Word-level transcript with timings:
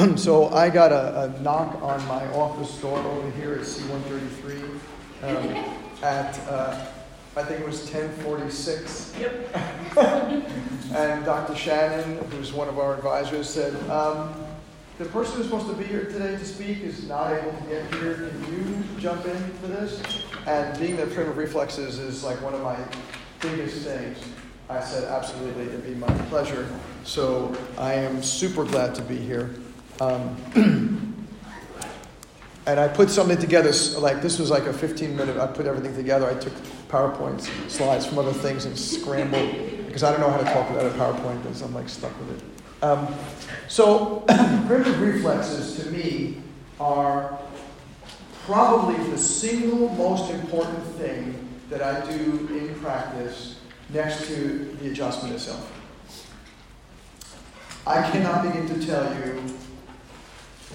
so 0.16 0.48
I 0.48 0.70
got 0.70 0.92
a, 0.92 1.22
a, 1.22 1.40
knock 1.40 1.82
on 1.82 2.04
my 2.06 2.26
office 2.32 2.74
door 2.80 2.98
over 2.98 3.30
here 3.32 3.54
at 3.54 3.60
C133 3.60 4.62
um, 5.22 5.74
at, 6.02 6.38
uh, 6.48 6.86
I 7.36 7.42
think 7.42 7.60
it 7.60 7.66
was 7.66 7.80
1046. 7.82 9.14
Yep. 9.18 9.56
and 10.94 11.24
Dr. 11.24 11.54
Shannon, 11.54 12.18
who's 12.30 12.52
one 12.52 12.68
of 12.68 12.78
our 12.78 12.94
advisors, 12.94 13.48
said, 13.48 13.74
um, 13.90 14.34
the 14.98 15.04
person 15.06 15.36
who's 15.36 15.46
supposed 15.46 15.66
to 15.68 15.74
be 15.74 15.84
here 15.84 16.04
today 16.04 16.32
to 16.32 16.44
speak 16.44 16.80
is 16.80 17.06
not 17.06 17.32
able 17.32 17.52
to 17.52 17.68
get 17.68 17.94
here. 17.94 18.30
Can 18.44 18.52
you 18.52 18.84
jump 19.00 19.24
in 19.26 19.36
for 19.54 19.66
this? 19.66 20.02
And 20.46 20.78
being 20.78 20.96
that 20.96 21.12
primitive 21.12 21.36
reflexes 21.36 21.98
is 21.98 22.24
like 22.24 22.40
one 22.42 22.54
of 22.54 22.62
my 22.62 22.78
biggest 23.40 23.86
things, 23.86 24.18
I 24.68 24.80
said, 24.80 25.04
absolutely, 25.04 25.64
it'd 25.64 25.84
be 25.84 25.94
my 25.94 26.12
pleasure. 26.28 26.68
So 27.04 27.54
I 27.76 27.94
am 27.94 28.22
super 28.22 28.64
glad 28.64 28.94
to 28.94 29.02
be 29.02 29.16
here. 29.16 29.50
Um, 30.00 30.34
and 32.66 32.80
I 32.80 32.88
put 32.88 33.10
something 33.10 33.38
together, 33.38 33.70
like 33.98 34.22
this 34.22 34.38
was 34.38 34.50
like 34.50 34.64
a 34.64 34.72
15 34.72 35.14
minute, 35.14 35.36
I 35.36 35.46
put 35.46 35.66
everything 35.66 35.94
together. 35.94 36.28
I 36.28 36.34
took 36.34 36.54
PowerPoint 36.88 37.42
slides 37.70 38.06
from 38.06 38.18
other 38.18 38.32
things 38.32 38.64
and 38.64 38.76
scrambled, 38.76 39.86
because 39.86 40.02
I 40.02 40.10
don't 40.10 40.20
know 40.20 40.30
how 40.30 40.38
to 40.38 40.44
talk 40.44 40.70
without 40.70 40.86
a 40.86 40.94
PowerPoint, 40.98 41.42
because 41.42 41.60
I'm 41.62 41.74
like 41.74 41.88
stuck 41.88 42.18
with 42.18 42.38
it. 42.38 42.82
Um, 42.82 43.14
so, 43.68 44.24
primitive 44.66 45.00
reflexes 45.00 45.82
to 45.84 45.90
me 45.90 46.40
are 46.80 47.38
probably 48.46 48.96
the 49.10 49.18
single 49.18 49.90
most 49.90 50.32
important 50.32 50.82
thing 50.96 51.46
that 51.68 51.82
I 51.82 52.00
do 52.10 52.48
in 52.48 52.74
practice 52.80 53.60
next 53.90 54.26
to 54.28 54.76
the 54.80 54.90
adjustment 54.90 55.34
itself. 55.34 55.70
I 57.86 58.10
cannot 58.10 58.44
begin 58.44 58.66
to 58.68 58.86
tell 58.86 59.12
you 59.14 59.42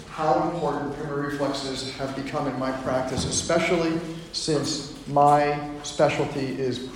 how 0.09 0.49
important 0.49 0.95
primary 0.97 1.27
reflexes 1.27 1.91
have 1.95 2.15
become 2.15 2.47
in 2.47 2.57
my 2.59 2.71
practice, 2.83 3.25
especially 3.25 3.99
since 4.31 4.95
my 5.07 5.69
specialty 5.83 6.59
is 6.59 6.89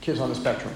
kids 0.00 0.20
on 0.20 0.28
the 0.28 0.34
spectrum. 0.34 0.72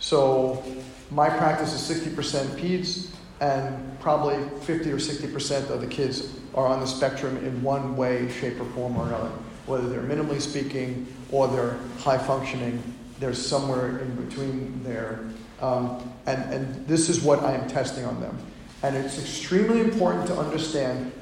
So 0.00 0.62
my 1.10 1.28
practice 1.28 1.72
is 1.72 1.98
60% 1.98 2.46
peds, 2.58 3.10
and 3.40 3.98
probably 4.00 4.36
50 4.60 4.90
or 4.90 4.96
60% 4.96 5.70
of 5.70 5.80
the 5.80 5.86
kids 5.86 6.38
are 6.54 6.66
on 6.66 6.80
the 6.80 6.86
spectrum 6.86 7.36
in 7.38 7.62
one 7.62 7.96
way, 7.96 8.30
shape, 8.32 8.60
or 8.60 8.64
form 8.66 8.96
or 8.96 9.06
another. 9.06 9.30
Whether 9.66 9.88
they're 9.88 10.02
minimally 10.02 10.40
speaking 10.40 11.06
or 11.30 11.46
they're 11.48 11.78
high 11.98 12.18
functioning, 12.18 12.82
there's 13.20 13.44
somewhere 13.44 13.98
in 13.98 14.14
between 14.24 14.82
there. 14.82 15.20
Um, 15.60 16.12
and, 16.26 16.52
and 16.52 16.86
this 16.86 17.08
is 17.08 17.22
what 17.22 17.40
I 17.40 17.52
am 17.52 17.68
testing 17.68 18.04
on 18.04 18.20
them. 18.20 18.38
And 18.82 18.96
it's 18.96 19.18
extremely 19.18 19.80
important 19.80 20.26
to 20.28 20.38
understand 20.38 21.12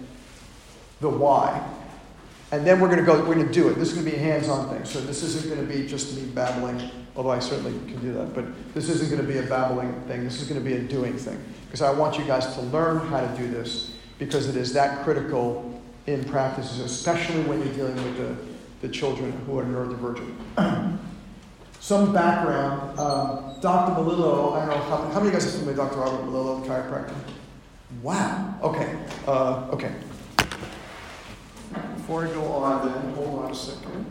the 1.00 1.08
why. 1.08 1.66
And 2.52 2.66
then 2.66 2.80
we're 2.80 2.88
going 2.88 3.00
to 3.00 3.04
go, 3.04 3.18
we're 3.26 3.34
going 3.34 3.46
to 3.46 3.52
do 3.52 3.68
it. 3.68 3.74
This 3.74 3.88
is 3.88 3.94
going 3.94 4.04
to 4.04 4.10
be 4.10 4.16
a 4.16 4.20
hands 4.20 4.48
on 4.48 4.68
thing. 4.68 4.84
So 4.84 5.00
this 5.00 5.22
isn't 5.22 5.52
going 5.52 5.66
to 5.66 5.74
be 5.74 5.86
just 5.86 6.16
me 6.16 6.26
babbling, 6.26 6.90
although 7.16 7.30
I 7.30 7.38
certainly 7.38 7.72
can 7.90 8.00
do 8.00 8.12
that. 8.12 8.34
But 8.34 8.44
this 8.74 8.88
isn't 8.88 9.10
going 9.10 9.20
to 9.20 9.26
be 9.26 9.38
a 9.38 9.48
babbling 9.48 9.92
thing. 10.02 10.22
This 10.22 10.40
is 10.40 10.48
going 10.48 10.62
to 10.62 10.64
be 10.64 10.76
a 10.76 10.80
doing 10.80 11.16
thing. 11.16 11.42
Because 11.66 11.82
I 11.82 11.90
want 11.90 12.18
you 12.18 12.24
guys 12.24 12.54
to 12.54 12.60
learn 12.62 12.98
how 13.08 13.20
to 13.20 13.36
do 13.36 13.48
this 13.48 13.96
because 14.18 14.48
it 14.48 14.56
is 14.56 14.72
that 14.74 15.02
critical 15.04 15.82
in 16.06 16.24
practices, 16.24 16.78
especially 16.78 17.42
when 17.42 17.58
you're 17.58 17.74
dealing 17.74 17.96
with 17.96 18.16
the, 18.16 18.86
the 18.86 18.92
children 18.92 19.32
who 19.46 19.58
are 19.58 19.64
neurodivergent. 19.64 20.34
Some 21.80 22.12
background 22.12 22.98
um, 22.98 23.46
Dr. 23.60 24.00
Melillo, 24.00 24.54
I 24.54 24.66
don't 24.66 24.68
know 24.68 24.84
how, 24.84 24.96
how 25.08 25.14
many 25.14 25.18
of 25.18 25.24
you 25.26 25.30
guys 25.32 25.46
are 25.46 25.58
familiar 25.58 25.82
with 25.82 25.90
Dr. 25.90 26.00
Robert 26.00 26.26
Melillo, 26.26 26.64
chiropractor? 26.64 27.14
Wow. 28.02 28.54
Okay. 28.62 28.96
Uh, 29.26 29.68
okay. 29.72 29.92
Before 31.96 32.26
I 32.26 32.28
go 32.32 32.44
on, 32.44 32.86
then, 32.86 33.14
hold 33.14 33.44
on 33.44 33.50
a 33.50 33.54
second. 33.54 34.06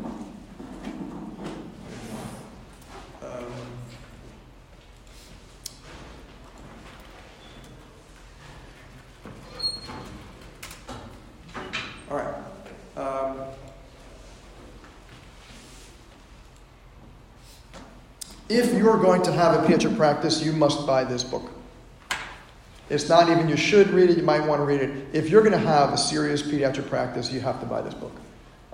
Um, 3.23 3.45
all 12.11 12.17
right. 12.17 12.35
Um, 12.97 13.37
if 18.49 18.73
you're 18.73 18.97
going 18.97 19.21
to 19.23 19.31
have 19.31 19.63
a 19.63 19.67
pediatric 19.67 19.95
practice, 19.95 20.43
you 20.43 20.51
must 20.51 20.85
buy 20.85 21.03
this 21.03 21.23
book. 21.23 21.49
It's 22.89 23.09
not 23.09 23.29
even 23.29 23.49
you 23.49 23.57
should 23.57 23.89
read 23.89 24.09
it, 24.09 24.17
you 24.17 24.23
might 24.23 24.45
want 24.45 24.59
to 24.59 24.65
read 24.65 24.81
it. 24.81 25.07
If 25.13 25.29
you're 25.29 25.41
going 25.41 25.53
to 25.53 25.57
have 25.57 25.91
a 25.91 25.97
serious 25.97 26.41
pediatric 26.41 26.87
practice, 26.87 27.31
you 27.31 27.39
have 27.39 27.59
to 27.59 27.65
buy 27.65 27.81
this 27.81 27.93
book. 27.93 28.13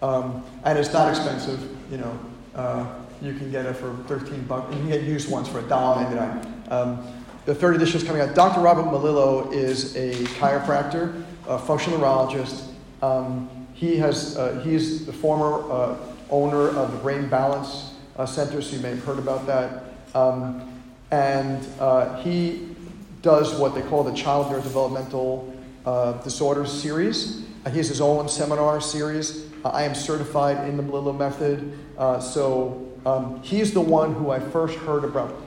Um, 0.01 0.43
and 0.63 0.77
it's 0.77 0.91
not 0.91 1.09
expensive, 1.09 1.61
you 1.91 1.97
know. 1.97 2.19
Uh, 2.55 2.93
you 3.21 3.33
can 3.35 3.51
get 3.51 3.65
it 3.65 3.75
for 3.75 3.95
13 4.07 4.43
bucks. 4.43 4.73
You 4.73 4.79
can 4.81 4.89
get 4.89 5.03
used 5.03 5.29
ones 5.29 5.47
for 5.47 5.61
$1.99. 5.61 6.71
Um, 6.71 7.07
the 7.45 7.55
third 7.55 7.75
edition 7.75 8.01
is 8.01 8.03
coming 8.03 8.21
out. 8.21 8.35
Dr. 8.35 8.61
Robert 8.61 8.85
Melillo 8.85 9.51
is 9.53 9.95
a 9.95 10.13
chiropractor, 10.35 11.23
a 11.47 11.57
functional 11.57 11.99
neurologist. 11.99 12.71
Um, 13.01 13.49
he 13.73 13.97
has, 13.97 14.37
uh, 14.37 14.59
he's 14.63 15.05
the 15.05 15.13
former 15.13 15.71
uh, 15.71 15.97
owner 16.29 16.69
of 16.69 16.91
the 16.91 16.97
Brain 16.97 17.29
Balance 17.29 17.93
uh, 18.17 18.25
Center, 18.25 18.61
so 18.61 18.75
you 18.75 18.81
may 18.81 18.89
have 18.89 19.03
heard 19.03 19.19
about 19.19 19.45
that. 19.47 19.83
Um, 20.13 20.67
and 21.11 21.67
uh, 21.79 22.21
he 22.21 22.70
does 23.21 23.53
what 23.59 23.75
they 23.75 23.81
call 23.81 24.03
the 24.03 24.13
Child 24.13 24.47
Neurodevelopmental 24.47 25.55
uh, 25.85 26.13
Disorders 26.23 26.71
series. 26.71 27.43
Uh, 27.65 27.69
he 27.69 27.77
has 27.77 27.87
his 27.87 28.01
own 28.01 28.27
seminar 28.27 28.81
series. 28.81 29.45
Uh, 29.63 29.69
I 29.69 29.83
am 29.83 29.93
certified 29.93 30.67
in 30.67 30.77
the 30.77 30.83
Melillo 30.83 31.17
method. 31.17 31.77
Uh, 31.97 32.19
so 32.19 32.89
um, 33.05 33.41
he's 33.43 33.73
the 33.73 33.81
one 33.81 34.13
who 34.13 34.31
I 34.31 34.39
first 34.39 34.77
heard 34.79 35.03
about 35.03 35.39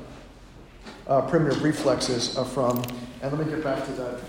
uh, 1.09 1.23
primitive 1.23 1.63
reflexes 1.63 2.37
uh, 2.37 2.45
from. 2.45 2.83
And 3.23 3.37
let 3.37 3.45
me 3.45 3.53
get 3.53 3.65
back 3.65 3.85
to 3.87 3.93
that 3.93 4.21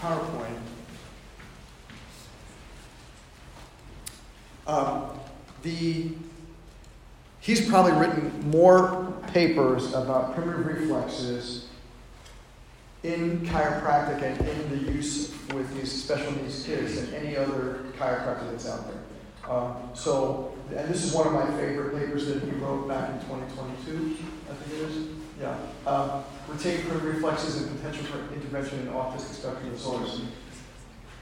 PowerPoint. 0.00 0.58
Um, 4.66 5.10
the, 5.62 6.10
he's 7.40 7.68
probably 7.68 7.92
written 7.92 8.50
more 8.50 9.12
papers 9.32 9.92
about 9.92 10.34
primitive 10.34 10.66
reflexes 10.66 11.61
in 13.02 13.40
chiropractic 13.40 14.22
and 14.22 14.40
in 14.48 14.70
the 14.70 14.92
use 14.92 15.34
with 15.52 15.74
these 15.74 15.90
special 15.90 16.32
needs 16.32 16.64
kids 16.64 17.00
than 17.00 17.14
any 17.14 17.36
other 17.36 17.84
chiropractor 17.98 18.50
that's 18.50 18.68
out 18.68 18.86
there. 18.86 19.52
Um, 19.52 19.74
so, 19.92 20.56
and 20.74 20.88
this 20.88 21.04
is 21.04 21.12
one 21.12 21.26
of 21.26 21.32
my 21.32 21.46
favorite 21.58 21.98
papers 21.98 22.26
that 22.26 22.42
he 22.44 22.50
wrote 22.50 22.86
back 22.86 23.10
in 23.10 23.18
2022, 23.26 24.16
I 24.48 24.54
think 24.54 24.80
it 24.80 24.88
is. 24.88 25.08
Yeah. 25.40 25.56
Um, 25.84 26.22
retain 26.48 26.82
primitive 26.82 27.16
reflexes 27.16 27.62
and 27.62 27.76
potential 27.76 28.04
for 28.04 28.34
intervention 28.34 28.78
in 28.80 28.86
autistic 28.88 29.34
spectrum 29.34 29.70
disorders. 29.72 30.20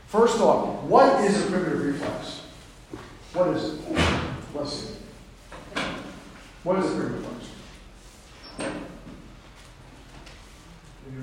First 0.06 0.40
off, 0.40 0.82
what 0.82 1.24
is 1.24 1.46
a 1.46 1.50
primitive 1.50 1.82
reflex? 1.82 2.42
What 3.32 3.48
is 3.56 3.74
it? 3.74 3.80
Let's 4.54 4.72
see. 4.72 4.94
What 6.62 6.78
is 6.80 6.90
a 6.90 6.94
primitive 6.94 7.22
reflex? 7.22 7.40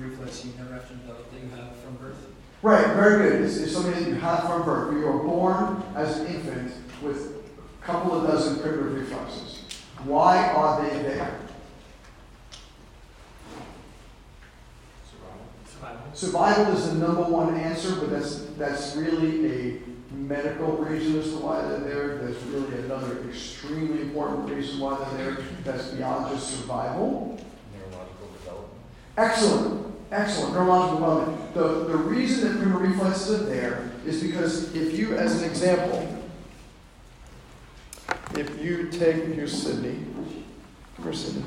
reflex 0.00 0.27
you 0.44 0.52
never 0.58 0.74
have 0.74 0.88
to 0.88 0.94
develop 0.94 1.30
that 1.30 1.40
you 1.42 1.50
have 1.50 1.76
from 1.76 1.96
birth. 1.96 2.26
Right, 2.60 2.86
very 2.94 3.30
good. 3.30 3.42
It's, 3.42 3.56
it's 3.58 3.72
something 3.72 3.92
that 3.92 4.08
you 4.08 4.14
have 4.16 4.44
from 4.44 4.64
birth. 4.64 4.92
You 4.92 5.06
are 5.06 5.18
born 5.18 5.82
as 5.94 6.18
an 6.18 6.26
infant 6.26 6.72
with 7.02 7.44
a 7.58 7.84
couple 7.84 8.14
of 8.14 8.26
dozen 8.26 8.60
primitive 8.60 8.94
reflexes. 8.94 9.62
Why 10.04 10.48
are 10.48 10.82
they 10.82 11.02
there? 11.02 11.38
Survival. 15.70 16.00
Survival 16.14 16.76
is 16.76 16.90
the 16.90 16.98
number 16.98 17.22
one 17.22 17.54
answer, 17.54 17.96
but 17.96 18.10
that's 18.10 18.46
that's 18.56 18.96
really 18.96 19.46
a 19.46 19.80
medical 20.12 20.76
reason 20.78 21.18
as 21.18 21.30
to 21.30 21.36
why 21.38 21.60
they're 21.62 21.80
there. 21.80 22.18
There's 22.18 22.42
really 22.44 22.78
another 22.84 23.22
extremely 23.28 24.02
important 24.02 24.48
reason 24.50 24.80
why 24.80 24.98
they're 24.98 25.34
there. 25.34 25.44
That's 25.64 25.88
beyond 25.88 26.34
just 26.34 26.58
survival. 26.58 27.38
Neurological 27.72 28.28
development. 28.38 28.72
Excellent. 29.16 29.97
Excellent. 30.10 30.54
Neurological 30.54 30.98
development. 30.98 31.54
The, 31.54 31.92
the 31.92 31.96
reason 31.96 32.48
that 32.48 32.62
primitive 32.62 32.96
reflexes 32.96 33.42
are 33.42 33.44
there 33.44 33.90
is 34.06 34.22
because 34.22 34.74
if 34.74 34.98
you, 34.98 35.14
as 35.16 35.42
an 35.42 35.50
example, 35.50 36.18
if 38.34 38.62
you 38.62 38.88
take, 38.90 39.16
here's 39.26 39.62
Sydney. 39.62 40.04
Where's 40.98 41.24
Sydney? 41.24 41.44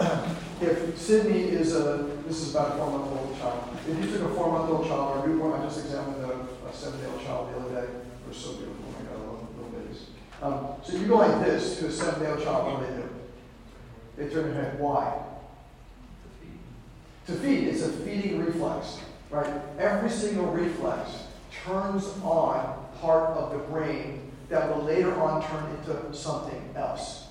If 0.62 0.98
Sydney 0.98 1.44
is 1.44 1.74
a, 1.74 2.06
this 2.26 2.42
is 2.42 2.54
about 2.54 2.72
a 2.72 2.76
four 2.76 2.90
month 2.90 3.18
old 3.18 3.38
child. 3.38 3.64
If 3.88 4.04
you 4.04 4.10
took 4.12 4.30
a 4.30 4.34
four 4.34 4.52
month 4.52 4.70
old 4.70 4.86
child 4.86 5.16
or 5.16 5.24
a 5.24 5.26
newborn, 5.26 5.58
I 5.58 5.64
just 5.64 5.86
examined 5.86 6.22
a, 6.22 6.68
a 6.68 6.72
seven 6.74 7.00
day 7.00 7.06
old 7.06 7.22
child 7.24 7.54
the 7.54 7.60
other 7.60 7.86
day. 7.86 7.92
They're 8.26 8.34
so 8.34 8.52
beautiful. 8.52 8.84
Oh 8.86 8.92
my 8.92 9.08
God, 9.08 9.14
I 9.14 9.26
love 9.26 9.56
little 9.56 9.80
babies. 9.80 10.06
Um, 10.42 10.66
so 10.82 10.98
you 10.98 11.06
go 11.06 11.16
like 11.16 11.42
this 11.46 11.78
to 11.78 11.86
a 11.86 11.90
seven 11.90 12.20
day 12.20 12.30
old 12.30 12.42
child, 12.42 12.66
what 12.66 12.80
do 12.80 12.94
they 12.94 13.00
do? 13.00 13.08
They 14.18 14.34
turn 14.34 14.52
their 14.52 14.62
head. 14.62 14.78
Why? 14.78 15.22
To 17.30 17.36
feed. 17.36 17.68
It's 17.68 17.82
a 17.82 17.92
feeding 17.92 18.44
reflex. 18.44 18.98
right? 19.30 19.48
Every 19.78 20.10
single 20.10 20.46
reflex 20.46 21.12
turns 21.64 22.08
on 22.24 22.84
part 23.00 23.36
of 23.36 23.52
the 23.52 23.58
brain 23.58 24.32
that 24.48 24.68
will 24.68 24.82
later 24.82 25.14
on 25.22 25.40
turn 25.48 25.64
into 25.76 26.12
something 26.12 26.60
else. 26.74 27.28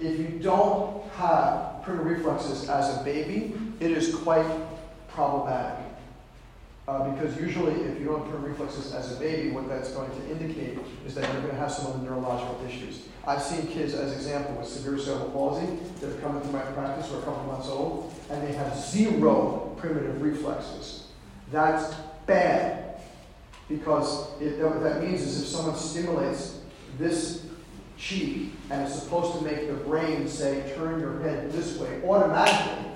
If 0.00 0.18
you 0.18 0.40
don't 0.42 1.08
have 1.12 1.84
primitive 1.84 2.24
reflexes 2.24 2.68
as 2.68 3.00
a 3.00 3.04
baby, 3.04 3.54
it 3.78 3.92
is 3.92 4.16
quite 4.16 4.50
problematic. 5.06 5.81
Uh, 6.88 7.10
because 7.10 7.38
usually, 7.38 7.80
if 7.82 8.00
you 8.00 8.06
don't 8.06 8.28
have 8.28 8.42
reflexes 8.42 8.92
as 8.92 9.16
a 9.16 9.20
baby, 9.20 9.50
what 9.50 9.68
that's 9.68 9.90
going 9.92 10.10
to 10.10 10.30
indicate 10.30 10.78
is 11.06 11.14
that 11.14 11.22
you're 11.32 11.42
going 11.42 11.54
to 11.54 11.60
have 11.60 11.70
some 11.70 11.86
of 11.86 12.00
the 12.00 12.04
neurological 12.04 12.58
issues. 12.66 13.06
I've 13.24 13.40
seen 13.40 13.68
kids, 13.68 13.94
as 13.94 14.12
example, 14.12 14.56
with 14.56 14.66
severe 14.66 14.98
cerebral 14.98 15.30
palsy 15.30 15.78
that 16.00 16.08
have 16.08 16.20
come 16.20 16.36
into 16.36 16.48
my 16.48 16.62
practice 16.62 17.08
who 17.08 17.16
are 17.16 17.20
a 17.20 17.22
couple 17.22 17.44
months 17.44 17.68
old, 17.68 18.12
and 18.30 18.42
they 18.42 18.52
have 18.54 18.76
zero 18.76 19.76
primitive 19.78 20.20
reflexes. 20.20 21.06
That's 21.52 21.94
bad 22.26 23.00
because 23.68 24.28
it, 24.40 24.58
what 24.58 24.82
that 24.82 25.02
means 25.02 25.22
is 25.22 25.42
if 25.42 25.48
someone 25.48 25.76
stimulates 25.76 26.58
this 26.98 27.46
cheek 27.96 28.52
and 28.70 28.82
it's 28.82 29.00
supposed 29.00 29.38
to 29.38 29.44
make 29.44 29.68
the 29.68 29.74
brain 29.74 30.26
say, 30.26 30.72
turn 30.76 30.98
your 30.98 31.20
head 31.20 31.52
this 31.52 31.78
way 31.78 32.02
automatically 32.04 32.90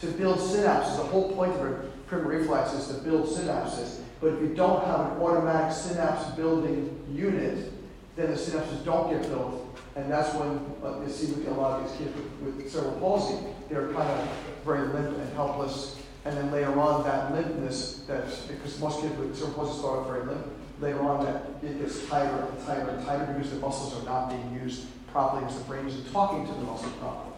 to 0.00 0.06
build 0.06 0.38
synapses. 0.38 0.96
The 0.96 1.02
whole 1.02 1.32
point 1.34 1.52
of 1.54 1.62
a 1.62 1.87
primitive 2.08 2.40
reflex 2.40 2.72
is 2.72 2.88
to 2.88 3.02
build 3.02 3.28
synapses. 3.28 4.00
But 4.20 4.34
if 4.34 4.40
you 4.40 4.54
don't 4.54 4.84
have 4.84 5.00
an 5.00 5.22
automatic 5.22 5.76
synapse 5.76 6.30
building 6.34 7.04
unit, 7.12 7.72
then 8.16 8.30
the 8.30 8.36
synapses 8.36 8.84
don't 8.84 9.10
get 9.10 9.22
built. 9.28 9.64
And 9.94 10.10
that's 10.10 10.34
when 10.34 10.60
uh, 10.84 11.00
you 11.00 11.10
see 11.10 11.32
with 11.32 11.46
a 11.48 11.50
lot 11.52 11.80
of 11.80 11.88
these 11.88 11.98
kids 11.98 12.16
with, 12.16 12.56
with 12.56 12.70
cerebral 12.70 12.98
palsy, 12.98 13.36
they're 13.68 13.92
kind 13.92 14.10
of 14.10 14.28
very 14.64 14.88
limp 14.88 15.16
and 15.16 15.32
helpless. 15.34 16.00
And 16.24 16.36
then 16.36 16.50
later 16.50 16.78
on, 16.78 17.04
that 17.04 17.32
limpness, 17.32 18.06
that's 18.06 18.42
because 18.42 18.78
most 18.80 19.00
kids 19.00 19.16
with 19.16 19.36
cerebral 19.36 19.66
palsy 19.66 19.78
start 19.78 19.98
off 20.00 20.06
very 20.08 20.24
limp, 20.24 20.46
later 20.80 21.00
on 21.02 21.24
that 21.24 21.42
it 21.62 21.80
gets 21.80 22.06
tighter 22.08 22.46
and 22.50 22.66
tighter 22.66 22.90
and 22.90 23.06
tighter 23.06 23.32
because 23.32 23.50
the 23.50 23.58
muscles 23.58 24.00
are 24.00 24.04
not 24.04 24.30
being 24.30 24.60
used 24.62 24.86
properly 25.12 25.44
because 25.44 25.58
the 25.58 25.64
brain 25.64 25.86
isn't 25.86 26.12
talking 26.12 26.46
to 26.46 26.52
the 26.52 26.60
muscle 26.60 26.90
properly. 27.00 27.34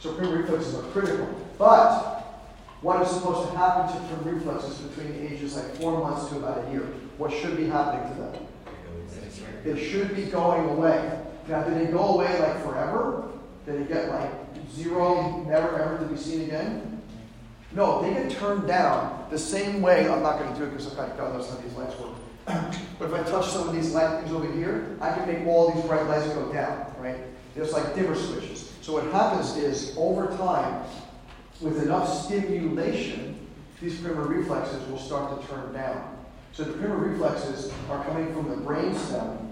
So 0.00 0.14
primitive 0.14 0.40
reflexes 0.40 0.74
are 0.74 0.82
critical. 0.90 1.28
But 1.58 2.23
what 2.84 3.00
is 3.00 3.08
supposed 3.08 3.50
to 3.50 3.56
happen 3.56 3.96
to 3.96 4.08
primitive 4.08 4.44
reflexes 4.44 4.76
between 4.76 5.26
ages 5.26 5.56
like 5.56 5.74
four 5.76 5.98
months 5.98 6.28
to 6.28 6.36
about 6.36 6.68
a 6.68 6.70
year? 6.70 6.82
What 7.16 7.32
should 7.32 7.56
be 7.56 7.64
happening 7.66 8.12
to 8.12 8.20
them? 8.20 8.46
They 9.64 9.82
should 9.82 10.14
be 10.14 10.24
going 10.24 10.68
away. 10.68 11.18
Now, 11.48 11.62
do 11.62 11.74
they 11.74 11.86
go 11.86 12.16
away 12.16 12.38
like 12.38 12.62
forever? 12.62 13.30
Did 13.64 13.80
they 13.80 13.94
get 13.94 14.10
like 14.10 14.30
zero, 14.70 15.42
never 15.48 15.80
ever 15.80 15.98
to 15.98 16.04
be 16.04 16.18
seen 16.18 16.42
again? 16.42 17.00
No, 17.72 18.02
they 18.02 18.12
get 18.12 18.30
turned 18.30 18.68
down 18.68 19.28
the 19.30 19.38
same 19.38 19.80
way. 19.80 20.06
I'm 20.06 20.22
not 20.22 20.38
going 20.38 20.52
to 20.52 20.58
do 20.58 20.66
it 20.66 20.70
because 20.70 20.86
I've 20.88 20.96
got 20.96 21.16
God 21.16 21.32
knows 21.32 21.48
how 21.48 21.56
these 21.56 21.72
lights 21.72 21.98
work. 21.98 22.12
but 22.98 23.06
if 23.06 23.14
I 23.14 23.22
touch 23.22 23.48
some 23.48 23.66
of 23.66 23.74
these 23.74 23.94
light 23.94 24.20
things 24.20 24.30
over 24.30 24.52
here, 24.52 24.94
I 25.00 25.10
can 25.14 25.26
make 25.26 25.46
all 25.46 25.72
these 25.72 25.84
bright 25.84 26.06
lights 26.06 26.28
go 26.34 26.52
down, 26.52 26.94
right? 26.98 27.16
It's 27.56 27.72
like 27.72 27.94
dimmer 27.94 28.14
switches. 28.14 28.74
So 28.82 28.92
what 28.92 29.04
happens 29.04 29.56
is, 29.56 29.94
over 29.96 30.26
time, 30.36 30.84
with 31.60 31.82
enough 31.82 32.08
stimulation, 32.08 33.46
these 33.80 34.00
primitive 34.00 34.28
reflexes 34.28 34.86
will 34.88 34.98
start 34.98 35.40
to 35.40 35.46
turn 35.46 35.72
down. 35.72 36.16
So 36.52 36.64
the 36.64 36.72
primitive 36.72 37.12
reflexes 37.12 37.72
are 37.90 38.04
coming 38.04 38.32
from 38.32 38.48
the 38.48 38.56
brain 38.56 38.94
stem 38.94 39.44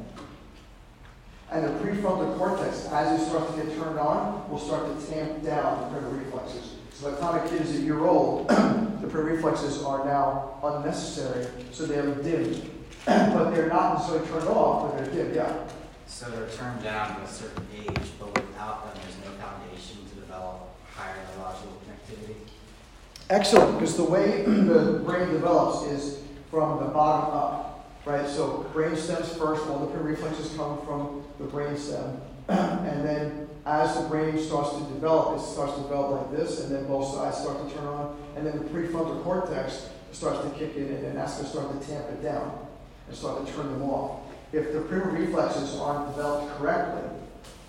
and 1.53 1.65
the 1.65 1.85
prefrontal 1.85 2.37
cortex, 2.39 2.87
as 2.87 3.21
it 3.21 3.27
starts 3.27 3.55
to 3.55 3.63
get 3.63 3.77
turned 3.77 3.99
on, 3.99 4.49
will 4.51 4.59
start 4.59 4.87
to 4.87 5.07
tamp 5.07 5.45
down 5.45 5.83
the 5.83 5.99
primitive 5.99 6.27
reflexes. 6.27 6.77
So 6.95 7.11
by 7.11 7.15
the 7.15 7.21
time 7.21 7.47
a 7.47 7.49
kid 7.49 7.61
is 7.61 7.77
a 7.77 7.83
year 7.83 8.01
old, 8.01 8.49
the 8.49 9.09
primitive 9.09 9.37
reflexes 9.37 9.83
are 9.83 10.05
now 10.05 10.59
unnecessary, 10.63 11.47
so 11.71 11.85
they 11.85 11.99
are 11.99 12.15
dimmed. 12.23 12.71
but 13.07 13.51
they're 13.51 13.69
not 13.69 13.99
necessarily 13.99 14.27
turned 14.29 14.49
off, 14.49 14.91
but 14.91 14.97
they're 14.97 15.15
dimmed, 15.15 15.35
yeah. 15.35 15.69
So 16.07 16.31
they're 16.31 16.49
turned 16.49 16.83
down 16.83 17.21
at 17.21 17.23
a 17.23 17.29
certain 17.29 17.67
age, 17.77 18.09
but 18.19 18.35
without 18.35 18.95
them, 18.95 19.03
there's 19.03 19.19
no 19.19 19.45
foundation 19.45 19.99
to 20.09 20.15
develop 20.15 20.71
higher 20.95 21.17
neurological 21.35 21.73
Excellent, 23.31 23.79
because 23.79 23.97
the 23.97 24.05
way 24.05 24.43
the 24.43 25.00
brain 25.05 25.29
develops 25.29 25.87
is 25.91 26.23
from 26.50 26.81
the 26.81 26.91
bottom 26.91 27.35
up 27.35 27.62
right? 28.05 28.29
So 28.29 28.69
brain 28.73 28.97
stems 28.97 29.37
first, 29.37 29.67
all 29.67 29.87
the 29.87 29.99
reflexes 29.99 30.55
come 30.56 30.81
from 30.85 31.25
the 31.38 31.44
brain 31.44 31.76
stem. 31.76 32.20
and 32.49 33.05
then 33.05 33.49
as 33.64 33.94
the 33.97 34.09
brain 34.09 34.38
starts 34.38 34.76
to 34.76 34.82
develop, 34.94 35.38
it 35.38 35.43
starts 35.43 35.75
to 35.75 35.82
develop 35.82 36.23
like 36.23 36.38
this, 36.38 36.61
and 36.61 36.75
then 36.75 36.87
both 36.87 37.14
sides 37.14 37.38
start 37.38 37.69
to 37.69 37.75
turn 37.75 37.87
on, 37.87 38.17
and 38.37 38.47
then 38.47 38.58
the 38.58 38.65
prefrontal 38.65 39.23
cortex 39.23 39.88
starts 40.11 40.43
to 40.43 40.50
kick 40.58 40.76
in, 40.76 40.88
and 40.88 41.05
then 41.05 41.15
that's 41.15 41.35
going 41.35 41.44
to 41.44 41.50
start 41.50 41.81
to 41.81 41.87
tamp 41.87 42.08
it 42.08 42.23
down 42.23 42.67
and 43.06 43.17
start 43.17 43.47
to 43.47 43.53
turn 43.53 43.70
them 43.70 43.82
off. 43.82 44.20
If 44.53 44.73
the 44.73 44.81
primitive 44.81 45.29
reflexes 45.29 45.79
aren't 45.79 46.15
developed 46.15 46.58
correctly, 46.58 47.08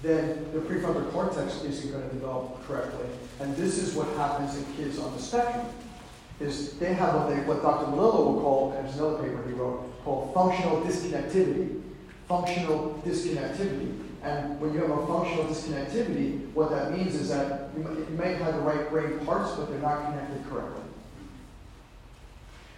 then 0.04 0.46
the 0.52 0.60
prefrontal 0.60 1.10
cortex 1.12 1.64
isn't 1.64 1.92
going 1.92 2.08
to 2.08 2.14
develop 2.14 2.62
correctly. 2.68 3.08
And 3.40 3.56
this 3.56 3.78
is 3.78 3.96
what 3.96 4.08
happens 4.18 4.58
in 4.58 4.66
kids 4.76 5.00
on 5.00 5.14
the 5.16 5.20
spectrum 5.20 5.66
is 6.42 6.74
they 6.74 6.94
have 6.94 7.16
what, 7.16 7.30
they, 7.30 7.42
what 7.44 7.62
Dr. 7.62 7.86
Melillo 7.90 8.26
will 8.26 8.42
call, 8.42 8.74
and 8.74 8.86
there's 8.86 8.98
another 8.98 9.24
paper 9.24 9.42
he 9.48 9.54
wrote, 9.54 10.04
called 10.04 10.34
functional 10.34 10.82
disconnectivity. 10.82 11.82
Functional 12.28 13.02
disconnectivity. 13.06 13.98
And 14.24 14.60
when 14.60 14.74
you 14.74 14.82
have 14.82 14.90
a 14.90 15.08
functional 15.08 15.46
disconnectivity, 15.46 16.52
what 16.54 16.70
that 16.72 16.92
means 16.92 17.16
is 17.16 17.30
that 17.30 17.70
you, 17.78 17.84
may 18.18 18.34
have 18.34 18.56
the 18.56 18.62
right 18.62 18.90
brain 18.90 19.20
parts, 19.26 19.52
but 19.54 19.70
they're 19.70 19.80
not 19.80 20.06
connected 20.06 20.44
correctly. 20.50 20.82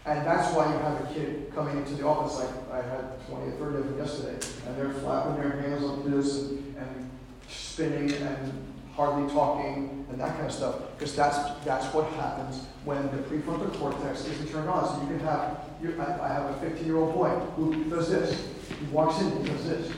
And 0.05 0.25
that's 0.25 0.53
why 0.55 0.71
you 0.71 0.77
have 0.79 1.01
a 1.01 1.13
kid 1.13 1.51
coming 1.55 1.77
into 1.77 1.95
the 1.95 2.05
office, 2.05 2.37
like 2.37 2.49
I 2.71 2.87
had 2.87 3.27
20 3.27 3.47
or 3.47 3.51
30 3.51 3.77
of 3.77 3.85
them 3.85 3.97
yesterday, 3.97 4.47
and 4.67 4.77
they're 4.77 4.93
flapping 4.93 5.41
their 5.41 5.59
hands 5.61 5.81
like 5.81 6.05
this 6.05 6.37
and, 6.37 6.75
and 6.77 7.04
spinning 7.49 8.11
and 8.11 8.75
hardly 8.95 9.31
talking, 9.33 10.05
and 10.09 10.19
that 10.19 10.33
kind 10.35 10.45
of 10.45 10.53
stuff, 10.53 10.75
because 10.97 11.15
that's, 11.15 11.37
that's 11.65 11.85
what 11.93 12.05
happens 12.13 12.65
when 12.85 13.03
the 13.11 13.17
prefrontal 13.23 13.71
cortex 13.73 14.25
isn't 14.25 14.49
turned 14.49 14.69
on. 14.69 14.87
So 14.87 15.01
you 15.01 15.07
can 15.07 15.19
have, 15.19 15.59
you, 15.81 15.95
I, 15.99 16.25
I 16.25 16.27
have 16.29 16.49
a 16.49 16.53
15 16.61 16.85
year 16.85 16.97
old 16.97 17.13
boy 17.13 17.29
who 17.57 17.83
does 17.85 18.09
this. 18.09 18.47
He 18.79 18.85
walks 18.87 19.19
in 19.21 19.27
and 19.27 19.45
does 19.45 19.65
this. 19.65 19.91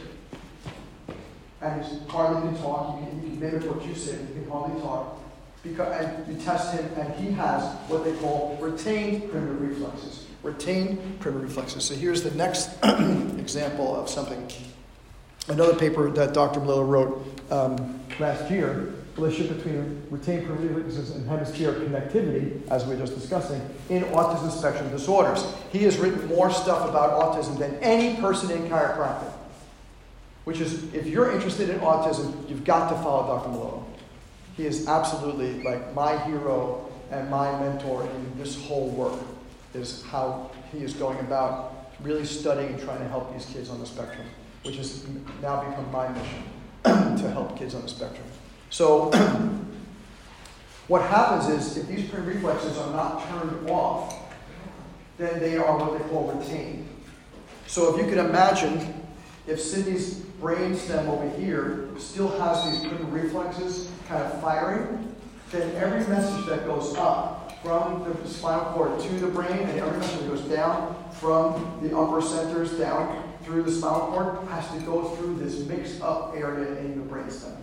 And 1.61 1.83
he 1.83 1.99
hardly 2.07 2.41
can 2.41 2.57
talk. 2.59 2.99
You 2.99 3.07
can, 3.07 3.23
you 3.23 3.29
can 3.29 3.39
mimic 3.39 3.69
what 3.69 3.85
you 3.85 3.94
say, 3.94 4.17
he 4.17 4.33
can 4.33 4.49
hardly 4.49 4.81
talk. 4.81 5.19
Because, 5.63 6.05
and 6.05 6.27
you 6.27 6.41
test 6.41 6.73
him, 6.73 6.89
and 6.97 7.13
he 7.15 7.31
has 7.33 7.63
what 7.89 8.03
they 8.03 8.13
call 8.13 8.57
retained 8.61 9.29
primitive 9.29 9.61
reflexes. 9.61 10.25
Retained 10.44 11.19
primitive 11.19 11.49
reflexes. 11.49 11.83
So 11.83 11.94
here's 11.94 12.23
the 12.23 12.31
next 12.31 12.69
example 12.83 13.95
of 13.95 14.09
something 14.09 14.47
another 15.49 15.75
paper 15.75 16.09
that 16.11 16.33
Dr. 16.33 16.59
Melillo 16.59 16.87
wrote 16.87 17.51
um, 17.51 17.99
last 18.19 18.49
year, 18.51 18.94
relationship 19.16 19.57
between 19.57 20.04
retained 20.09 20.45
primitive 20.45 21.16
and 21.16 21.27
hemispheric 21.27 21.77
connectivity, 21.77 22.68
as 22.69 22.85
we 22.85 22.95
were 22.95 23.01
just 23.01 23.16
discussing, 23.16 23.61
in 23.89 24.04
autism 24.06 24.51
spectrum 24.51 24.89
disorders. 24.92 25.45
He 25.71 25.80
has 25.80 25.97
written 25.97 26.27
more 26.27 26.51
stuff 26.51 26.87
about 26.87 27.19
autism 27.19 27.57
than 27.57 27.75
any 27.75 28.19
person 28.19 28.51
in 28.51 28.69
chiropractic. 28.69 29.31
Which 30.44 30.61
is, 30.61 30.94
if 30.94 31.07
you're 31.07 31.31
interested 31.31 31.69
in 31.69 31.80
autism, 31.80 32.47
you've 32.49 32.63
got 32.63 32.89
to 32.89 32.95
follow 33.01 33.27
Dr. 33.27 33.49
Melillo. 33.49 33.83
He 34.56 34.66
is 34.66 34.87
absolutely 34.87 35.61
like 35.63 35.94
my 35.94 36.18
hero 36.25 36.89
and 37.11 37.30
my 37.30 37.59
mentor 37.59 38.04
in 38.04 38.37
this 38.37 38.61
whole 38.66 38.89
work, 38.89 39.19
is 39.73 40.04
how 40.04 40.51
he 40.71 40.80
is 40.80 40.94
going 40.94 41.19
about 41.19 41.92
really 42.01 42.25
studying 42.25 42.73
and 42.73 42.81
trying 42.81 42.99
to 42.99 43.07
help 43.07 43.33
these 43.33 43.45
kids 43.47 43.69
on 43.69 43.80
the 43.80 43.85
spectrum 43.85 44.25
which 44.68 44.76
has 44.76 45.07
now 45.42 45.64
become 45.64 45.90
my 45.92 46.09
mission 46.09 46.44
to 46.83 47.31
help 47.31 47.57
kids 47.57 47.74
on 47.74 47.81
the 47.81 47.88
spectrum. 47.88 48.28
So, 48.69 49.09
what 50.90 51.02
happens 51.04 51.47
is 51.47 51.78
if 51.78 51.88
these 51.88 52.09
pre-reflexes 52.09 52.78
are 52.78 52.92
not 52.92 53.26
turned 53.30 53.69
off, 53.69 54.14
then 55.18 55.40
they 55.40 55.56
are 55.57 55.78
what 55.78 55.97
they 55.97 56.09
call 56.09 56.33
retained. 56.33 56.88
So, 57.66 57.95
if 57.95 58.02
you 58.04 58.09
could 58.09 58.24
imagine 58.24 58.94
if 59.47 59.62
Sydney's 59.62 60.16
brain 60.16 60.76
stem 60.76 61.07
over 61.07 61.30
here 61.40 61.88
still 61.97 62.38
has 62.40 62.69
these 62.69 62.92
pre-reflexes 62.92 63.90
kind 64.09 64.21
of 64.21 64.42
firing, 64.42 65.16
then 65.50 65.74
every 65.78 66.06
message 66.14 66.45
that 66.47 66.66
goes 66.66 66.94
up 66.97 67.57
from 67.64 68.04
the 68.21 68.30
spinal 68.30 68.66
cord 68.74 69.00
to 69.00 69.09
the 69.16 69.28
brain 69.28 69.50
and 69.50 69.80
every 69.80 69.97
message 69.97 70.19
that 70.19 70.28
goes 70.28 70.42
down 70.42 70.94
from 71.14 71.80
the 71.81 71.97
upper 71.97 72.21
centers 72.21 72.71
down 72.78 73.26
through 73.47 73.63
the 73.63 73.71
spinal 73.71 74.07
cord 74.07 74.45
has 74.49 74.69
to 74.71 74.80
go 74.81 75.04
through 75.16 75.35
this 75.37 75.59
mixed 75.68 76.01
up 76.01 76.33
area 76.35 76.77
in 76.80 76.99
the 76.99 77.13
brainstem. 77.13 77.56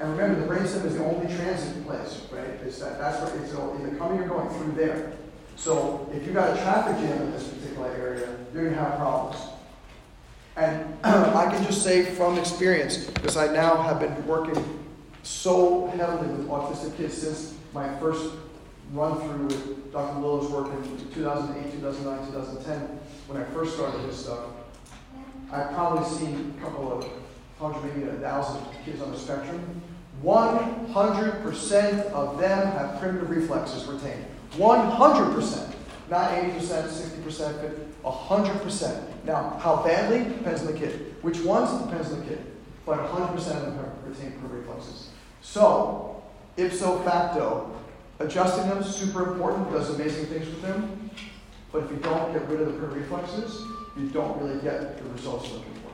And 0.00 0.10
remember, 0.16 0.40
the 0.40 0.46
brainstem 0.46 0.86
is 0.86 0.94
the 0.94 1.04
only 1.04 1.26
transit 1.36 1.86
place, 1.86 2.22
right? 2.32 2.48
It's 2.64 2.78
that, 2.78 2.98
that's 2.98 3.20
where 3.20 3.42
it's 3.42 3.52
in 3.52 3.90
the 3.90 3.98
coming, 3.98 4.18
you're 4.18 4.28
going 4.28 4.48
through 4.48 4.72
there. 4.72 5.12
So 5.56 6.08
if 6.14 6.24
you've 6.24 6.34
got 6.34 6.56
a 6.56 6.62
traffic 6.62 6.96
jam 6.96 7.20
in 7.20 7.32
this 7.32 7.48
particular 7.48 7.90
area, 7.90 8.34
you're 8.54 8.64
going 8.64 8.74
to 8.74 8.80
have 8.80 8.96
problems. 8.96 9.44
And 10.56 10.96
I 11.04 11.54
can 11.54 11.62
just 11.64 11.82
say 11.82 12.04
from 12.04 12.38
experience, 12.38 13.04
because 13.04 13.36
I 13.36 13.52
now 13.52 13.82
have 13.82 14.00
been 14.00 14.26
working 14.26 14.86
so 15.22 15.88
heavily 15.88 16.28
with 16.28 16.48
autistic 16.48 16.96
kids 16.96 17.14
since 17.14 17.54
my 17.74 17.94
first 17.98 18.32
run 18.92 19.20
through 19.20 19.46
with 19.48 19.92
Dr. 19.92 20.18
Melillo's 20.18 20.50
work 20.50 20.68
in 20.72 21.10
2008, 21.12 21.72
2009, 21.72 22.26
2010, 22.32 23.00
when 23.26 23.42
I 23.42 23.44
first 23.50 23.74
started 23.74 24.08
this 24.08 24.24
stuff, 24.24 24.40
I've 25.50 25.72
probably 25.72 26.04
seen 26.08 26.54
a 26.58 26.60
couple 26.62 26.92
of 26.92 27.08
hundred, 27.58 27.96
maybe 27.96 28.08
a 28.08 28.12
thousand 28.14 28.62
kids 28.84 29.00
on 29.00 29.10
the 29.10 29.18
spectrum. 29.18 29.82
100% 30.22 32.10
of 32.10 32.38
them 32.38 32.72
have 32.72 33.00
primitive 33.00 33.30
reflexes 33.30 33.84
retained. 33.86 34.24
100%. 34.52 35.74
Not 36.10 36.30
80%, 36.30 36.58
60%, 36.58 37.86
100%. 38.02 39.24
Now, 39.24 39.58
how 39.60 39.82
badly 39.84 40.24
depends 40.24 40.62
on 40.62 40.66
the 40.68 40.78
kid. 40.78 41.14
Which 41.22 41.40
ones 41.40 41.70
depends 41.84 42.12
on 42.12 42.20
the 42.20 42.26
kid. 42.26 42.44
But 42.84 42.98
100% 42.98 43.36
of 43.36 43.44
them 43.44 43.76
have 43.76 43.92
retained 44.06 44.38
primitive 44.38 44.66
reflexes. 44.66 45.10
So, 45.42 46.22
ipso 46.56 47.00
facto, 47.00 47.70
adjusting 48.18 48.68
them 48.68 48.82
super 48.82 49.32
important, 49.32 49.70
does 49.70 49.90
amazing 49.94 50.26
things 50.26 50.46
with 50.46 50.62
them. 50.62 51.10
But 51.70 51.84
if 51.84 51.90
you 51.90 51.98
don't 51.98 52.32
get 52.32 52.48
rid 52.48 52.60
of 52.60 52.72
the 52.72 52.78
primitive 52.78 53.10
reflexes, 53.10 53.62
you 53.98 54.08
don't 54.08 54.40
really 54.40 54.60
get 54.60 54.96
the 54.96 55.04
results 55.10 55.48
you're 55.48 55.58
looking 55.58 55.74
for. 55.74 55.90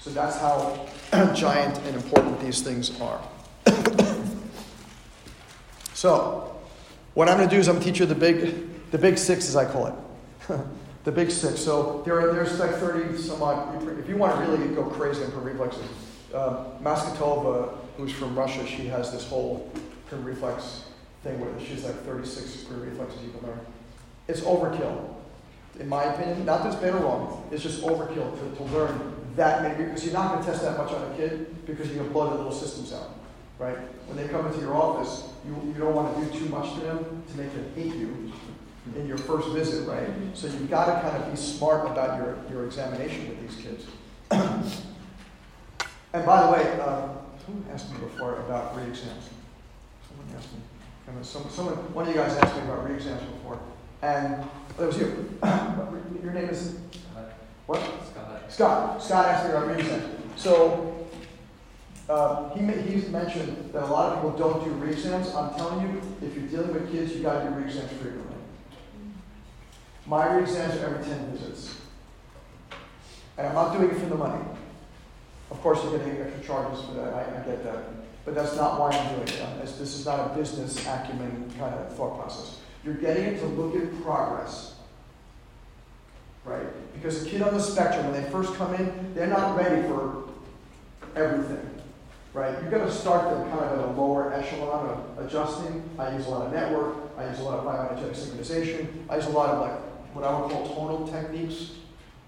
So 0.00 0.10
that's 0.10 0.38
how 0.38 0.86
giant 1.34 1.78
and 1.78 1.96
important 1.96 2.40
these 2.40 2.62
things 2.62 2.98
are. 3.00 3.20
so, 5.92 6.56
what 7.14 7.28
I'm 7.28 7.36
going 7.36 7.48
to 7.48 7.54
do 7.54 7.58
is 7.58 7.68
I'm 7.68 7.76
going 7.76 7.84
to 7.84 7.90
teach 7.90 8.00
you 8.00 8.06
the 8.06 8.14
big, 8.14 8.90
the 8.92 8.98
big 8.98 9.18
six, 9.18 9.48
as 9.48 9.56
I 9.56 9.64
call 9.64 9.86
it. 9.86 9.94
the 11.04 11.12
big 11.12 11.30
six. 11.30 11.58
So 11.58 12.02
there 12.04 12.20
are, 12.20 12.32
there's 12.32 12.58
like 12.60 12.72
30 12.72 13.18
some 13.18 13.42
odd. 13.42 13.82
If 13.98 14.08
you 14.08 14.16
want 14.16 14.38
to 14.38 14.50
really 14.50 14.72
go 14.74 14.84
crazy 14.84 15.24
on 15.24 15.42
reflexes, 15.42 15.82
uh, 16.32 16.64
Masgutova, 16.80 17.76
who's 17.96 18.12
from 18.12 18.36
Russia, 18.38 18.64
she 18.66 18.86
has 18.86 19.10
this 19.10 19.26
whole 19.26 19.72
prim 20.08 20.24
reflex 20.24 20.84
thing 21.24 21.40
where 21.40 21.50
she's 21.58 21.84
like 21.84 21.96
36 22.04 22.66
reflexes 22.70 23.22
you 23.24 23.30
can 23.30 23.48
learn. 23.48 23.60
It's 24.28 24.42
overkill 24.42 25.15
in 25.80 25.88
my 25.88 26.04
opinion. 26.04 26.44
Not 26.44 26.62
that 26.62 26.72
it's 26.72 26.82
been 26.82 26.94
wrong, 26.94 27.48
it's 27.50 27.62
just 27.62 27.82
overkill 27.82 28.38
to, 28.38 28.56
to 28.56 28.62
learn 28.74 29.14
that 29.36 29.62
many, 29.62 29.84
because 29.84 30.04
you're 30.04 30.14
not 30.14 30.32
going 30.32 30.44
to 30.44 30.50
test 30.50 30.62
that 30.62 30.78
much 30.78 30.92
on 30.92 31.12
a 31.12 31.16
kid 31.16 31.66
because 31.66 31.88
you're 31.88 31.96
going 31.96 32.08
to 32.08 32.12
blow 32.12 32.30
the 32.30 32.36
little 32.36 32.52
systems 32.52 32.92
out, 32.92 33.18
right? 33.58 33.76
When 34.08 34.16
they 34.16 34.28
come 34.28 34.46
into 34.46 34.60
your 34.60 34.74
office, 34.74 35.28
you, 35.44 35.54
you 35.66 35.74
don't 35.74 35.94
want 35.94 36.16
to 36.16 36.24
do 36.24 36.38
too 36.38 36.48
much 36.48 36.74
to 36.74 36.80
them 36.80 37.22
to 37.30 37.36
make 37.36 37.52
them 37.52 37.70
hate 37.74 37.94
you 37.94 38.32
in 38.94 39.06
your 39.06 39.18
first 39.18 39.48
visit, 39.48 39.86
right? 39.86 40.08
So 40.34 40.46
you've 40.46 40.70
got 40.70 40.86
to 40.86 41.08
kind 41.08 41.22
of 41.22 41.30
be 41.30 41.36
smart 41.36 41.90
about 41.90 42.18
your, 42.18 42.38
your 42.50 42.66
examination 42.66 43.28
with 43.28 43.40
these 43.40 43.62
kids. 43.62 43.86
and 44.30 46.24
by 46.24 46.46
the 46.46 46.52
way, 46.52 46.80
uh, 46.80 47.08
someone 47.44 47.64
asked 47.72 47.92
me 47.92 47.98
before 47.98 48.36
about 48.40 48.76
re-exams. 48.76 49.28
Someone 50.08 50.36
asked 50.36 50.52
me. 50.52 50.60
Someone, 51.22 51.50
someone, 51.50 51.74
one 51.94 52.08
of 52.08 52.14
you 52.14 52.20
guys 52.20 52.36
asked 52.38 52.56
me 52.56 52.62
about 52.62 52.88
re-exams 52.88 53.22
before. 53.22 53.60
And 54.02 54.44
that 54.76 54.86
was 54.86 54.98
you. 54.98 55.38
Your 56.22 56.32
name 56.32 56.48
is? 56.48 56.76
What? 57.66 57.80
Scott. 57.80 58.42
Scott. 58.48 59.02
Scott 59.02 59.26
asked 59.26 59.44
me 59.46 59.50
about 59.50 59.68
re-exam. 59.68 60.16
So 60.36 61.06
uh, 62.08 62.54
he, 62.54 62.64
he's 62.90 63.08
mentioned 63.08 63.72
that 63.72 63.82
a 63.82 63.86
lot 63.86 64.12
of 64.12 64.22
people 64.22 64.38
don't 64.38 64.64
do 64.64 64.70
re-exams. 64.72 65.34
I'm 65.34 65.54
telling 65.54 65.80
you, 65.80 66.00
if 66.22 66.34
you're 66.36 66.46
dealing 66.46 66.72
with 66.72 66.92
kids, 66.92 67.14
you 67.14 67.22
got 67.22 67.42
to 67.42 67.48
do 67.48 67.54
re-exams 67.56 67.90
frequently. 67.92 68.36
My 70.06 70.32
re-exams 70.34 70.80
are 70.80 70.86
every 70.86 71.04
10 71.04 71.32
visits. 71.32 71.80
And 73.38 73.48
I'm 73.48 73.54
not 73.54 73.76
doing 73.76 73.90
it 73.90 73.98
for 73.98 74.06
the 74.06 74.14
money. 74.14 74.42
Of 75.50 75.60
course, 75.60 75.82
you're 75.82 75.98
getting 75.98 76.20
extra 76.20 76.44
charges 76.44 76.84
for 76.84 76.92
that. 76.94 77.12
I, 77.12 77.40
I 77.40 77.44
get 77.44 77.64
that. 77.64 77.84
But 78.24 78.34
that's 78.34 78.56
not 78.56 78.80
why 78.80 78.90
I'm 78.90 79.14
doing 79.14 79.28
it. 79.28 79.60
This 79.60 79.80
is 79.80 80.06
not 80.06 80.30
a 80.30 80.34
business 80.34 80.84
acumen 80.86 81.52
kind 81.58 81.74
of 81.74 81.94
thought 81.96 82.18
process. 82.20 82.60
You're 82.86 82.94
getting 82.94 83.24
it 83.24 83.40
to 83.40 83.46
look 83.46 83.74
at 83.74 84.02
progress. 84.02 84.76
Right? 86.44 86.66
Because 86.94 87.26
a 87.26 87.28
kid 87.28 87.42
on 87.42 87.52
the 87.52 87.60
spectrum, 87.60 88.08
when 88.08 88.22
they 88.22 88.30
first 88.30 88.54
come 88.54 88.72
in, 88.74 89.12
they're 89.12 89.26
not 89.26 89.56
ready 89.56 89.82
for 89.88 90.28
everything. 91.16 91.68
Right? 92.32 92.56
You've 92.62 92.70
got 92.70 92.84
to 92.84 92.92
start 92.92 93.28
them 93.30 93.50
kind 93.50 93.64
of 93.64 93.78
at 93.78 93.84
a 93.88 93.90
lower 94.00 94.32
echelon 94.32 94.88
of 94.88 95.26
adjusting. 95.26 95.82
I 95.98 96.14
use 96.14 96.26
a 96.26 96.30
lot 96.30 96.46
of 96.46 96.52
network. 96.52 96.94
I 97.18 97.28
use 97.28 97.40
a 97.40 97.42
lot 97.42 97.58
of 97.58 97.64
bioenergetic 97.64 98.14
synchronization. 98.14 98.88
I 99.08 99.16
use 99.16 99.26
a 99.26 99.30
lot 99.30 99.48
of 99.48 99.60
like 99.60 99.80
what 100.14 100.24
I 100.24 100.38
would 100.38 100.50
call 100.50 100.66
tonal 100.68 101.08
techniques 101.08 101.72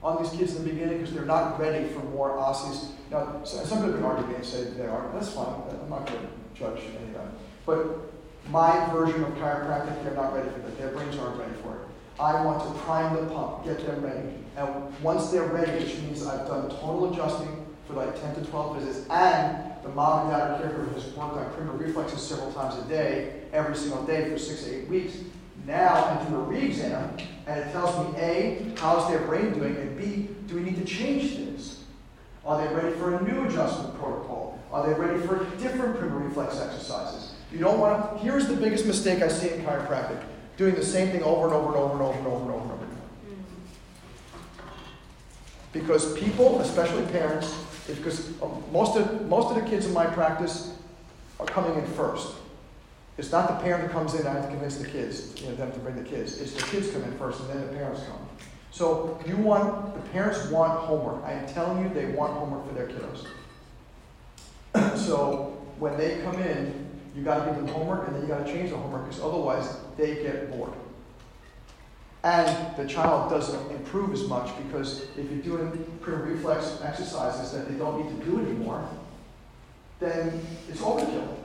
on 0.03 0.23
these 0.23 0.33
kids 0.33 0.57
in 0.57 0.65
the 0.65 0.71
beginning 0.71 0.99
because 0.99 1.15
they're 1.15 1.25
not 1.25 1.61
ready 1.61 1.89
for 1.89 2.01
more 2.01 2.31
OSCEs. 2.31 2.91
Now, 3.11 3.45
some 3.45 3.79
people 3.79 3.95
can 3.95 4.05
argue 4.05 4.35
and 4.35 4.45
say 4.45 4.65
they 4.65 4.87
are. 4.87 5.11
That's 5.13 5.31
fine. 5.31 5.47
I'm 5.47 5.91
not 5.91 6.07
going 6.07 6.21
to 6.21 6.59
judge 6.59 6.81
any 6.81 7.09
of 7.09 7.15
that. 7.15 7.27
But 7.67 8.18
my 8.51 8.89
version 8.91 9.23
of 9.25 9.33
chiropractic, 9.35 10.03
they're 10.03 10.15
not 10.15 10.33
ready 10.33 10.49
for 10.51 10.61
that. 10.61 10.79
Their 10.79 10.89
brains 10.89 11.17
aren't 11.19 11.39
ready 11.39 11.55
for 11.63 11.75
it. 11.75 11.81
I 12.19 12.45
want 12.45 12.63
to 12.65 12.81
prime 12.81 13.15
the 13.15 13.33
pump, 13.33 13.65
get 13.65 13.85
them 13.87 14.03
ready. 14.03 14.29
And 14.57 15.03
once 15.03 15.31
they're 15.31 15.45
ready, 15.45 15.85
which 15.85 15.97
means 15.99 16.27
I've 16.27 16.47
done 16.49 16.69
tonal 16.69 17.13
adjusting 17.13 17.67
for 17.87 17.95
like 17.95 18.21
10 18.21 18.35
to 18.37 18.51
12 18.51 18.79
visits, 18.79 19.09
and 19.09 19.73
the 19.83 19.91
mom 19.91 20.29
and 20.29 20.37
dad 20.37 20.61
caregiver 20.61 20.93
has 20.95 21.05
worked 21.15 21.37
on 21.37 21.53
primitive 21.53 21.81
reflexes 21.81 22.21
several 22.23 22.53
times 22.53 22.75
a 22.85 22.89
day, 22.89 23.43
every 23.53 23.77
single 23.77 24.05
day 24.05 24.31
for 24.31 24.39
six 24.39 24.65
to 24.65 24.75
eight 24.75 24.89
weeks. 24.89 25.19
Now 25.67 25.95
I 25.95 26.29
do 26.29 26.37
a 26.37 26.41
re-exam, 26.41 27.17
and 27.47 27.61
it 27.61 27.71
tells 27.73 28.13
me 28.13 28.19
A, 28.21 28.73
how's 28.79 29.09
their 29.09 29.21
brain 29.21 29.53
doing, 29.53 29.77
and 29.77 29.97
B, 29.97 30.29
do 30.47 30.57
we 30.57 30.63
need 30.63 30.77
to 30.77 30.85
change 30.85 31.35
things? 31.35 31.85
Are 32.45 32.67
they 32.67 32.75
ready 32.75 32.97
for 32.97 33.15
a 33.15 33.23
new 33.23 33.47
adjustment 33.47 33.99
protocol? 33.99 34.59
Are 34.73 34.87
they 34.87 34.99
ready 34.99 35.21
for 35.27 35.45
different 35.57 35.99
primitive 35.99 36.15
reflex 36.15 36.59
exercises? 36.59 37.28
You 37.53 37.59
don't 37.59 37.79
want 37.79 38.19
to, 38.19 38.23
here's 38.23 38.47
the 38.47 38.57
biggest 38.57 38.87
mistake 38.87 39.23
I 39.23 39.29
see 39.29 39.51
in 39.51 39.63
chiropractic 39.63 40.23
doing 40.57 40.75
the 40.75 40.85
same 40.85 41.11
thing 41.11 41.23
over 41.23 41.47
and 41.47 41.55
over 41.55 41.69
and 41.69 41.77
over 41.77 41.93
and 41.95 42.03
over 42.03 42.19
and 42.19 42.27
over 42.27 42.43
and 42.43 42.51
over 42.51 42.63
and 42.63 42.73
over 42.73 42.85
again. 42.85 42.99
Because 45.73 46.19
people, 46.19 46.61
especially 46.61 47.05
parents, 47.07 47.57
because 47.87 48.29
um, 48.43 48.63
most 48.73 48.97
of, 48.97 49.27
most 49.29 49.57
of 49.57 49.63
the 49.63 49.71
kids 49.71 49.87
in 49.87 49.95
my 49.95 50.05
practice 50.07 50.75
are 51.39 51.47
coming 51.47 51.79
in 51.79 51.87
first. 51.93 52.35
It's 53.17 53.33
not 53.33 53.49
the 53.49 53.65
parent 53.65 53.85
that 53.85 53.93
comes 53.93 54.15
in, 54.15 54.27
I 54.27 54.33
have 54.33 54.43
to 54.43 54.49
convince 54.49 54.77
the 54.77 54.87
kids, 54.87 55.41
you 55.41 55.49
know, 55.49 55.55
them 55.55 55.73
to 55.73 55.79
bring 55.79 55.97
the 55.97 56.09
kids. 56.09 56.41
It's 56.41 56.53
the 56.53 56.63
kids 56.63 56.91
come 56.91 57.03
in 57.05 57.13
first 57.19 57.41
and 57.41 57.51
then 57.51 57.61
the 57.67 57.73
parents 57.73 58.03
come. 58.03 58.19
So 58.71 59.19
you 59.27 59.37
want, 59.37 59.95
the 59.95 60.11
parents 60.11 60.45
want 60.51 60.73
homework. 60.81 61.25
I 61.25 61.33
am 61.33 61.47
telling 61.49 61.83
you, 61.83 61.89
they 61.95 62.07
want 62.07 62.33
homework 62.35 62.69
for 62.69 62.75
their 62.75 62.89
kiddos. 62.89 63.27
so 64.99 65.57
when 65.79 65.97
they 65.97 66.21
come 66.21 66.37
in, 66.41 66.87
you 67.17 67.23
got 67.23 67.45
to 67.45 67.51
give 67.51 67.57
them 67.57 67.69
homework 67.69 68.07
and 68.07 68.17
then 68.17 68.23
you 68.23 68.29
got 68.29 68.47
to 68.47 68.53
change 68.53 68.71
the 68.71 68.77
homework 68.77 69.07
because 69.07 69.23
otherwise 69.23 69.77
they 69.97 70.15
get 70.23 70.51
bored. 70.51 70.73
And 72.25 72.77
the 72.77 72.87
child 72.87 73.31
doesn't 73.31 73.71
improve 73.71 74.13
as 74.13 74.27
much 74.27 74.51
because 74.65 75.03
if 75.17 75.31
you're 75.31 75.59
doing 75.59 75.99
primitive 76.01 76.29
reflex 76.29 76.79
exercises 76.83 77.53
that 77.53 77.69
they 77.69 77.79
don't 77.79 78.05
need 78.05 78.19
to 78.19 78.31
do 78.31 78.41
anymore, 78.41 78.89
then 80.01 80.41
it's 80.69 80.81
overkill. 80.81 81.37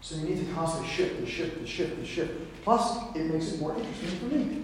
So 0.00 0.16
you 0.16 0.28
need 0.28 0.46
to 0.46 0.52
constantly 0.54 0.88
shift 0.88 1.18
and 1.18 1.28
shift 1.28 1.56
and 1.56 1.68
shift 1.68 1.96
and 1.96 2.06
shift. 2.06 2.32
Plus, 2.62 2.98
it 3.14 3.24
makes 3.26 3.52
it 3.52 3.60
more 3.60 3.76
interesting 3.76 4.18
for 4.18 4.24
me. 4.26 4.62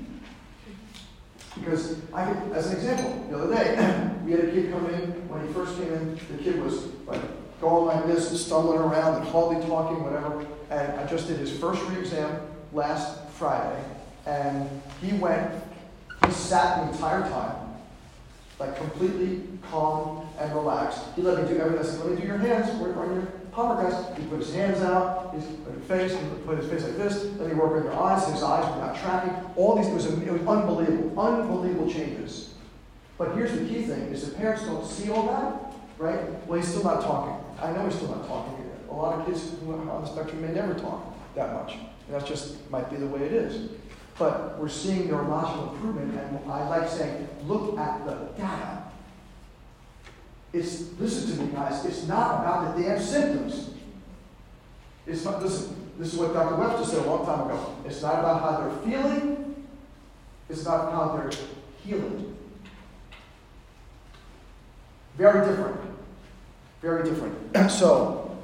Because 1.59 1.97
I 2.15 2.33
could, 2.33 2.53
as 2.53 2.71
an 2.71 2.77
example, 2.77 3.27
the 3.31 3.39
other 3.39 3.55
day, 3.55 4.11
we 4.25 4.33
had 4.33 4.41
a 4.41 4.51
kid 4.51 4.73
come 4.73 4.87
in, 4.87 5.29
when 5.29 5.47
he 5.47 5.53
first 5.53 5.77
came 5.77 5.93
in, 5.93 6.15
the 6.15 6.43
kid 6.43 6.63
was 6.63 6.87
like 7.07 7.21
going 7.63 7.87
like 7.87 8.07
this 8.07 8.29
and 8.31 8.39
stumbling 8.39 8.79
around 8.79 9.23
and 9.23 9.29
hardly 9.29 9.65
talking, 9.67 10.03
whatever. 10.03 10.45
And 10.69 11.01
I 11.01 11.07
just 11.07 11.29
did 11.29 11.39
his 11.39 11.57
first 11.59 11.81
re-exam 11.85 12.43
last 12.73 13.31
Friday, 13.31 13.83
and 14.27 14.69
he 15.01 15.17
went, 15.17 15.51
he 16.27 16.33
sat 16.33 16.85
the 16.85 16.93
entire 16.93 17.21
time, 17.31 17.57
like 18.59 18.77
completely 18.77 19.45
calm 19.71 20.27
and 20.41 20.53
relaxed. 20.55 21.01
He 21.15 21.23
let 21.23 21.43
me 21.43 21.49
do 21.49 21.61
everything. 21.61 21.87
I 21.87 21.89
said, 21.89 22.01
let 22.05 22.15
me 22.15 22.21
do 22.21 22.27
your 22.27 22.39
hands, 22.39 22.75
work 22.81 22.97
on 22.97 23.15
your 23.15 23.27
palmar 23.53 23.83
guys. 23.83 24.19
He 24.19 24.25
put 24.27 24.39
his 24.39 24.53
hands 24.55 24.83
out, 24.83 25.33
his 25.35 25.45
face, 25.87 26.13
he 26.13 26.19
put 26.45 26.59
his 26.59 26.69
face 26.69 26.83
like 26.83 26.97
this, 26.97 27.25
let 27.39 27.49
me 27.49 27.55
work 27.55 27.77
on 27.77 27.85
your 27.85 27.95
eyes. 27.95 28.27
His 28.29 28.43
eyes 28.43 28.65
were 28.75 28.85
not 28.85 28.99
tracking. 28.99 29.33
All 29.55 29.77
these, 29.77 29.87
it 29.87 29.95
was, 29.95 30.07
it 30.07 30.33
was 30.33 30.43
unbelievable, 30.49 31.21
unbelievable 31.21 31.91
changes. 31.93 32.55
But 33.19 33.37
here's 33.37 33.53
the 33.53 33.65
key 33.67 33.83
thing, 33.83 34.03
is 34.09 34.29
the 34.29 34.35
parents 34.35 34.65
don't 34.65 34.85
see 34.85 35.11
all 35.11 35.27
that, 35.27 35.77
right? 35.99 36.47
Well, 36.47 36.59
he's 36.59 36.69
still 36.69 36.83
not 36.83 37.03
talking. 37.03 37.37
I 37.63 37.73
know 37.73 37.85
he's 37.85 37.95
still 37.95 38.09
not 38.09 38.27
talking. 38.27 38.71
A 38.91 38.95
lot 38.95 39.21
of 39.21 39.27
kids 39.27 39.55
who 39.65 39.73
are 39.73 39.91
on 39.91 40.03
the 40.03 40.09
spectrum 40.09 40.43
may 40.43 40.53
never 40.53 40.75
talk 40.75 41.15
that 41.37 41.55
much. 41.55 41.75
And 41.75 42.17
that 42.17 42.27
just 42.27 42.69
might 42.71 42.91
be 42.91 42.97
the 42.97 43.07
way 43.07 43.23
it 43.23 43.33
is. 43.33 43.71
But 44.19 44.59
we're 44.59 44.69
seeing 44.69 45.09
neurological 45.09 45.73
improvement, 45.73 46.19
and 46.19 46.51
I 46.51 46.69
like 46.69 46.89
saying, 46.89 47.29
look 47.47 47.79
at 47.79 48.05
the 48.05 48.15
data. 48.37 48.83
It's 50.53 50.91
listen 50.99 51.37
to 51.37 51.45
me, 51.45 51.53
guys. 51.53 51.85
It's 51.87 52.07
not 52.07 52.41
about 52.41 52.77
the 52.77 52.83
damn 52.83 53.01
symptoms. 53.01 53.71
It's 55.07 55.25
not 55.25 55.43
listen. 55.43 55.91
This 55.99 56.13
is 56.13 56.19
what 56.19 56.35
Dr. 56.35 56.57
Webster 56.57 56.85
said 56.85 57.07
a 57.07 57.09
long 57.09 57.25
time 57.25 57.47
ago. 57.47 57.77
It's 57.87 58.03
not 58.03 58.19
about 58.19 58.43
how 58.43 58.61
they're 58.61 58.93
feeling. 58.93 59.67
It's 60.51 60.63
about 60.63 60.93
how 60.93 61.17
they're 61.17 61.31
healing. 61.83 62.37
Very 65.17 65.47
different. 65.47 65.92
Very 66.83 67.09
different. 67.09 67.37
so, 67.71 68.37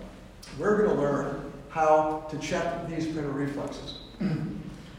we're 0.59 0.85
going 0.85 0.97
to 0.97 1.03
learn 1.03 1.53
how 1.71 2.25
to 2.31 2.39
check 2.39 2.89
these 2.89 3.07
printer 3.07 3.31
reflexes. 3.31 3.99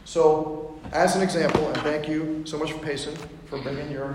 so, 0.04 0.78
as 0.92 1.16
an 1.16 1.22
example, 1.22 1.66
and 1.68 1.78
thank 1.78 2.06
you 2.06 2.42
so 2.44 2.58
much 2.58 2.72
for 2.72 2.78
Payson 2.78 3.16
for 3.46 3.60
bringing 3.62 3.90
your 3.90 4.14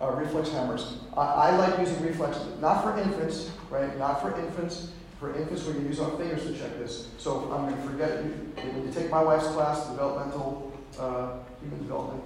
uh, 0.00 0.10
reflex 0.12 0.50
hammers. 0.50 0.96
I, 1.14 1.20
I 1.22 1.56
like 1.56 1.78
using 1.78 2.02
reflexes, 2.02 2.58
not 2.60 2.82
for 2.82 2.98
infants, 2.98 3.50
right? 3.70 3.96
Not 3.98 4.22
for 4.22 4.38
infants. 4.40 4.92
For 5.20 5.36
infants, 5.36 5.64
we 5.64 5.74
can 5.74 5.86
use 5.86 6.00
our 6.00 6.10
fingers 6.16 6.44
to 6.44 6.58
check 6.58 6.78
this. 6.78 7.08
So 7.18 7.52
I'm 7.52 7.68
going 7.68 7.76
to 7.76 7.88
forget 7.88 8.24
you. 8.24 8.30
When 8.72 8.86
you 8.86 8.92
take 8.92 9.10
my 9.10 9.22
wife's 9.22 9.46
class, 9.48 9.86
developmental 9.88 10.72
uh, 10.98 11.36
human 11.60 11.80
development, 11.80 12.24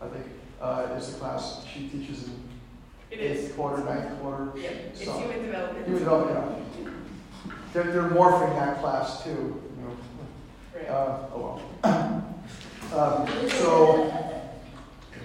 I 0.00 0.06
think, 0.08 0.26
uh, 0.60 0.94
is 0.96 1.12
the 1.12 1.18
class 1.18 1.64
she 1.66 1.88
teaches 1.88 2.24
in 2.24 2.51
It 3.12 3.20
is. 3.20 3.44
eighth 3.44 3.56
quarter, 3.56 3.84
ninth 3.84 4.18
quarter. 4.20 4.52
Yeah, 4.56 4.70
it's 4.70 5.04
So- 5.04 5.18
human 5.18 5.42
development. 5.42 5.84
Human 5.86 6.02
development, 6.02 6.64
yeah. 6.82 6.90
They're, 7.74 7.84
they're 7.84 8.08
morphing 8.10 8.54
that 8.58 8.80
class 8.80 9.22
too. 9.22 9.30
You 9.30 9.84
know. 9.84 9.96
Right. 10.74 10.88
Uh, 10.88 11.18
oh 11.34 11.60
well. 11.84 11.98
um, 12.98 13.48
so, 13.50 14.04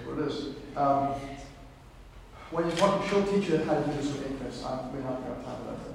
what 0.04 0.18
it 0.18 0.28
is. 0.28 0.54
Um, 0.76 1.14
when 2.50 2.66
you 2.66 2.72
talk, 2.76 3.06
she'll 3.08 3.26
teach 3.26 3.48
you 3.48 3.58
how 3.58 3.74
to 3.74 3.86
do 3.86 3.92
this 3.92 4.12
with 4.12 4.26
infants. 4.26 4.64
I'm, 4.64 4.92
we're 4.92 5.00
not 5.00 5.22
going 5.22 5.24
to 5.24 5.34
have 5.34 5.44
time 5.44 5.56
for 5.64 5.70
that. 5.72 5.94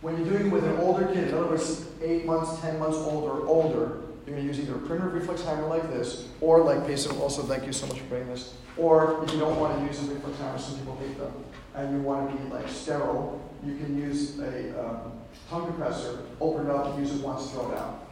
When 0.00 0.16
you're 0.16 0.28
doing 0.38 0.46
it 0.46 0.52
with 0.52 0.64
an 0.64 0.76
older 0.78 1.06
kid, 1.06 1.28
in 1.28 1.34
other 1.34 1.46
words, 1.46 1.86
eight 2.02 2.24
months, 2.24 2.60
ten 2.60 2.78
months 2.78 2.96
old 2.96 3.24
or 3.24 3.46
older, 3.46 4.00
going 4.30 4.42
to 4.42 4.46
use 4.46 4.60
either 4.60 4.74
a 4.74 4.78
printer 4.78 5.08
reflex 5.08 5.42
hammer 5.42 5.66
like 5.66 5.88
this, 5.90 6.28
or 6.40 6.60
like 6.60 6.86
Payson, 6.86 7.16
also 7.18 7.42
thank 7.42 7.66
you 7.66 7.72
so 7.72 7.86
much 7.86 7.98
for 7.98 8.04
bringing 8.04 8.28
this, 8.28 8.54
or 8.76 9.24
if 9.24 9.32
you 9.32 9.38
don't 9.38 9.58
want 9.58 9.78
to 9.78 9.86
use 9.86 10.02
a 10.02 10.12
reflex 10.12 10.38
hammer, 10.38 10.58
some 10.58 10.78
people 10.78 10.96
hate 10.96 11.18
them, 11.18 11.32
and 11.74 11.94
you 11.94 12.02
want 12.02 12.30
to 12.30 12.36
be 12.36 12.52
like 12.52 12.68
sterile, 12.68 13.40
you 13.64 13.76
can 13.76 13.98
use 13.98 14.38
a 14.38 14.84
um, 14.84 15.12
tongue 15.48 15.66
compressor, 15.66 16.20
open 16.40 16.66
it 16.66 16.70
up, 16.70 16.98
use 16.98 17.14
it 17.14 17.22
once, 17.22 17.50
throw 17.50 17.72
it 17.72 17.78
out. 17.78 18.04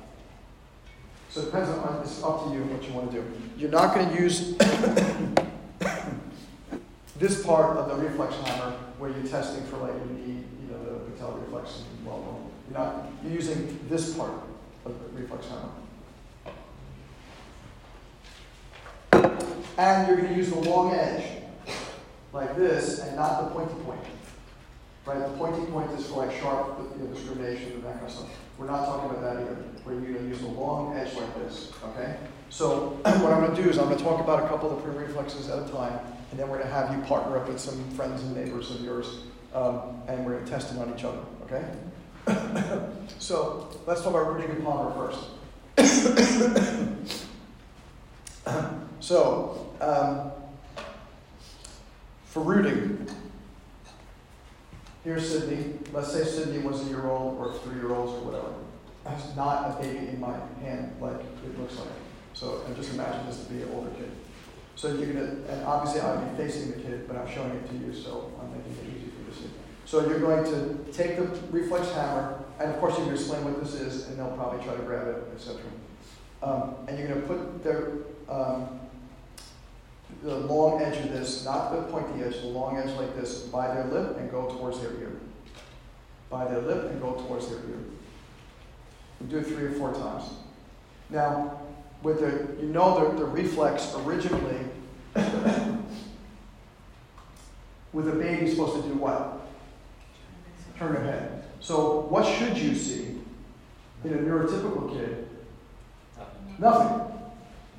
So 1.28 1.42
it 1.42 1.46
depends 1.46 1.70
on, 1.70 2.00
it's 2.02 2.22
up 2.22 2.44
to 2.44 2.50
you 2.54 2.62
what 2.64 2.86
you 2.86 2.92
want 2.94 3.10
to 3.10 3.20
do. 3.20 3.24
You're 3.58 3.70
not 3.70 3.94
going 3.94 4.08
to 4.08 4.22
use 4.22 4.56
this 7.18 7.44
part 7.44 7.76
of 7.76 7.88
the 7.88 7.96
reflex 7.96 8.34
hammer 8.36 8.76
where 8.98 9.10
you're 9.10 9.26
testing 9.26 9.64
for 9.64 9.78
like 9.78 9.92
your 9.92 10.06
knee, 10.06 10.44
you 10.62 10.68
know, 10.70 10.78
the 10.82 10.92
patella 11.10 11.38
reflex 11.40 11.82
and 11.98 12.06
well 12.06 12.20
known. 12.20 12.50
You're 12.70 12.78
not, 12.78 13.12
you're 13.22 13.34
using 13.34 13.78
this 13.88 14.14
part 14.16 14.32
of 14.84 14.94
the 14.98 15.08
reflex 15.20 15.46
hammer. 15.48 15.68
And 19.78 20.08
you're 20.08 20.16
going 20.16 20.28
to 20.28 20.34
use 20.34 20.50
the 20.50 20.60
long 20.60 20.94
edge, 20.94 21.24
like 22.32 22.56
this, 22.56 23.00
and 23.00 23.16
not 23.16 23.44
the 23.44 23.50
pointy 23.50 23.74
point. 23.84 24.00
Right? 25.04 25.18
The 25.18 25.36
pointy 25.36 25.64
point 25.70 25.90
is 25.92 26.06
for 26.06 26.26
like 26.26 26.36
sharp 26.40 26.78
you 26.98 27.04
know, 27.04 27.14
discrimination 27.14 27.72
and 27.72 27.84
that 27.84 27.94
kind 27.94 28.06
of 28.06 28.10
stuff. 28.10 28.30
We're 28.58 28.66
not 28.66 28.86
talking 28.86 29.10
about 29.10 29.22
that 29.22 29.42
either. 29.42 29.56
We're 29.84 30.00
going 30.00 30.14
to 30.14 30.28
use 30.28 30.40
the 30.40 30.48
long 30.48 30.96
edge 30.96 31.14
like 31.14 31.34
this. 31.36 31.72
Okay? 31.90 32.16
So 32.48 32.98
what 33.02 33.32
I'm 33.32 33.44
going 33.44 33.54
to 33.54 33.62
do 33.62 33.68
is 33.68 33.78
I'm 33.78 33.86
going 33.86 33.98
to 33.98 34.04
talk 34.04 34.20
about 34.20 34.44
a 34.44 34.48
couple 34.48 34.70
of 34.70 34.76
the 34.76 34.82
prim 34.82 34.96
reflexes 34.96 35.48
at 35.48 35.68
a 35.68 35.68
time, 35.70 35.98
and 36.30 36.40
then 36.40 36.48
we're 36.48 36.58
going 36.58 36.68
to 36.68 36.74
have 36.74 36.96
you 36.96 37.02
partner 37.02 37.36
up 37.36 37.48
with 37.48 37.60
some 37.60 37.88
friends 37.90 38.22
and 38.22 38.34
neighbors 38.36 38.70
of 38.70 38.80
yours, 38.80 39.20
um, 39.54 40.00
and 40.08 40.24
we're 40.24 40.32
going 40.32 40.44
to 40.44 40.50
test 40.50 40.70
them 40.70 40.78
on 40.78 40.92
each 40.96 41.04
other. 41.04 41.20
Okay? 41.44 41.64
so 43.18 43.68
let's 43.86 44.02
talk 44.02 44.10
about 44.10 44.34
rooting 44.34 44.62
palmar 44.62 45.12
first. 45.12 45.20
So 49.00 49.74
um, 49.80 50.32
for 52.24 52.42
rooting, 52.42 53.06
here's 55.04 55.28
Sydney. 55.28 55.74
Let's 55.92 56.12
say 56.12 56.24
Sydney 56.24 56.58
was 56.58 56.86
a 56.86 56.90
year 56.90 57.06
old 57.06 57.38
or 57.38 57.54
three 57.54 57.76
year 57.76 57.92
olds 57.92 58.12
or 58.12 58.30
whatever. 58.30 58.52
That's 59.04 59.36
not 59.36 59.70
a 59.70 59.82
baby 59.82 60.08
in 60.08 60.20
my 60.20 60.36
hand 60.60 60.96
like 61.00 61.20
it 61.20 61.60
looks 61.60 61.76
like. 61.78 61.88
So 62.34 62.62
and 62.66 62.76
just 62.76 62.92
imagine 62.92 63.24
this 63.26 63.44
to 63.44 63.52
be 63.52 63.62
an 63.62 63.70
older 63.72 63.90
kid. 63.90 64.10
So 64.74 64.88
you're 64.88 65.12
gonna, 65.12 65.38
and 65.48 65.64
obviously 65.64 66.02
I'll 66.02 66.20
be 66.20 66.36
facing 66.36 66.72
the 66.72 66.78
kid, 66.78 67.08
but 67.08 67.16
I'm 67.16 67.30
showing 67.32 67.52
it 67.52 67.68
to 67.70 67.76
you, 67.76 67.94
so 67.94 68.30
I'm 68.40 68.50
making 68.50 68.72
it 68.72 68.96
easy 68.96 69.10
for 69.10 69.20
you 69.22 69.30
to 69.30 69.34
see. 69.34 69.50
So 69.86 70.06
you're 70.06 70.20
going 70.20 70.44
to 70.44 70.92
take 70.92 71.16
the 71.16 71.24
reflex 71.50 71.90
hammer, 71.92 72.44
and 72.60 72.70
of 72.70 72.78
course 72.78 72.98
you 72.98 73.04
can 73.04 73.14
explain 73.14 73.44
what 73.44 73.62
this 73.62 73.74
is, 73.74 74.08
and 74.08 74.18
they'll 74.18 74.36
probably 74.36 74.62
try 74.64 74.74
to 74.74 74.82
grab 74.82 75.08
it, 75.08 75.22
etc. 75.34 75.62
Um, 76.42 76.74
and 76.88 76.98
you're 76.98 77.08
going 77.08 77.22
to 77.22 77.26
put 77.26 77.64
their 77.64 77.92
um, 78.28 78.80
the 80.22 80.36
long 80.36 80.82
edge 80.82 80.98
of 81.04 81.12
this, 81.12 81.44
not 81.44 81.72
the 81.72 81.82
pointy 81.82 82.22
edge, 82.22 82.40
the 82.40 82.46
long 82.46 82.78
edge 82.78 82.90
like 82.96 83.14
this, 83.16 83.42
by 83.42 83.72
their 83.74 83.84
lip 83.84 84.16
and 84.18 84.30
go 84.30 84.46
towards 84.48 84.80
their 84.80 84.92
ear. 84.94 85.12
By 86.30 86.46
their 86.46 86.60
lip 86.60 86.90
and 86.90 87.00
go 87.00 87.14
towards 87.14 87.48
their 87.48 87.58
ear. 87.58 87.78
Do 89.28 89.38
it 89.38 89.46
three 89.46 89.64
or 89.64 89.72
four 89.72 89.92
times. 89.94 90.24
Now, 91.10 91.60
with 92.02 92.20
the, 92.20 92.62
you 92.62 92.68
know 92.68 93.10
the, 93.10 93.18
the 93.18 93.24
reflex 93.24 93.94
originally, 93.98 94.58
with 97.92 98.08
a 98.08 98.12
baby 98.12 98.50
supposed 98.50 98.82
to 98.82 98.88
do 98.88 98.94
what? 98.94 99.40
Turn 100.78 100.92
their 100.92 101.04
head. 101.04 101.44
So 101.60 102.00
what 102.00 102.26
should 102.26 102.58
you 102.58 102.74
see 102.74 103.18
in 104.04 104.12
a 104.12 104.18
neurotypical 104.18 104.92
kid? 104.92 105.28
Nothing. 106.58 107.15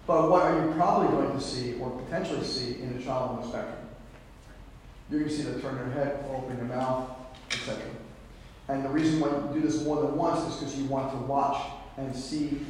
But 0.08 0.32
what 0.32 0.44
are 0.44 0.66
you 0.66 0.72
probably 0.72 1.10
going 1.10 1.38
to 1.38 1.44
see 1.44 1.78
or 1.80 1.92
potentially 1.92 2.44
see 2.46 2.82
in 2.82 2.98
a 2.98 3.04
child 3.04 3.32
on 3.32 3.42
the 3.42 3.48
spectrum? 3.50 3.90
You're 5.12 5.20
going 5.20 5.30
to 5.30 5.38
see 5.38 5.44
them 5.44 5.62
turn 5.62 5.76
their 5.76 5.90
head, 5.92 6.26
open 6.34 6.56
their 6.56 6.66
mouth, 6.66 7.10
etc. 7.52 7.84
And 8.70 8.86
the 8.86 8.90
reason 8.90 9.20
why 9.20 9.30
you 9.30 9.62
do 9.62 9.68
this 9.68 9.84
more 9.84 10.02
than 10.02 10.16
once 10.16 10.48
is 10.48 10.60
because 10.60 10.78
you 10.78 10.86
want 10.86 11.12
to 11.12 11.18
watch 11.18 11.62
and 11.98 12.16
see. 12.16 12.66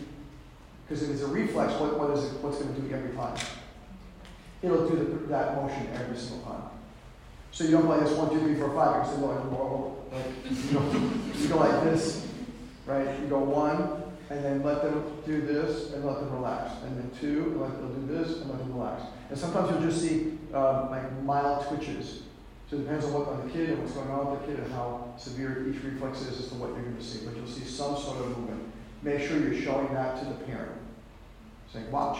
Because 0.88 1.04
if 1.04 1.12
it's 1.12 1.22
a 1.22 1.28
reflex, 1.28 1.74
what, 1.80 2.00
what 2.00 2.12
is 2.12 2.24
it? 2.24 2.42
What's 2.42 2.58
going 2.58 2.74
to 2.74 2.82
do 2.82 2.94
every 2.94 3.16
time? 3.16 3.38
It'll 4.64 4.90
do 4.90 4.96
the, 4.96 5.28
that 5.28 5.56
motion 5.56 5.88
every 5.94 6.18
single 6.18 6.40
time. 6.46 6.64
So 7.52 7.64
you 7.64 7.72
don't 7.72 7.86
play 7.86 8.00
this 8.00 8.12
one, 8.18 8.30
two, 8.30 8.40
three, 8.40 8.56
four, 8.56 8.74
five. 8.74 9.08
You 9.20 9.26
like, 9.26 9.44
like 10.12 11.40
you 11.40 11.48
go 11.48 11.58
like 11.58 11.84
this, 11.84 12.28
right? 12.86 13.20
You 13.20 13.28
go 13.28 13.40
one, 13.40 13.97
and 14.30 14.44
then 14.44 14.64
let 14.64 14.82
them 14.82 15.04
do 15.26 15.42
this 15.42 15.94
and 15.94 16.04
let 16.06 16.20
them 16.20 16.32
relax. 16.34 16.72
And 16.84 16.98
then 16.98 17.12
two, 17.20 17.44
and 17.52 17.62
let 17.62 17.72
them 17.72 18.08
do 18.08 18.14
this 18.14 18.42
and 18.42 18.50
let 18.50 18.60
them 18.60 18.74
relax. 18.74 19.04
And 19.30 19.38
sometimes 19.38 19.72
you'll 19.72 19.90
just 19.90 20.02
see 20.02 20.38
um, 20.54 20.90
like 20.90 21.24
mild 21.24 21.68
twitches. 21.68 22.24
So 22.70 22.76
it 22.76 22.80
depends 22.80 23.06
on 23.06 23.14
what 23.14 23.28
on 23.30 23.48
the 23.48 23.54
kid 23.54 23.70
and 23.70 23.80
what's 23.80 23.94
going 23.94 24.10
on 24.10 24.32
with 24.32 24.42
the 24.42 24.48
kid 24.48 24.60
and 24.60 24.74
how 24.74 25.14
severe 25.18 25.66
each 25.70 25.82
reflex 25.84 26.22
is 26.22 26.40
as 26.40 26.48
to 26.50 26.56
what 26.56 26.72
you're 26.72 26.82
going 26.82 26.98
to 26.98 27.04
see. 27.04 27.26
But 27.26 27.38
you'll 27.38 27.48
see 27.48 27.64
some 27.64 27.96
sort 27.96 28.20
of 28.20 28.38
movement. 28.38 28.62
Make 29.02 29.22
sure 29.26 29.40
you're 29.40 29.62
showing 29.62 29.94
that 29.94 30.20
to 30.20 30.26
the 30.26 30.34
parent. 30.34 30.74
Saying, 31.72 31.90
watch. 31.92 32.20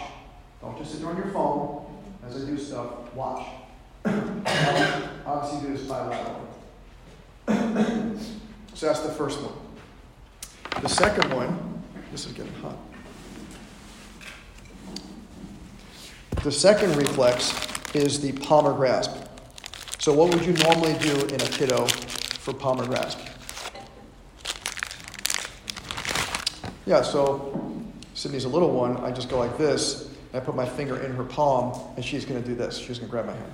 Don't 0.62 0.76
just 0.78 0.92
sit 0.92 1.00
there 1.00 1.10
on 1.10 1.16
your 1.16 1.28
phone 1.28 1.84
as 2.26 2.42
I 2.42 2.46
do 2.46 2.56
stuff. 2.58 3.14
Watch. 3.14 3.46
Obviously, 4.06 5.68
do 5.68 5.76
this 5.76 5.86
bilaterally. 5.86 6.46
so 8.74 8.86
that's 8.86 9.00
the 9.00 9.10
first 9.10 9.40
one. 9.42 9.54
The 10.82 10.88
second 10.88 11.34
one, 11.34 11.77
this 12.10 12.26
is 12.26 12.32
getting 12.32 12.52
hot. 12.54 12.76
The 16.42 16.52
second 16.52 16.96
reflex 16.96 17.52
is 17.94 18.20
the 18.20 18.32
palmar 18.32 18.72
grasp. 18.72 19.24
So, 19.98 20.12
what 20.12 20.32
would 20.32 20.44
you 20.46 20.52
normally 20.64 20.94
do 20.98 21.14
in 21.26 21.40
a 21.40 21.46
kiddo 21.46 21.86
for 21.86 22.54
palmar 22.54 22.86
grasp? 22.86 23.18
Yeah, 26.86 27.02
so 27.02 27.84
Sydney's 28.14 28.44
a 28.44 28.48
little 28.48 28.70
one. 28.70 28.96
I 28.98 29.10
just 29.10 29.28
go 29.28 29.38
like 29.38 29.58
this, 29.58 30.08
and 30.32 30.40
I 30.40 30.44
put 30.44 30.54
my 30.54 30.64
finger 30.64 31.00
in 31.00 31.12
her 31.14 31.24
palm, 31.24 31.78
and 31.96 32.04
she's 32.04 32.24
going 32.24 32.42
to 32.42 32.48
do 32.48 32.54
this. 32.54 32.78
She's 32.78 32.98
going 32.98 33.10
to 33.10 33.10
grab 33.10 33.26
my 33.26 33.34
hand. 33.34 33.52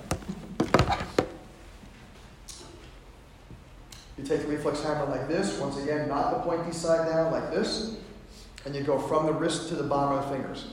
You 4.17 4.23
take 4.23 4.43
the 4.43 4.47
reflex 4.47 4.81
hammer 4.81 5.05
like 5.05 5.27
this, 5.27 5.59
once 5.59 5.77
again, 5.77 6.07
not 6.07 6.31
the 6.31 6.49
pointy 6.49 6.71
side 6.71 7.09
down, 7.09 7.31
like 7.31 7.51
this, 7.51 7.97
and 8.65 8.75
you 8.75 8.81
go 8.81 8.99
from 8.99 9.27
the 9.27 9.33
wrist 9.33 9.69
to 9.69 9.75
the 9.75 9.83
bottom 9.83 10.17
of 10.17 10.25
the 10.25 10.35
fingers. 10.35 10.65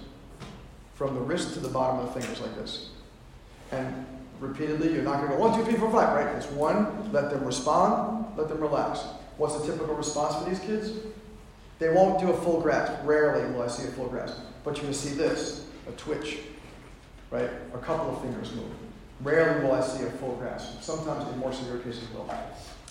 From 0.95 1.15
the 1.15 1.21
wrist 1.21 1.55
to 1.55 1.61
the 1.61 1.69
bottom 1.69 2.01
of 2.01 2.13
the 2.13 2.21
fingers, 2.21 2.41
like 2.41 2.55
this. 2.57 2.91
And 3.71 4.07
repeatedly, 4.41 4.93
you're 4.93 5.03
not 5.03 5.19
going 5.19 5.31
to 5.31 5.37
go 5.37 5.41
one, 5.41 5.59
two, 5.59 5.65
three, 5.65 5.79
four, 5.79 5.91
five, 5.91 6.15
right? 6.15 6.35
It's 6.37 6.51
one, 6.51 7.13
let 7.13 7.31
them 7.31 7.45
respond, 7.45 8.27
let 8.37 8.49
them 8.49 8.61
relax. 8.61 9.01
What's 9.37 9.59
the 9.59 9.67
typical 9.71 9.95
response 9.95 10.37
for 10.37 10.49
these 10.49 10.61
kids? 10.61 10.93
They 11.79 11.91
won't 11.91 12.21
do 12.21 12.31
a 12.31 12.37
full 12.37 12.61
grasp. 12.61 12.93
Rarely 13.05 13.53
will 13.53 13.63
I 13.63 13.69
see 13.69 13.89
a 13.89 13.91
full 13.91 14.09
grasp. 14.09 14.37
But 14.65 14.77
you're 14.77 14.85
going 14.85 14.93
to 14.93 14.99
see 14.99 15.15
this, 15.15 15.67
a 15.89 15.93
twitch, 15.93 16.39
right? 17.31 17.51
A 17.75 17.79
couple 17.79 18.15
of 18.15 18.23
fingers 18.23 18.53
move. 18.53 18.71
Rarely 19.21 19.65
will 19.65 19.73
I 19.73 19.81
see 19.81 20.05
a 20.05 20.11
full 20.11 20.37
grasp. 20.37 20.81
Sometimes 20.83 21.29
in 21.33 21.39
more 21.39 21.53
severe 21.53 21.79
cases 21.79 22.05
will 22.13 22.31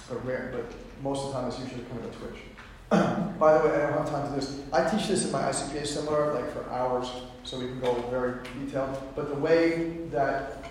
but 0.09 0.25
rare. 0.25 0.51
But 0.53 0.65
most 1.01 1.25
of 1.25 1.27
the 1.27 1.39
time, 1.39 1.47
it's 1.47 1.59
usually 1.59 1.83
kind 1.83 2.03
of 2.03 2.13
a 2.13 2.17
twitch. 2.17 2.41
By 3.39 3.57
the 3.57 3.67
way, 3.67 3.73
I 3.73 3.89
don't 3.89 4.05
have 4.05 4.09
time 4.09 4.27
to 4.27 4.29
do 4.29 4.35
this. 4.35 4.61
I 4.73 4.89
teach 4.89 5.07
this 5.07 5.25
in 5.25 5.31
my 5.31 5.43
ICPA 5.43 5.87
seminar, 5.87 6.33
like 6.33 6.51
for 6.51 6.69
hours, 6.69 7.09
so 7.43 7.57
we 7.57 7.67
can 7.67 7.79
go 7.79 7.93
very 8.09 8.33
detailed. 8.59 9.01
But 9.15 9.29
the 9.29 9.39
way 9.39 9.97
that 10.11 10.61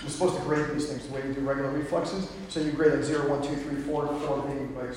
you're 0.00 0.10
supposed 0.10 0.36
to 0.36 0.42
grade 0.42 0.70
these 0.72 0.88
things, 0.88 1.06
the 1.08 1.14
way 1.14 1.26
you 1.26 1.34
do 1.34 1.40
regular 1.40 1.70
reflexes, 1.70 2.30
so 2.48 2.60
you 2.60 2.70
grade 2.70 2.92
like 2.92 3.02
0, 3.02 3.28
1, 3.28 3.42
2, 3.42 3.56
3, 3.56 3.82
4, 3.82 4.06
4 4.06 4.42
being 4.42 4.76
like 4.76 4.94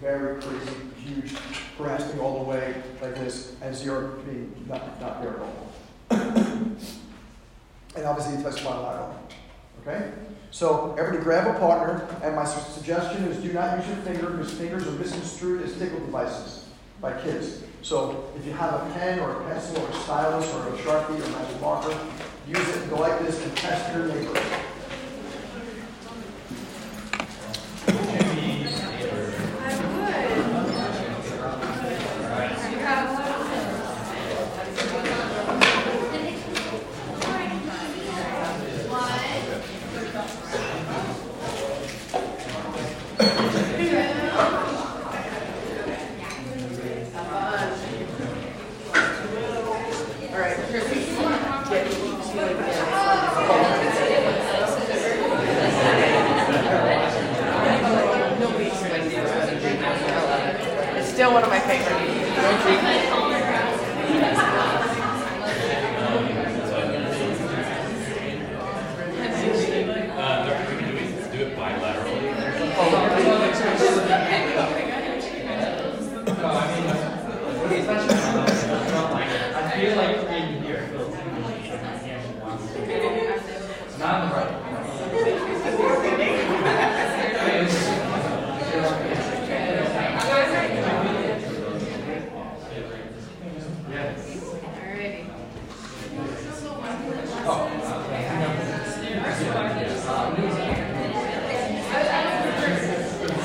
very 0.00 0.40
crazy, 0.40 0.76
huge 1.02 1.34
grasping 1.76 2.20
all 2.20 2.44
the 2.44 2.50
way 2.50 2.82
like 3.00 3.14
this, 3.14 3.54
and 3.62 3.74
zero 3.74 4.18
being 4.26 4.52
not, 4.68 5.00
not 5.00 5.26
at 5.26 5.38
all. 5.38 5.72
and 6.10 8.04
obviously 8.04 8.36
you 8.36 8.42
test 8.42 8.62
bilateral. 8.62 9.18
Okay? 9.88 10.12
So 10.50 10.94
everybody 10.98 11.22
grab 11.22 11.54
a 11.54 11.58
partner, 11.58 12.06
and 12.22 12.34
my 12.34 12.44
suggestion 12.44 13.24
is 13.24 13.38
do 13.38 13.52
not 13.52 13.78
use 13.78 13.86
your 13.88 13.96
finger 13.98 14.30
because 14.30 14.52
fingers 14.52 14.86
are 14.86 14.92
misconstrued 14.92 15.62
as 15.62 15.78
tickle 15.78 16.00
devices 16.00 16.66
by 17.00 17.18
kids. 17.20 17.62
So 17.82 18.28
if 18.36 18.44
you 18.46 18.52
have 18.52 18.74
a 18.74 18.90
pen 18.94 19.18
or 19.20 19.40
a 19.40 19.44
pencil 19.44 19.82
or 19.82 19.88
a 19.88 19.94
stylus 19.94 20.52
or 20.54 20.68
a 20.68 20.72
sharpie 20.78 21.20
or 21.20 21.24
a 21.24 21.30
magic 21.30 21.60
marker, 21.60 21.98
use 22.46 22.68
it 22.76 22.90
go 22.90 22.96
like 22.96 23.18
this 23.20 23.42
and 23.44 23.56
test 23.56 23.94
your 23.94 24.06
neighbor. 24.06 24.42
It's 60.96 61.08
still 61.08 61.32
one 61.32 61.42
of 61.42 61.48
my 61.48 61.58
favorites. 61.60 61.98
Uh, 70.18 70.66
we 70.70 70.76
can 70.76 70.88
do 70.90 70.96
it, 70.96 71.08
do 71.32 71.38
it 71.38 71.50
bilaterally. 71.56 72.18
I 79.54 79.62
feel 79.74 79.94
like 79.96 80.16
in 80.28 80.62
here, 80.62 80.82
It's 83.86 83.98
not 83.98 84.14
in 84.22 84.28
the 84.28 84.34
right. 84.34 84.52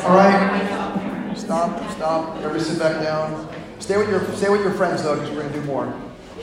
All 0.03 0.15
right. 0.17 1.33
Stop, 1.37 1.91
stop. 1.91 2.35
Everybody 2.37 2.59
sit 2.59 2.77
back 2.77 3.01
down. 3.01 3.47
Stay 3.79 3.97
with 3.97 4.09
your 4.09 4.25
stay 4.35 4.49
with 4.49 4.61
your 4.61 4.73
friends 4.73 5.01
though, 5.03 5.15
because 5.15 5.31
we're 5.31 5.43
gonna 5.43 5.53
do 5.53 5.61
more. 5.61 5.93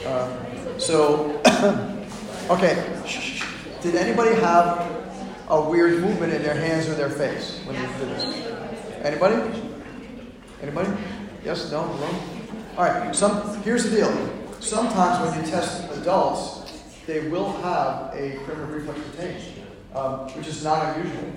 Uh, 0.07 0.79
so, 0.79 1.41
okay. 2.51 2.83
Shh, 3.07 3.21
shh, 3.21 3.43
shh. 3.43 3.45
Did 3.83 3.97
anybody 3.97 4.35
have 4.41 4.91
a 5.49 5.61
weird 5.61 6.01
movement 6.01 6.33
in 6.33 6.43
their 6.43 6.55
hands 6.55 6.89
or 6.89 6.95
their 6.95 7.11
face 7.11 7.61
when 7.67 7.77
you 7.77 7.87
did 7.99 8.09
this? 8.09 8.25
Anybody? 9.03 9.37
Anybody? 10.63 10.91
Yes? 11.45 11.71
No? 11.71 11.87
No? 11.87 12.09
All 12.79 12.85
right. 12.85 13.10
Some. 13.21 13.63
Here's 13.65 13.85
the 13.85 13.97
deal. 13.97 14.31
Sometimes 14.61 15.21
when 15.21 15.45
you 15.45 15.51
test 15.51 15.93
adults, 15.93 16.73
they 17.05 17.29
will 17.29 17.53
have 17.61 18.15
a 18.15 18.39
primitive 18.47 18.71
reflex 18.71 18.99
retained, 19.11 19.45
um, 19.95 20.21
which 20.31 20.47
is 20.47 20.65
not 20.65 20.97
unusual. 20.97 21.31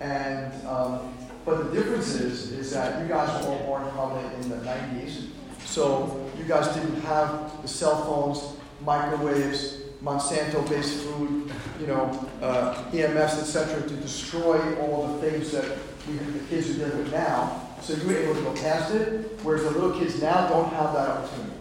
And 0.00 0.52
um, 0.66 1.14
but 1.44 1.70
the 1.70 1.78
difference 1.78 2.16
is, 2.16 2.50
is 2.50 2.72
that 2.72 3.00
you 3.00 3.06
guys 3.06 3.28
were 3.46 3.52
all 3.52 3.58
born 3.66 3.88
probably 3.92 4.24
in 4.34 4.48
the 4.48 4.56
90s, 4.56 5.28
so 5.64 6.28
you 6.36 6.42
guys 6.42 6.74
didn't 6.74 7.00
have 7.02 7.62
the 7.62 7.68
cell 7.68 8.04
phones, 8.04 8.58
microwaves, 8.84 9.82
Monsanto-based 10.02 11.04
food, 11.04 11.52
you 11.78 11.86
know, 11.86 12.28
uh, 12.42 12.82
EMS, 12.92 13.56
etc., 13.56 13.88
to 13.88 13.94
destroy 13.94 14.76
all 14.80 15.06
the 15.06 15.30
things 15.30 15.52
that 15.52 15.78
we, 16.08 16.14
the 16.14 16.44
kids 16.48 16.70
are 16.70 16.74
dealing 16.74 16.98
with 16.98 17.12
now. 17.12 17.67
So 17.82 17.94
you 17.94 18.06
were 18.06 18.16
able 18.16 18.34
to 18.34 18.42
go 18.42 18.52
past 18.54 18.94
it, 18.94 19.40
whereas 19.42 19.62
the 19.62 19.70
little 19.70 19.98
kids 19.98 20.20
now 20.20 20.48
don't 20.48 20.72
have 20.72 20.92
that 20.94 21.08
opportunity. 21.08 21.52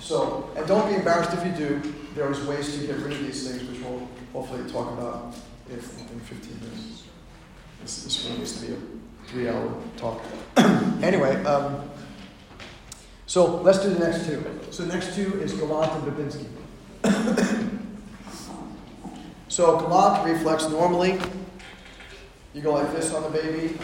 So, 0.00 0.50
and 0.56 0.66
don't 0.66 0.88
be 0.88 0.94
embarrassed 0.94 1.32
if 1.32 1.44
you 1.44 1.52
do. 1.52 1.94
There's 2.14 2.44
ways 2.46 2.78
to 2.78 2.86
get 2.86 2.96
rid 2.96 3.12
of 3.12 3.18
these 3.20 3.48
things, 3.48 3.68
which 3.68 3.80
we'll 3.80 4.08
hopefully 4.32 4.70
talk 4.70 4.92
about 4.92 5.34
if, 5.68 6.00
in 6.10 6.20
15 6.20 6.60
minutes. 6.60 7.02
This, 7.82 8.04
this 8.04 8.28
one 8.28 8.38
needs 8.38 8.60
to 8.60 8.66
be 8.66 8.72
a 8.72 8.76
three-hour 9.26 9.74
talk. 9.96 10.22
anyway, 11.02 11.42
um, 11.44 11.90
so 13.26 13.60
let's 13.60 13.80
do 13.80 13.90
the 13.90 13.98
next 13.98 14.26
two. 14.26 14.42
So 14.70 14.84
the 14.84 14.94
next 14.94 15.14
two 15.14 15.40
is 15.42 15.52
Galant 15.52 15.92
and 15.92 16.12
Babinski. 16.12 16.46
so 19.48 19.78
Galant 19.78 20.24
reflex 20.24 20.68
normally, 20.70 21.20
you 22.54 22.62
go 22.62 22.72
like 22.72 22.90
this 22.92 23.12
on 23.12 23.22
the 23.24 23.28
baby, 23.28 23.76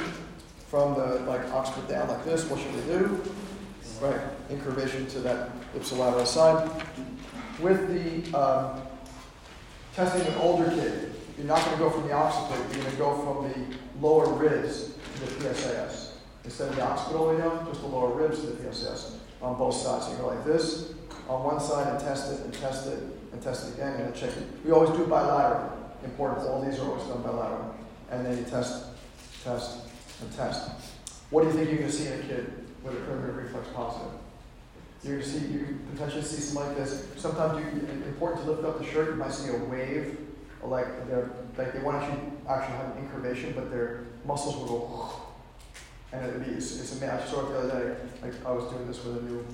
from 0.74 0.94
the 0.94 1.20
like 1.30 1.40
occiput 1.52 1.88
down 1.88 2.08
like 2.08 2.24
this. 2.24 2.50
What 2.50 2.58
should 2.58 2.74
we 2.74 2.80
do? 2.80 3.22
Right, 4.00 4.20
incurvation 4.50 5.06
to 5.06 5.20
that 5.20 5.50
ipsilateral 5.72 6.26
side. 6.26 6.68
With 7.60 7.86
the 7.94 8.36
um, 8.36 8.82
testing 9.94 10.26
an 10.26 10.34
older 10.40 10.68
kid, 10.70 11.14
you're 11.38 11.46
not 11.46 11.64
going 11.64 11.76
to 11.76 11.84
go 11.84 11.90
from 11.90 12.08
the 12.08 12.12
occiput, 12.12 12.58
you're 12.58 12.82
going 12.82 12.90
to 12.90 12.96
go 12.96 13.16
from 13.22 13.48
the 13.52 13.76
lower 14.04 14.34
ribs 14.34 14.94
to 15.14 15.20
the 15.20 15.44
PSIS. 15.44 16.14
Instead 16.42 16.70
of 16.70 16.74
the 16.74 16.82
occiput 16.82 17.20
all 17.20 17.64
just 17.68 17.80
the 17.80 17.86
lower 17.86 18.12
ribs 18.12 18.40
to 18.40 18.46
the 18.48 18.64
PSIS 18.64 19.18
on 19.42 19.56
both 19.56 19.76
sides. 19.76 20.06
So 20.06 20.10
you 20.10 20.18
go 20.18 20.26
like 20.26 20.44
this 20.44 20.92
on 21.28 21.44
one 21.44 21.60
side 21.60 21.86
and 21.86 22.00
test 22.00 22.32
it 22.32 22.44
and 22.44 22.52
test 22.52 22.88
it 22.88 22.98
and 23.32 23.40
test 23.40 23.68
it 23.68 23.74
again 23.74 24.00
and 24.00 24.12
check 24.12 24.30
it. 24.30 24.42
We 24.64 24.72
always 24.72 24.90
do 24.90 25.06
bilateral. 25.06 25.70
Important, 26.02 26.48
all 26.48 26.60
these 26.68 26.80
are 26.80 26.90
always 26.90 27.04
done 27.04 27.22
bilateral. 27.22 27.76
And 28.10 28.26
then 28.26 28.38
you 28.38 28.44
test, 28.44 28.86
test, 29.44 29.83
test. 30.28 30.70
What 31.30 31.42
do 31.42 31.48
you 31.48 31.54
think 31.54 31.68
you're 31.70 31.78
going 31.78 31.90
to 31.90 31.96
see 31.96 32.06
in 32.06 32.20
a 32.20 32.22
kid 32.22 32.52
with 32.82 32.94
a 32.94 33.00
primitive 33.00 33.36
reflex 33.36 33.68
positive? 33.74 34.12
You're 35.02 35.18
going 35.18 35.30
to 35.30 35.38
see, 35.38 35.46
you 35.46 35.78
potentially 35.92 36.22
see 36.22 36.40
something 36.40 36.68
like 36.68 36.76
this. 36.76 37.06
Sometimes 37.16 37.58
you, 37.58 37.80
it's 37.82 38.06
important 38.06 38.44
to 38.44 38.50
lift 38.50 38.64
up 38.64 38.78
the 38.78 38.86
shirt. 38.86 39.10
You 39.10 39.16
might 39.16 39.32
see 39.32 39.50
a 39.50 39.56
wave, 39.56 40.18
like 40.62 41.08
they're 41.08 41.30
like 41.58 41.72
they 41.72 41.80
want 41.80 42.00
to 42.00 42.50
actually, 42.50 42.76
have 42.76 42.96
an 42.96 43.04
incurvation, 43.04 43.52
but 43.54 43.70
their 43.70 44.04
muscles 44.24 44.56
will 44.56 44.66
go, 44.66 45.10
and 46.12 46.26
it'd 46.26 46.44
be 46.44 46.52
it's, 46.52 46.80
it's 46.80 46.92
amazing. 46.92 47.10
I 47.10 47.24
saw 47.26 47.46
it 47.46 47.52
the 47.52 47.58
other 47.58 47.94
day. 47.94 48.00
Like 48.22 48.46
I 48.46 48.52
was 48.52 48.72
doing 48.72 48.86
this 48.86 49.04
with 49.04 49.18
a 49.18 49.22
new 49.22 49.44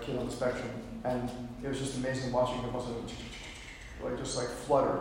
kid 0.00 0.18
on 0.18 0.26
the 0.26 0.32
spectrum, 0.32 0.70
and 1.04 1.30
it 1.62 1.68
was 1.68 1.78
just 1.78 1.96
amazing 1.98 2.32
watching 2.32 2.60
the 2.62 2.72
muscles 2.72 3.12
like 4.02 4.18
just 4.18 4.36
like 4.36 4.48
flutter 4.48 5.00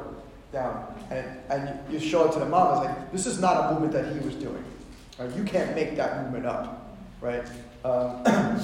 down, 0.52 0.94
and 1.12 1.40
and 1.50 1.80
you 1.92 2.00
show 2.00 2.26
it 2.26 2.34
to 2.34 2.40
the 2.40 2.46
mom. 2.46 2.78
It's 2.78 2.86
like 2.86 3.12
this 3.12 3.26
is 3.26 3.40
not 3.40 3.66
a 3.66 3.74
movement 3.74 3.94
that 3.94 4.14
he 4.14 4.20
was 4.20 4.36
doing. 4.36 4.64
Right? 5.18 5.36
You 5.36 5.44
can't 5.44 5.76
make 5.76 5.96
that 5.96 6.24
movement 6.24 6.46
up, 6.46 6.98
right? 7.22 7.46
Um, 7.84 8.24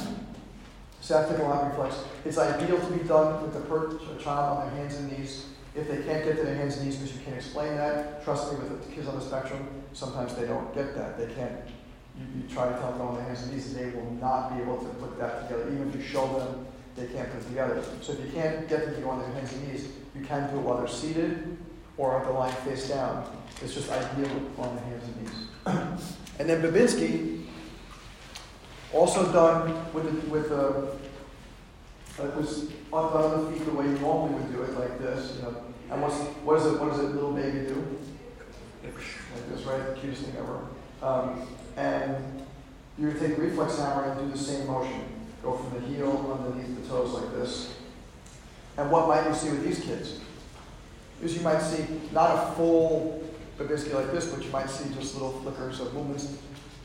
Spinal 1.02 1.38
Galant 1.38 1.72
reflex. 1.72 2.04
It's 2.26 2.38
ideal 2.38 2.80
to 2.80 2.94
be 2.94 3.08
done 3.08 3.42
with 3.42 3.54
the 3.54 3.62
per- 3.62 3.98
child 4.20 4.58
on 4.58 4.68
their 4.68 4.76
hands 4.76 4.96
and 4.98 5.12
knees. 5.12 5.48
If 5.74 5.88
they 5.88 6.04
can't 6.04 6.24
get 6.26 6.36
to 6.38 6.44
their 6.44 6.56
hands 6.56 6.78
and 6.78 6.86
knees 6.86 6.98
because 6.98 7.16
you 7.16 7.22
can't 7.24 7.38
explain 7.38 7.76
that, 7.78 8.24
trust 8.24 8.52
me, 8.52 8.60
with 8.60 8.86
the 8.86 8.94
kids 8.94 9.08
on 9.08 9.16
the 9.16 9.22
spectrum, 9.22 9.68
sometimes 9.94 10.36
they 10.36 10.46
don't 10.46 10.74
get 10.76 10.96
that. 10.96 11.18
They 11.18 11.34
can't. 11.34 11.54
You, 12.18 12.42
you 12.42 12.50
try 12.54 12.68
to 12.68 12.78
tell 12.78 12.92
them 12.92 13.02
on 13.02 13.16
their 13.16 13.24
hands 13.24 13.44
and 13.44 13.54
knees, 13.54 13.74
and 13.74 13.78
they 13.78 13.98
will 13.98 14.12
not 14.12 14.56
be 14.56 14.62
able 14.62 14.78
to 14.78 14.90
put 14.96 15.18
that 15.18 15.48
together. 15.48 15.72
Even 15.72 15.90
if 15.90 15.96
you 15.96 16.02
show 16.02 16.28
them, 16.38 16.68
they 16.96 17.08
can't 17.08 17.32
put 17.32 17.42
it 17.42 17.48
together. 17.48 17.84
So 18.02 18.12
if 18.12 18.20
you 18.26 18.32
can't 18.34 18.68
get 18.68 18.86
them 18.86 18.96
to 18.96 19.02
go 19.02 19.12
on 19.12 19.20
their 19.20 19.32
hands 19.32 19.54
and 19.54 19.68
knees, 19.68 19.88
you 20.14 20.26
can 20.26 20.52
do 20.52 20.60
it 20.60 20.62
while 20.62 20.78
they're 20.78 20.88
seated 20.88 21.58
or 21.98 22.20
at 22.20 22.26
the 22.26 22.34
line 22.34 22.54
face 22.66 22.90
down. 22.90 23.26
It's 23.62 23.74
just 23.74 23.90
ideal 23.90 24.30
on 24.58 24.76
the 24.76 24.82
hands 24.82 25.04
and 25.06 25.96
knees. 25.98 26.18
and 26.41 26.49
then 26.49 26.60
Babinski, 26.60 27.43
also 28.91 29.32
done 29.32 29.93
with 29.93 30.06
the, 30.06 30.30
with 30.32 30.49
the, 30.49 30.95
it 32.17 32.36
was 32.36 32.69
the 32.69 33.51
feet 33.54 33.63
the 33.63 33.71
way 33.71 33.86
you 33.86 33.99
normally 33.99 34.34
would 34.34 34.51
do 34.51 34.63
it, 34.63 34.75
like 34.75 34.97
this, 34.97 35.36
you 35.36 35.43
know. 35.43 35.56
And 35.91 36.01
what's, 36.01 36.15
what 36.15 36.58
is 36.58 36.65
it, 36.65 36.80
what 36.80 36.89
does 36.89 36.99
a 36.99 37.04
little 37.04 37.34
baby 37.34 37.67
do? 37.67 37.75
Like 38.84 39.49
this, 39.49 39.65
right? 39.65 39.86
The 39.86 40.01
cutest 40.01 40.23
thing 40.23 40.36
ever. 40.39 40.62
Um, 41.04 41.47
and 41.77 42.43
you 42.97 43.10
would 43.10 43.19
take 43.19 43.38
reflex 43.38 43.77
hammer 43.77 44.06
and 44.06 44.19
do 44.19 44.32
the 44.36 44.43
same 44.43 44.65
motion. 44.65 45.04
Go 45.43 45.54
from 45.54 45.80
the 45.80 45.88
heel 45.88 46.39
underneath 46.39 46.82
the 46.82 46.89
toes 46.89 47.13
like 47.13 47.32
this. 47.34 47.75
And 48.77 48.89
what 48.89 49.08
might 49.08 49.27
you 49.27 49.36
see 49.36 49.51
with 49.51 49.63
these 49.63 49.80
kids? 49.80 50.21
Is 51.21 51.36
you 51.36 51.41
might 51.41 51.62
see 51.62 51.86
not 52.12 52.32
a 52.32 52.51
full 52.54 53.21
Babinski 53.62 53.93
like 53.93 54.12
this, 54.12 54.28
but 54.28 54.43
you 54.43 54.52
might 54.52 54.69
see 54.69 54.93
just 54.93 55.13
little 55.13 55.32
flickers 55.41 55.80
of 55.80 55.93
movements 55.93 56.38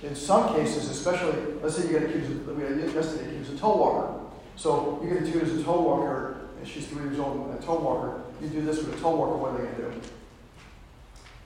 In 0.02 0.14
some 0.14 0.54
cases, 0.54 0.90
especially, 0.90 1.54
let's 1.62 1.76
say 1.76 1.84
you 1.84 1.98
get 1.98 2.02
a 2.02 2.06
kid, 2.06 2.22
yesterday, 2.94 3.24
kid 3.24 3.38
who's 3.38 3.50
a 3.50 3.58
toe 3.58 3.76
walker. 3.76 4.20
So 4.56 5.00
you 5.02 5.08
get 5.08 5.22
a 5.22 5.32
kid 5.32 5.42
a 5.42 5.62
toe 5.62 5.80
walker, 5.80 6.36
and 6.58 6.68
she's 6.68 6.86
three 6.86 7.04
years 7.04 7.18
old, 7.18 7.48
and 7.48 7.58
a 7.58 7.62
toe 7.62 7.78
walker, 7.80 8.20
you 8.40 8.48
do 8.48 8.62
this 8.62 8.78
with 8.78 8.94
a 8.94 9.00
toe 9.00 9.16
walker, 9.16 9.36
what 9.36 9.52
are 9.52 9.58
they 9.58 9.64
gonna 9.64 9.94
do? 9.94 10.00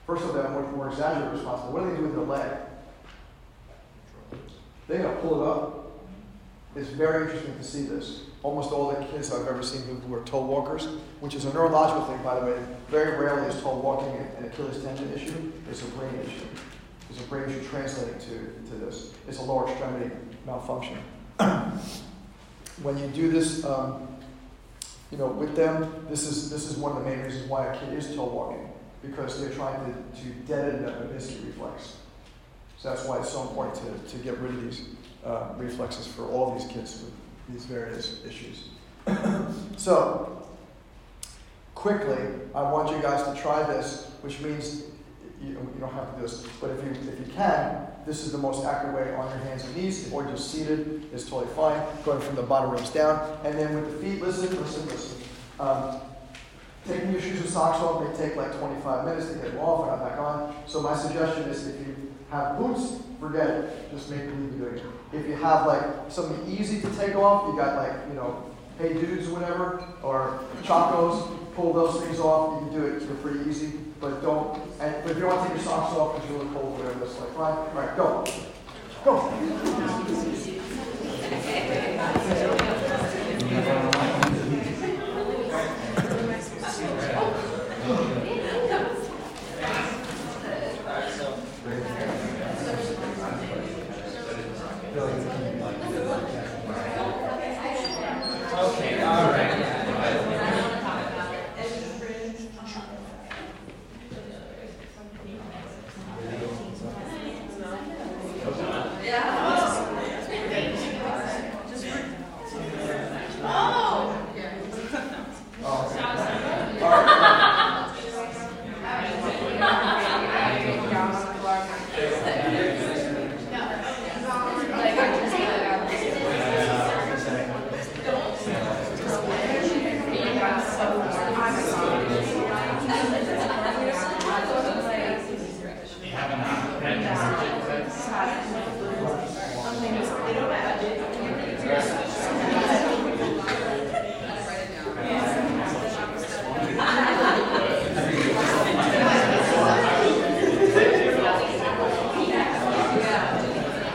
First 0.05 0.23
of 0.23 0.35
all, 0.35 0.41
I'm 0.41 0.51
more- 0.53 0.71
more 0.71 0.89
exaggerated 0.89 1.33
responsible, 1.33 1.73
what 1.73 1.83
do 1.83 1.91
they 1.91 1.97
do 1.97 2.03
with 2.03 2.15
their 2.15 2.25
leg? 2.25 2.57
They're 4.87 5.03
gonna 5.03 5.15
pull 5.21 5.41
it 5.41 5.47
up. 5.47 5.91
It's 6.75 6.89
very 6.89 7.23
interesting 7.23 7.57
to 7.57 7.63
see 7.63 7.83
this. 7.83 8.21
Almost 8.43 8.71
all 8.71 8.89
the 8.89 9.05
kids 9.05 9.31
I've 9.31 9.47
ever 9.47 9.61
seen 9.61 9.81
who, 10.07 10.13
are 10.15 10.23
toe 10.23 10.41
walkers, 10.41 10.85
which 11.19 11.35
is 11.35 11.45
a 11.45 11.53
neurological 11.53 12.05
thing, 12.05 12.23
by 12.23 12.39
the 12.39 12.45
way, 12.47 12.57
very 12.89 13.17
rarely 13.17 13.47
is 13.47 13.61
toe 13.61 13.77
walking 13.77 14.09
an 14.37 14.45
Achilles 14.45 14.81
tendon 14.83 15.13
issue, 15.13 15.51
it's 15.69 15.83
a 15.83 15.85
brain 15.85 16.13
issue. 16.25 16.47
It's 17.09 17.19
a 17.19 17.23
brain 17.23 17.49
issue 17.49 17.63
translating 17.69 18.19
to, 18.19 18.71
to 18.71 18.75
this. 18.85 19.13
It's 19.27 19.37
a 19.39 19.43
lower 19.43 19.69
extremity 19.69 20.09
malfunction. 20.45 20.97
when 22.81 22.97
you 22.97 23.07
do 23.07 23.29
this, 23.29 23.63
um, 23.63 24.07
you 25.11 25.17
know, 25.17 25.27
with 25.27 25.55
them, 25.55 26.05
this 26.09 26.23
is, 26.23 26.49
this 26.49 26.69
is 26.69 26.77
one 26.77 26.95
of 26.95 27.03
the 27.03 27.09
main 27.09 27.19
reasons 27.19 27.47
why 27.49 27.67
a 27.67 27.79
kid 27.79 27.93
is 27.93 28.15
toe 28.15 28.25
walking, 28.25 28.71
because 29.03 29.39
they're 29.39 29.53
trying 29.53 29.77
to, 29.85 30.21
to 30.21 30.29
deaden 30.47 30.83
that 30.83 30.99
Babinski 31.01 31.45
reflex. 31.45 31.97
So 32.77 32.89
that's 32.89 33.05
why 33.05 33.19
it's 33.19 33.29
so 33.29 33.41
important 33.43 34.07
to, 34.07 34.17
to 34.17 34.23
get 34.23 34.37
rid 34.39 34.51
of 34.51 34.63
these 34.63 34.85
uh, 35.23 35.49
reflexes 35.57 36.07
for 36.07 36.23
all 36.23 36.57
these 36.57 36.67
kids 36.71 37.03
with 37.03 37.13
these 37.51 37.65
various 37.65 38.23
issues. 38.25 38.69
so, 39.77 40.47
quickly, 41.75 42.17
I 42.53 42.63
want 42.63 42.95
you 42.95 43.01
guys 43.01 43.23
to 43.23 43.41
try 43.41 43.63
this, 43.63 44.11
which 44.21 44.39
means 44.41 44.83
you, 45.41 45.49
you 45.49 45.79
don't 45.79 45.93
have 45.93 46.13
to 46.13 46.15
do 46.15 46.21
this, 46.21 46.45
but 46.59 46.69
if 46.69 46.83
you, 46.83 46.91
if 46.91 47.19
you 47.19 47.33
can, 47.33 47.87
this 48.05 48.23
is 48.23 48.31
the 48.31 48.37
most 48.37 48.65
accurate 48.65 48.95
way 48.95 49.13
on 49.15 49.29
your 49.29 49.39
hands 49.39 49.63
and 49.65 49.75
knees, 49.75 50.11
or 50.11 50.23
just 50.25 50.51
seated 50.51 51.09
is 51.13 51.29
totally 51.29 51.51
fine, 51.55 51.81
going 52.03 52.21
from 52.21 52.35
the 52.35 52.43
bottom 52.43 52.71
ribs 52.71 52.89
down. 52.89 53.37
And 53.43 53.57
then 53.57 53.75
with 53.75 53.91
the 53.91 54.07
feet, 54.07 54.21
listen, 54.21 54.49
listen, 54.61 54.87
listen. 54.87 55.17
Um, 55.59 56.01
taking 56.87 57.11
your 57.11 57.21
shoes 57.21 57.41
and 57.41 57.49
socks 57.49 57.79
off 57.79 58.03
may 58.03 58.17
take 58.17 58.35
like 58.35 58.57
25 58.57 59.05
minutes 59.05 59.27
to 59.27 59.35
get 59.35 59.51
them 59.51 59.59
off 59.59 59.91
and 59.91 60.01
back 60.01 60.19
on. 60.19 60.55
So 60.65 60.81
my 60.81 60.95
suggestion 60.95 61.43
is 61.43 61.67
if 61.67 61.79
you 61.87 62.10
have 62.31 62.57
boots, 62.57 63.03
forget 63.19 63.47
it. 63.47 63.91
Just 63.91 64.09
make 64.09 64.21
believe 64.21 64.55
you're 64.57 64.71
doing 64.71 64.77
it. 64.77 64.83
If 65.13 65.27
you 65.27 65.35
have 65.35 65.67
like 65.67 65.83
something 66.09 66.49
easy 66.49 66.81
to 66.81 66.89
take 66.95 67.15
off, 67.15 67.51
you 67.51 67.59
got 67.59 67.75
like, 67.75 67.93
you 68.07 68.15
know, 68.15 68.45
hey 68.79 68.93
dudes 68.93 69.27
or 69.27 69.33
whatever, 69.33 69.85
or 70.01 70.39
chacos, 70.63 71.37
pull 71.53 71.73
those 71.73 72.01
things 72.01 72.19
off, 72.19 72.61
you 72.63 72.69
can 72.69 72.79
do 72.79 72.85
it, 72.87 73.05
they're 73.05 73.17
pretty 73.17 73.49
easy. 73.49 73.73
But 73.99 74.21
don't, 74.21 74.57
and 74.79 74.95
but 75.03 75.11
if 75.11 75.17
you 75.17 75.23
don't 75.23 75.35
want 75.35 75.43
to 75.43 75.49
take 75.49 75.57
your 75.57 75.65
socks 75.65 75.93
off 75.95 76.15
because 76.15 76.29
you're 76.29 76.39
really 76.39 76.53
cold, 76.53 76.79
whatever, 76.79 76.99
that's 76.99 77.19
like 77.19 77.33
fine. 77.35 77.53
All 77.53 77.73
right, 77.75 77.95
go. 77.97 78.25
Go. 79.03 79.31
Okay, 98.61 99.01
all 99.03 99.31
right. 99.31 99.61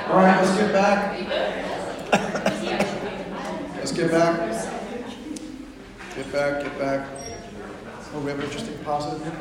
All 0.08 0.22
right, 0.22 0.40
let's 0.40 0.56
get 0.56 0.72
back. 0.72 1.18
Let's 3.76 3.92
get 3.92 4.10
back. 4.10 4.34
Get 6.14 6.32
back, 6.32 6.62
get 6.62 6.78
back. 6.78 7.08
Oh, 8.14 8.20
we 8.20 8.30
have 8.30 8.38
an 8.38 8.46
interesting 8.46 8.78
positive 8.78 9.22
here. 9.22 9.36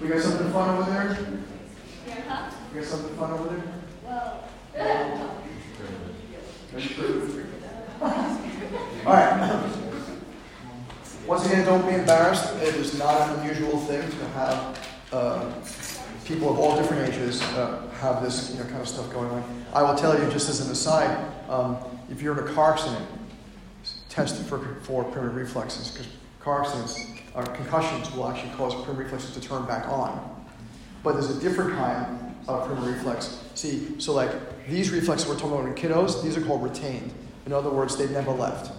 We 0.00 0.08
got 0.08 0.22
something 0.22 0.50
fun 0.52 0.70
over 0.70 0.90
there? 0.90 1.16
We 2.74 2.80
got 2.80 2.88
something 2.88 3.16
fun 3.16 3.30
over 3.30 3.48
there? 3.50 3.62
All 9.06 9.12
right. 9.12 9.70
Once 11.26 11.46
again, 11.46 11.64
don't 11.66 11.86
be 11.86 11.94
embarrassed. 11.94 12.51
It 12.62 12.76
is 12.76 12.96
not 12.96 13.28
an 13.28 13.40
unusual 13.40 13.76
thing 13.76 14.08
to 14.08 14.28
have 14.28 14.88
uh, 15.12 15.52
people 16.24 16.48
of 16.48 16.60
all 16.60 16.76
different 16.76 17.12
ages 17.12 17.42
uh, 17.42 17.88
have 18.00 18.22
this 18.22 18.52
you 18.52 18.58
know, 18.58 18.64
kind 18.66 18.80
of 18.80 18.86
stuff 18.86 19.10
going 19.10 19.28
on. 19.30 19.64
I 19.74 19.82
will 19.82 19.96
tell 19.96 20.16
you, 20.16 20.30
just 20.30 20.48
as 20.48 20.64
an 20.64 20.70
aside, 20.70 21.28
um, 21.48 21.76
if 22.08 22.22
you're 22.22 22.40
in 22.40 22.48
a 22.48 22.54
car 22.54 22.74
accident, 22.74 23.04
test 24.08 24.40
for, 24.44 24.76
for 24.82 25.02
primitive 25.02 25.34
reflexes 25.34 25.90
because 25.90 26.06
car 26.38 26.62
accidents 26.62 27.04
or 27.34 27.42
concussions 27.42 28.12
will 28.14 28.28
actually 28.28 28.52
cause 28.52 28.74
primitive 28.84 28.98
reflexes 29.10 29.34
to 29.34 29.40
turn 29.40 29.64
back 29.64 29.88
on. 29.88 30.44
But 31.02 31.14
there's 31.14 31.36
a 31.36 31.40
different 31.40 31.72
kind 31.72 32.32
of 32.46 32.64
primitive 32.68 32.96
reflex. 32.96 33.42
See, 33.56 33.98
so 33.98 34.12
like 34.12 34.30
these 34.68 34.90
reflexes 34.90 35.28
we're 35.28 35.34
talking 35.34 35.58
about 35.58 35.66
in 35.66 35.74
kiddos, 35.74 36.22
these 36.22 36.36
are 36.36 36.42
called 36.42 36.62
retained. 36.62 37.12
In 37.44 37.52
other 37.52 37.70
words, 37.70 37.96
they've 37.96 38.08
never 38.12 38.30
left. 38.30 38.70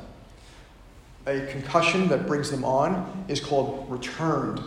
A 1.25 1.45
concussion 1.47 2.07
that 2.09 2.27
brings 2.27 2.51
them 2.51 2.65
on 2.65 3.25
is 3.27 3.39
called 3.39 3.89
returned 3.89 4.62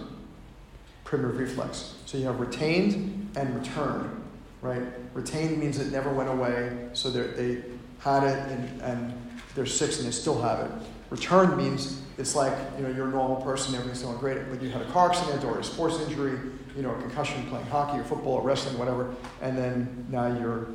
primitive 1.04 1.38
reflex. 1.38 1.94
So 2.06 2.18
you 2.18 2.26
have 2.26 2.40
retained 2.40 3.30
and 3.36 3.54
returned, 3.54 4.22
right? 4.60 4.82
Retained 5.14 5.58
means 5.58 5.78
it 5.78 5.92
never 5.92 6.12
went 6.12 6.28
away, 6.28 6.88
so 6.92 7.10
they 7.10 7.62
had 8.00 8.24
it 8.24 8.38
and, 8.50 8.82
and 8.82 9.30
they're 9.54 9.66
six 9.66 9.98
and 9.98 10.06
they 10.06 10.12
still 10.12 10.40
have 10.42 10.60
it. 10.60 10.70
Returned 11.10 11.56
means 11.56 12.02
it's 12.18 12.34
like, 12.34 12.52
you 12.76 12.82
know, 12.82 12.90
you're 12.90 13.08
a 13.08 13.10
normal 13.10 13.36
person, 13.36 13.74
everything's 13.74 14.02
going 14.02 14.18
great, 14.18 14.50
but 14.50 14.60
you 14.60 14.70
had 14.70 14.82
a 14.82 14.90
car 14.90 15.10
accident 15.10 15.44
or 15.44 15.58
a 15.60 15.64
sports 15.64 16.00
injury, 16.00 16.38
you 16.74 16.82
know, 16.82 16.90
a 16.90 17.00
concussion 17.00 17.44
playing 17.46 17.66
hockey 17.66 18.00
or 18.00 18.04
football 18.04 18.34
or 18.34 18.42
wrestling, 18.42 18.76
whatever, 18.78 19.14
and 19.42 19.56
then 19.56 20.06
now 20.10 20.26
you're, 20.38 20.66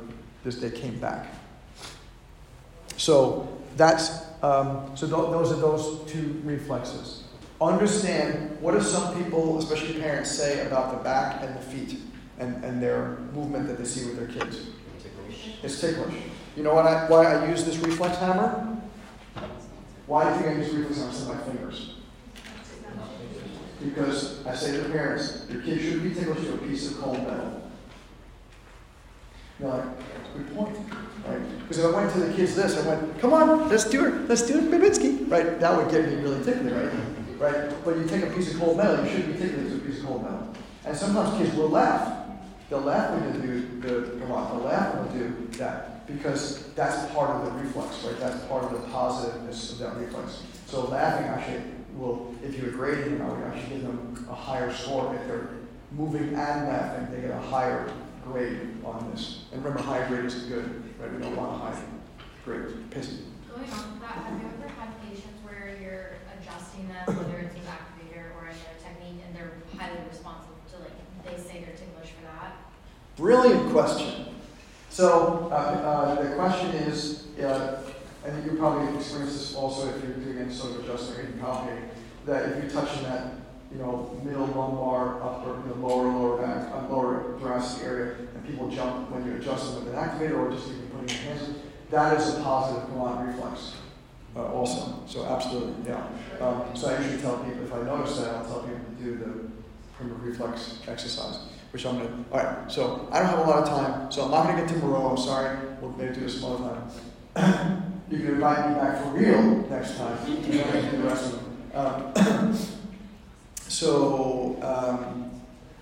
this, 0.44 0.56
they 0.56 0.70
came 0.70 0.98
back. 0.98 1.26
So 2.96 3.48
that's, 3.76 4.24
um, 4.42 4.90
so 4.94 5.06
tho- 5.06 5.30
those 5.30 5.52
are 5.52 5.56
those 5.56 6.10
two 6.10 6.40
reflexes. 6.44 7.24
Understand 7.60 8.60
what 8.60 8.72
do 8.72 8.80
some 8.80 9.14
people, 9.22 9.58
especially 9.58 10.00
parents, 10.00 10.30
say 10.30 10.66
about 10.66 10.96
the 10.96 11.04
back 11.04 11.42
and 11.42 11.54
the 11.56 11.60
feet 11.60 11.98
and, 12.38 12.62
and 12.64 12.82
their 12.82 13.18
movement 13.32 13.68
that 13.68 13.78
they 13.78 13.84
see 13.84 14.04
with 14.06 14.16
their 14.18 14.26
kids. 14.26 14.66
It's 15.62 15.80
ticklish. 15.80 16.14
You 16.56 16.64
know 16.64 16.74
what 16.74 16.86
I, 16.86 17.08
why 17.08 17.24
I 17.26 17.48
use 17.48 17.64
this 17.64 17.78
reflex 17.78 18.18
hammer? 18.18 18.76
Why 20.06 20.24
do 20.24 20.30
you 20.30 20.36
think 20.42 20.56
I 20.56 20.60
use 20.60 20.74
reflex 20.74 20.96
hammer 20.98 21.10
instead 21.10 21.30
of 21.30 21.36
my 21.36 21.52
fingers? 21.52 21.94
Because 23.82 24.46
I 24.46 24.54
say 24.54 24.72
to 24.72 24.82
the 24.82 24.88
parents, 24.90 25.46
your 25.50 25.62
kid 25.62 25.80
should 25.80 26.02
be 26.02 26.14
ticklish 26.14 26.44
to 26.46 26.54
a 26.54 26.58
piece 26.58 26.90
of 26.90 26.98
cold 26.98 27.18
metal. 27.18 27.62
You're 29.58 29.68
like, 29.70 29.84
good 30.36 30.54
point, 30.54 30.76
right? 31.26 31.58
Because 31.60 31.78
if 31.78 31.84
I 31.86 31.90
went 31.90 32.12
to 32.12 32.20
the 32.20 32.32
kids 32.34 32.54
this, 32.54 32.76
I 32.76 32.88
went, 32.88 33.18
come 33.20 33.32
on, 33.32 33.68
let's 33.68 33.88
do 33.88 34.06
it, 34.06 34.28
let's 34.28 34.42
do 34.42 34.58
it, 34.58 34.70
Babinski, 34.70 35.30
right? 35.30 35.58
That 35.60 35.76
would 35.76 35.90
get 35.90 36.08
me 36.08 36.16
really 36.16 36.44
tickly, 36.44 36.72
right? 36.72 36.92
Right? 37.38 37.84
But 37.84 37.96
you 37.96 38.06
take 38.06 38.22
a 38.22 38.30
piece 38.30 38.52
of 38.52 38.60
cold 38.60 38.76
metal, 38.76 39.04
you 39.04 39.10
shouldn't 39.10 39.32
be 39.32 39.38
tickly 39.38 39.68
to 39.68 39.76
a 39.76 39.78
piece 39.80 40.00
of 40.00 40.06
cold 40.06 40.22
metal. 40.22 40.54
And 40.84 40.96
sometimes 40.96 41.38
kids 41.38 41.54
will 41.56 41.68
laugh. 41.68 42.28
They'll 42.68 42.80
laugh 42.80 43.10
when 43.10 43.34
you 43.34 43.40
do 43.40 43.80
the, 43.80 44.24
on, 44.32 44.56
they'll 44.56 44.66
laugh 44.66 44.94
when 44.94 45.18
you 45.18 45.28
do 45.28 45.58
that 45.58 46.06
because 46.06 46.72
that's 46.74 47.12
part 47.12 47.30
of 47.30 47.44
the 47.44 47.50
reflex, 47.52 48.02
right? 48.04 48.18
That's 48.18 48.42
part 48.46 48.64
of 48.64 48.72
the 48.72 48.88
positiveness 48.88 49.72
of 49.72 49.78
that 49.78 49.96
reflex. 49.96 50.42
So 50.66 50.86
laughing 50.86 51.26
actually 51.26 51.62
will, 51.96 52.34
if 52.42 52.58
you're 52.58 52.72
grading 52.72 53.18
them, 53.18 53.28
I 53.28 53.32
would 53.32 53.44
actually 53.44 53.76
give 53.76 53.82
them 53.82 54.26
a 54.30 54.34
higher 54.34 54.72
score 54.72 55.14
if 55.14 55.26
they're 55.26 55.50
moving 55.92 56.28
and 56.28 56.34
laughing. 56.68 57.14
They 57.14 57.20
get 57.20 57.30
a 57.30 57.40
higher 57.40 57.92
grade 58.24 58.76
on 58.84 59.10
this. 59.10 59.44
And 59.52 59.64
remember, 59.64 59.82
high 59.82 60.06
grade 60.08 60.24
isn't 60.24 60.48
good, 60.48 60.82
right? 61.00 61.12
We 61.12 61.22
don't 61.22 61.36
want 61.36 61.54
a 61.54 61.64
high 61.64 61.82
grade. 62.44 62.68
Pissy. 62.90 63.20
Going 63.48 63.70
on 63.70 63.92
with 63.92 64.00
that, 64.00 64.24
have 64.24 64.40
you 64.40 64.48
ever 64.58 64.68
had 64.68 65.00
patients 65.02 65.38
where 65.44 65.76
you're 65.80 66.16
adjusting 66.38 66.88
them, 66.88 67.16
whether 67.16 67.38
it's 67.38 67.54
with 67.54 67.66
activator 67.66 68.34
or 68.36 68.48
any 68.48 68.58
other 68.58 68.80
technique, 68.82 69.22
and 69.26 69.36
they're 69.36 69.52
highly 69.78 69.98
responsive 70.08 70.54
to 70.72 70.78
like, 70.78 70.92
they 71.24 71.36
say 71.42 71.64
they're 71.64 71.76
ticklish 71.76 72.12
for 72.12 72.24
that? 72.24 72.56
Brilliant 73.16 73.70
question. 73.70 74.26
So 74.88 75.48
uh, 75.50 75.54
uh, 75.54 76.22
the 76.22 76.34
question 76.34 76.70
is, 76.70 77.26
uh, 77.38 77.82
think 78.32 78.46
you 78.46 78.58
probably 78.58 78.96
experience 78.96 79.32
this 79.32 79.54
also 79.54 79.88
if 79.88 80.02
you're 80.02 80.12
doing 80.12 80.38
any 80.38 80.52
sort 80.52 80.72
of 80.72 80.84
adjustment 80.84 81.28
or 81.28 81.38
palpating, 81.38 81.88
that 82.26 82.48
if 82.50 82.62
you're 82.62 82.72
touching 82.72 83.02
that, 83.04 83.34
you 83.72 83.78
know, 83.78 84.20
middle 84.24 84.46
lumbar, 84.46 85.22
upper, 85.22 85.60
you 85.62 85.74
know, 85.74 85.86
lower, 85.86 86.08
lower 86.08 86.42
back, 86.42 86.68
uh, 86.72 86.88
lower 86.88 87.38
thoracic 87.40 87.84
area, 87.84 88.16
and 88.34 88.46
people 88.46 88.68
jump 88.68 89.10
when 89.10 89.26
you 89.26 89.36
adjust 89.36 89.74
them 89.74 89.84
with 89.84 89.94
an 89.94 90.00
activator 90.00 90.38
or 90.38 90.50
just 90.50 90.68
even 90.68 90.88
putting 90.88 91.08
your 91.08 91.34
hands, 91.34 91.56
that 91.90 92.18
is 92.18 92.34
a 92.34 92.40
positive 92.42 92.88
colonic 92.90 93.34
reflex. 93.34 93.74
Uh, 94.34 94.46
also, 94.46 95.02
so 95.06 95.26
absolutely, 95.26 95.74
yeah. 95.86 96.06
Um, 96.40 96.64
so 96.74 96.88
I 96.88 96.98
usually 96.98 97.20
tell 97.20 97.38
people 97.38 97.64
if 97.64 97.72
I 97.72 97.82
notice 97.82 98.18
that, 98.18 98.34
I'll 98.34 98.44
tell 98.44 98.60
people 98.60 98.80
to 98.96 99.02
do 99.02 99.16
the 99.16 99.50
primitive 99.96 100.22
reflex 100.24 100.78
exercise 100.88 101.52
which 101.72 101.86
I'm 101.86 101.96
gonna. 101.96 102.24
All 102.30 102.38
right, 102.38 102.70
so 102.70 103.08
I 103.10 103.18
don't 103.18 103.28
have 103.28 103.38
a 103.40 103.50
lot 103.50 103.62
of 103.62 103.68
time, 103.68 104.12
so 104.12 104.24
I'm 104.24 104.30
not 104.30 104.46
gonna 104.46 104.60
get 104.60 104.68
to 104.68 104.76
Moro. 104.76 105.10
I'm 105.10 105.16
sorry. 105.16 105.56
We'll 105.80 105.92
maybe 105.92 106.14
do 106.14 106.20
this 106.20 106.40
some 106.40 106.52
other 106.52 106.80
time. 107.34 108.02
you 108.10 108.18
can 108.18 108.26
invite 108.28 108.68
me 108.68 108.74
back 108.74 109.02
for 109.02 109.10
real 109.10 109.42
next 109.68 109.96
time. 109.96 110.18
You 110.46 110.58
know, 110.58 110.90
do 110.90 110.96
the 110.98 111.02
rest 111.04 111.32
of 111.32 111.72
them. 111.72 111.72
Um, 111.74 112.58
so 113.72 114.58
um, 114.62 115.30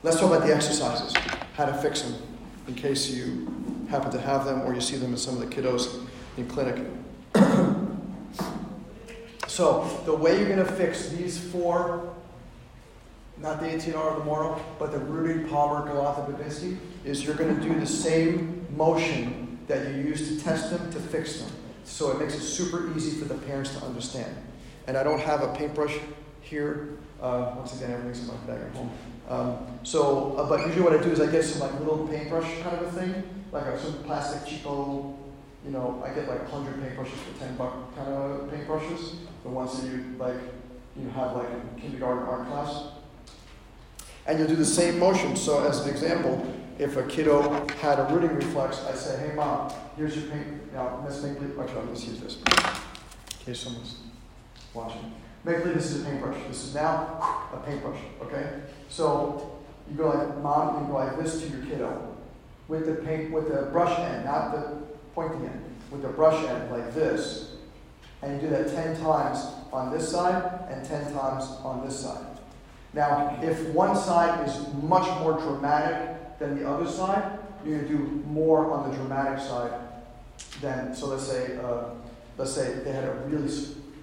let's 0.03 0.20
talk 0.20 0.33
about 0.33 0.46
the 0.46 0.55
exercises, 0.55 1.12
how 1.55 1.66
to 1.66 1.74
fix 1.74 2.03
them, 2.03 2.14
in 2.68 2.74
case 2.74 3.11
you 3.11 3.53
happen 3.90 4.11
to 4.12 4.20
have 4.20 4.44
them 4.44 4.62
or 4.62 4.74
you 4.74 4.81
see 4.81 4.96
them 4.96 5.11
in 5.11 5.18
some 5.18 5.40
of 5.40 5.40
the 5.40 5.55
kiddos 5.55 6.07
in 6.37 6.46
clinic. 6.46 6.87
so 9.48 10.03
the 10.05 10.14
way 10.14 10.38
you're 10.38 10.48
gonna 10.48 10.64
fix 10.64 11.09
these 11.09 11.38
four 11.38 12.14
not 13.40 13.61
the 13.61 13.66
ATR 13.66 13.96
or 13.96 14.18
the 14.18 14.24
Moro, 14.24 14.61
but 14.79 14.92
the 14.92 14.98
rooting 14.98 15.48
palmar 15.48 15.87
Galant 15.87 16.29
Babinski, 16.29 16.76
is 17.05 17.24
you're 17.24 17.35
going 17.35 17.57
to 17.57 17.62
do 17.62 17.81
the 17.81 17.87
same 17.87 18.66
motion 18.76 19.59
that 19.66 19.88
you 19.88 20.03
use 20.03 20.29
to 20.29 20.44
test 20.44 20.70
them 20.70 20.92
to 20.92 21.00
fix 21.00 21.40
them. 21.40 21.50
So 21.85 22.11
it 22.11 22.20
makes 22.20 22.35
it 22.35 22.42
super 22.42 22.94
easy 22.94 23.18
for 23.18 23.24
the 23.24 23.35
parents 23.35 23.74
to 23.76 23.85
understand. 23.85 24.37
And 24.87 24.96
I 24.96 25.03
don't 25.03 25.20
have 25.20 25.42
a 25.42 25.55
paintbrush 25.55 25.96
here. 26.42 26.98
Uh, 27.20 27.54
once 27.56 27.76
again, 27.76 27.92
everything's 27.92 28.20
in 28.20 28.28
my 28.28 28.35
bag 28.46 28.62
at 28.62 28.74
home. 28.74 28.90
Um, 29.28 29.78
so, 29.83 30.35
uh, 30.37 30.48
but 30.48 30.66
usually 30.66 30.83
what 30.83 30.92
I 30.92 31.02
do 31.02 31.11
is 31.11 31.20
I 31.20 31.30
get 31.30 31.44
some 31.44 31.61
like 31.61 31.78
little 31.78 32.06
paintbrush 32.09 32.62
kind 32.62 32.78
of 32.78 32.88
a 32.88 33.00
thing, 33.00 33.22
like 33.52 33.64
a, 33.64 33.78
some 33.78 34.02
plastic 34.04 34.42
cheapo, 34.48 35.16
you 35.64 35.70
know, 35.70 36.02
I 36.04 36.14
get 36.14 36.28
like 36.28 36.50
100 36.50 36.83
paintbrushes 36.83 37.18
for 37.18 37.38
10 37.38 37.56
buck 37.56 37.94
kind 37.94 38.09
of 38.09 38.50
paintbrushes, 38.50 39.16
the 39.42 39.50
ones 39.50 39.80
that 39.80 39.90
you 39.90 40.16
like, 40.18 40.37
you 40.96 41.09
have 41.11 41.37
like 41.37 41.48
in 41.50 41.80
kindergarten 41.80 42.26
art 42.26 42.48
class 42.48 42.88
and 44.26 44.38
you'll 44.38 44.48
do 44.48 44.56
the 44.56 44.64
same 44.64 44.98
motion. 44.98 45.37
So, 45.37 45.66
as 45.66 45.85
an 45.85 45.90
example, 45.90 46.54
if 46.78 46.96
a 46.96 47.02
kiddo 47.04 47.66
had 47.80 47.98
a 47.98 48.04
rooting 48.04 48.35
reflex, 48.37 48.85
I 48.85 48.94
say, 48.94 49.18
hey 49.18 49.35
mom, 49.35 49.72
here's 49.96 50.16
your 50.16 50.30
paint. 50.30 50.72
Now, 50.72 51.02
Miss 51.04 51.20
Makeley, 51.20 51.54
watch 51.56 51.70
out, 51.70 51.87
let's 51.88 52.06
use 52.06 52.20
this 52.20 52.37
in 52.37 53.44
case 53.44 53.61
someone's 53.61 53.96
watching. 54.72 55.12
Makeley, 55.44 55.74
this 55.74 55.92
is 55.92 56.03
a 56.03 56.05
paintbrush. 56.05 56.37
This 56.48 56.64
is 56.64 56.74
now 56.74 57.48
a 57.53 57.62
paintbrush, 57.64 57.98
okay? 58.22 58.61
So, 58.88 59.59
you 59.90 59.96
go 59.96 60.09
like, 60.09 60.38
mom, 60.42 60.83
you 60.83 60.88
go 60.88 60.94
like 60.98 61.18
this 61.18 61.40
to 61.40 61.48
your 61.48 61.64
kiddo 61.66 62.16
with 62.68 62.87
the 62.87 63.03
paint, 63.05 63.33
with 63.33 63.48
the 63.48 63.62
brush 63.72 63.98
end, 63.98 64.26
not 64.26 64.53
the 64.53 64.76
pointy 65.14 65.44
end, 65.46 65.64
with 65.90 66.03
the 66.03 66.09
brush 66.09 66.44
end 66.46 66.70
like 66.70 66.94
this. 66.94 67.53
And 68.22 68.40
you 68.40 68.48
do 68.48 68.55
that 68.55 68.68
10 68.68 69.00
times 69.00 69.46
on 69.72 69.90
this 69.90 70.11
side 70.11 70.66
and 70.68 70.87
10 70.87 71.14
times 71.14 71.44
on 71.64 71.85
this 71.87 71.98
side. 71.98 72.26
Now, 72.92 73.38
if 73.42 73.61
one 73.68 73.96
side 73.96 74.46
is 74.46 74.55
much 74.83 75.07
more 75.20 75.40
dramatic 75.40 76.38
than 76.38 76.59
the 76.59 76.68
other 76.68 76.88
side, 76.88 77.38
you're 77.64 77.79
going 77.79 77.88
to 77.88 77.96
do 77.96 78.24
more 78.26 78.70
on 78.70 78.90
the 78.90 78.96
dramatic 78.96 79.38
side 79.40 79.72
than, 80.61 80.94
so 80.94 81.07
let's 81.07 81.26
say, 81.26 81.59
uh, 81.59 81.85
let's 82.37 82.53
say 82.53 82.74
they 82.85 82.92
had 82.92 83.05
a 83.05 83.14
really 83.26 83.48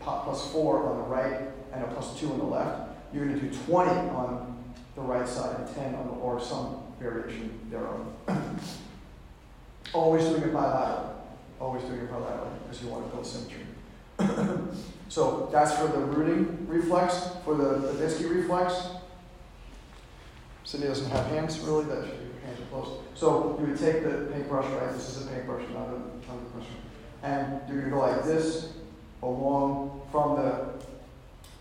Uh, 0.08 0.22
plus 0.22 0.50
four 0.54 0.88
on 0.88 0.98
the 1.00 1.04
right 1.04 1.42
and 1.74 1.84
a 1.84 1.88
plus 1.88 2.18
two 2.18 2.32
on 2.32 2.38
the 2.38 2.46
left. 2.46 2.92
You're 3.14 3.26
going 3.26 3.38
to 3.38 3.46
do 3.46 3.54
20 3.66 3.92
on 4.12 4.64
the 4.96 5.02
right 5.02 5.28
side 5.28 5.60
and 5.60 5.76
10 5.76 5.96
on 5.96 6.08
the, 6.08 6.14
or 6.14 6.40
some 6.40 6.78
variation 6.98 7.60
thereof. 7.70 8.08
Always 9.94 10.24
doing 10.24 10.44
it 10.44 10.54
bilaterally. 10.54 11.14
Always 11.60 11.84
doing 11.84 12.00
it 12.00 12.10
bilaterally 12.10 12.58
because 12.64 12.82
you 12.82 12.88
want 12.88 13.06
to 13.06 13.12
build 13.12 13.28
symmetry. 13.28 13.66
so 15.10 15.50
that's 15.52 15.76
for 15.76 15.88
the 15.88 16.00
rooting 16.00 16.66
reflex. 16.70 17.28
For 17.44 17.56
the 17.56 17.90
Babinski 17.90 18.34
reflex, 18.34 18.88
Cindy 20.64 20.88
doesn't 20.88 21.12
have 21.12 21.26
hands 21.28 21.60
really, 21.60 21.84
that 21.84 22.06
should 22.06 22.18
be 22.18 22.48
hands 22.48 22.62
are 22.62 22.66
close. 22.72 23.00
So 23.14 23.58
you 23.60 23.68
would 23.68 23.78
take 23.78 24.06
the 24.06 24.30
paintbrush, 24.32 24.72
right? 24.72 24.94
This 24.94 25.18
is 25.18 25.28
a 25.28 25.30
paintbrush, 25.30 25.64
not 25.74 25.90
a, 25.90 26.00
not. 26.00 26.64
And 27.24 27.60
you're 27.68 27.82
going 27.82 27.92
to 27.92 27.98
go 27.98 28.00
like 28.00 28.24
this 28.24 28.70
along 29.24 30.02
from 30.12 30.36
the 30.36 30.70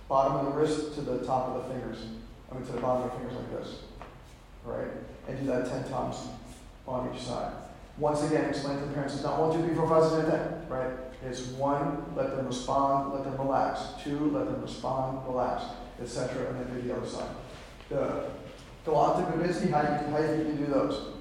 bottom 0.09 0.37
of 0.37 0.47
the 0.47 0.61
wrist 0.61 0.95
to 0.95 1.01
the 1.01 1.19
top 1.25 1.49
of 1.49 1.63
the 1.63 1.75
fingers. 1.75 1.99
I 2.51 2.55
mean, 2.55 2.67
to 2.67 2.73
the 2.73 2.81
bottom 2.81 3.05
of 3.05 3.13
the 3.13 3.19
fingers 3.19 3.37
like 3.37 3.61
this. 3.61 3.81
Right? 4.65 4.89
And 5.29 5.39
do 5.41 5.47
that 5.47 5.69
10 5.69 5.89
times 5.91 6.17
on 6.87 7.13
each 7.15 7.23
side. 7.23 7.53
Once 7.99 8.23
again, 8.25 8.45
explain 8.45 8.79
to 8.79 8.85
the 8.85 8.93
parents, 8.93 9.15
it's 9.15 9.25
not 9.25 9.41
one, 9.41 9.57
two, 9.57 9.67
three, 9.67 9.75
four, 9.75 9.89
five, 9.89 10.03
six, 10.03 10.15
seven, 10.17 10.31
ten, 10.31 10.69
right? 10.69 10.91
It's 11.25 11.47
one, 11.53 12.05
let 12.15 12.37
them 12.37 12.47
respond, 12.47 13.15
let 13.15 13.25
them 13.25 13.37
relax. 13.39 13.83
Two, 14.05 14.31
let 14.31 14.45
them 14.45 14.61
respond, 14.61 15.27
relax, 15.27 15.65
etc. 16.01 16.49
And 16.49 16.61
then 16.61 16.75
do 16.75 16.87
the 16.87 16.95
other 16.95 17.07
side. 17.07 17.31
The 17.89 18.27
Galant 18.85 19.29
Babinski, 19.29 19.71
how 19.71 19.83
do 19.83 20.05
you, 20.05 20.11
how 20.11 20.33
you 20.33 20.53
do 20.53 20.67
those? 20.67 21.15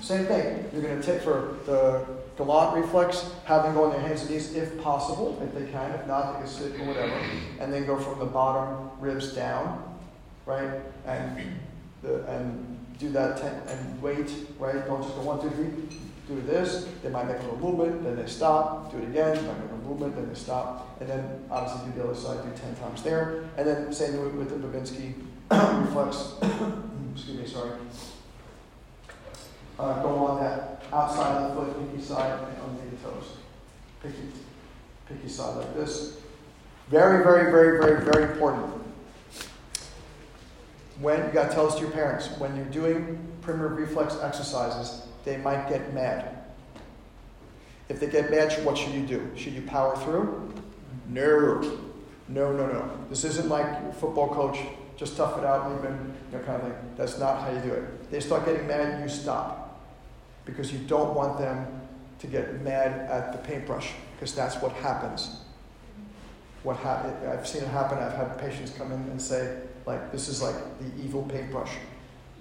Same 0.00 0.26
thing. 0.26 0.64
You're 0.72 0.82
going 0.82 1.00
to 1.00 1.06
take 1.06 1.22
for 1.22 1.56
the 1.66 2.06
galant 2.36 2.76
reflex, 2.76 3.30
have 3.44 3.62
them 3.62 3.74
go 3.74 3.84
on 3.84 3.90
their 3.90 4.00
hands 4.00 4.22
and 4.22 4.30
knees 4.30 4.54
if 4.54 4.80
possible, 4.82 5.40
if 5.42 5.54
they 5.54 5.70
can. 5.70 5.90
If 5.92 6.06
not, 6.06 6.34
they 6.34 6.38
can 6.40 6.48
sit 6.48 6.80
or 6.80 6.84
whatever. 6.84 7.14
And 7.60 7.72
then 7.72 7.86
go 7.86 7.98
from 7.98 8.18
the 8.18 8.26
bottom 8.26 8.90
ribs 9.00 9.32
down, 9.34 9.98
right? 10.44 10.80
And 11.06 11.58
the, 12.02 12.24
and 12.26 12.78
do 12.98 13.10
that 13.10 13.38
ten, 13.38 13.54
and 13.68 14.02
wait, 14.02 14.30
right? 14.58 14.86
Don't 14.86 15.02
just 15.02 15.14
go 15.14 15.22
one, 15.22 15.40
two, 15.40 15.50
three. 15.50 15.98
Do 16.28 16.40
this. 16.42 16.88
They 17.04 17.08
might 17.08 17.28
make 17.28 17.38
a 17.38 17.42
little 17.42 17.58
movement, 17.58 18.02
then 18.02 18.16
they 18.16 18.26
stop. 18.26 18.90
Do 18.90 18.98
it 18.98 19.04
again. 19.04 19.36
They 19.36 19.42
might 19.42 19.60
make 19.60 19.70
a 19.70 19.88
movement, 19.88 20.16
then 20.16 20.28
they 20.28 20.34
stop. 20.34 20.96
And 21.00 21.08
then 21.08 21.44
obviously 21.50 21.92
do 21.92 21.98
the 21.98 22.04
other 22.08 22.14
side. 22.16 22.42
Do 22.42 22.50
ten 22.60 22.74
times 22.76 23.02
there. 23.02 23.44
And 23.56 23.66
then 23.66 23.92
same 23.92 24.36
with 24.36 24.50
the 24.50 24.56
Babinski 24.56 25.14
reflex. 25.86 26.34
Excuse 27.14 27.38
me, 27.38 27.46
sorry 27.46 27.70
uh, 29.78 30.02
go 30.02 30.08
on 30.26 30.42
that 30.42 30.82
outside 30.92 31.42
of 31.42 31.54
the 31.54 31.60
foot, 31.60 31.78
pinky 31.78 32.02
side, 32.02 32.38
and 32.38 32.62
underneath 32.62 33.02
the 33.02 33.10
toes. 33.10 33.24
Pinky, 34.02 34.18
pinky 35.08 35.28
side 35.28 35.56
like 35.56 35.74
this. 35.74 36.18
Very, 36.88 37.22
very, 37.22 37.50
very, 37.50 37.78
very, 37.78 38.04
very 38.04 38.32
important. 38.32 38.72
When 41.00 41.24
you 41.26 41.32
got 41.32 41.48
to 41.48 41.54
tell 41.54 41.66
this 41.66 41.74
to 41.74 41.82
your 41.82 41.90
parents, 41.90 42.28
when 42.38 42.56
you're 42.56 42.64
doing 42.66 43.18
primitive 43.42 43.76
reflex 43.76 44.16
exercises, 44.22 45.06
they 45.24 45.36
might 45.36 45.68
get 45.68 45.92
mad. 45.92 46.44
If 47.88 48.00
they 48.00 48.06
get 48.06 48.30
mad, 48.30 48.52
what 48.64 48.78
should 48.78 48.92
you 48.92 49.06
do? 49.06 49.30
Should 49.36 49.52
you 49.52 49.62
power 49.62 49.96
through? 49.98 50.52
No. 51.08 51.60
No, 52.28 52.52
no, 52.52 52.66
no. 52.66 52.90
This 53.08 53.24
isn't 53.24 53.48
like 53.48 53.94
football 53.94 54.28
coach, 54.28 54.58
just 54.96 55.16
tough 55.16 55.38
it 55.38 55.44
out, 55.44 55.78
even, 55.78 56.14
you 56.32 56.38
know, 56.38 56.44
kind 56.44 56.62
of 56.62 56.68
thing. 56.68 56.78
That's 56.96 57.18
not 57.18 57.40
how 57.40 57.50
you 57.52 57.60
do 57.60 57.72
it. 57.72 58.10
They 58.10 58.20
start 58.20 58.44
getting 58.44 58.66
mad, 58.66 59.02
you 59.02 59.08
stop 59.08 59.66
because 60.44 60.72
you 60.72 60.78
don't 60.78 61.14
want 61.14 61.38
them 61.38 61.66
to 62.20 62.26
get 62.26 62.62
mad 62.62 63.10
at 63.10 63.32
the 63.32 63.38
paintbrush 63.38 63.90
because 64.14 64.34
that's 64.34 64.56
what 64.62 64.72
happens. 64.72 65.40
What 66.62 66.76
ha- 66.76 67.04
I've 67.30 67.46
seen 67.46 67.62
it 67.62 67.68
happen. 67.68 67.98
I've 67.98 68.14
had 68.14 68.38
patients 68.38 68.72
come 68.76 68.90
in 68.90 69.00
and 69.10 69.20
say, 69.20 69.58
like, 69.84 70.10
this 70.12 70.28
is 70.28 70.42
like 70.42 70.56
the 70.78 71.04
evil 71.04 71.22
paintbrush. 71.24 71.70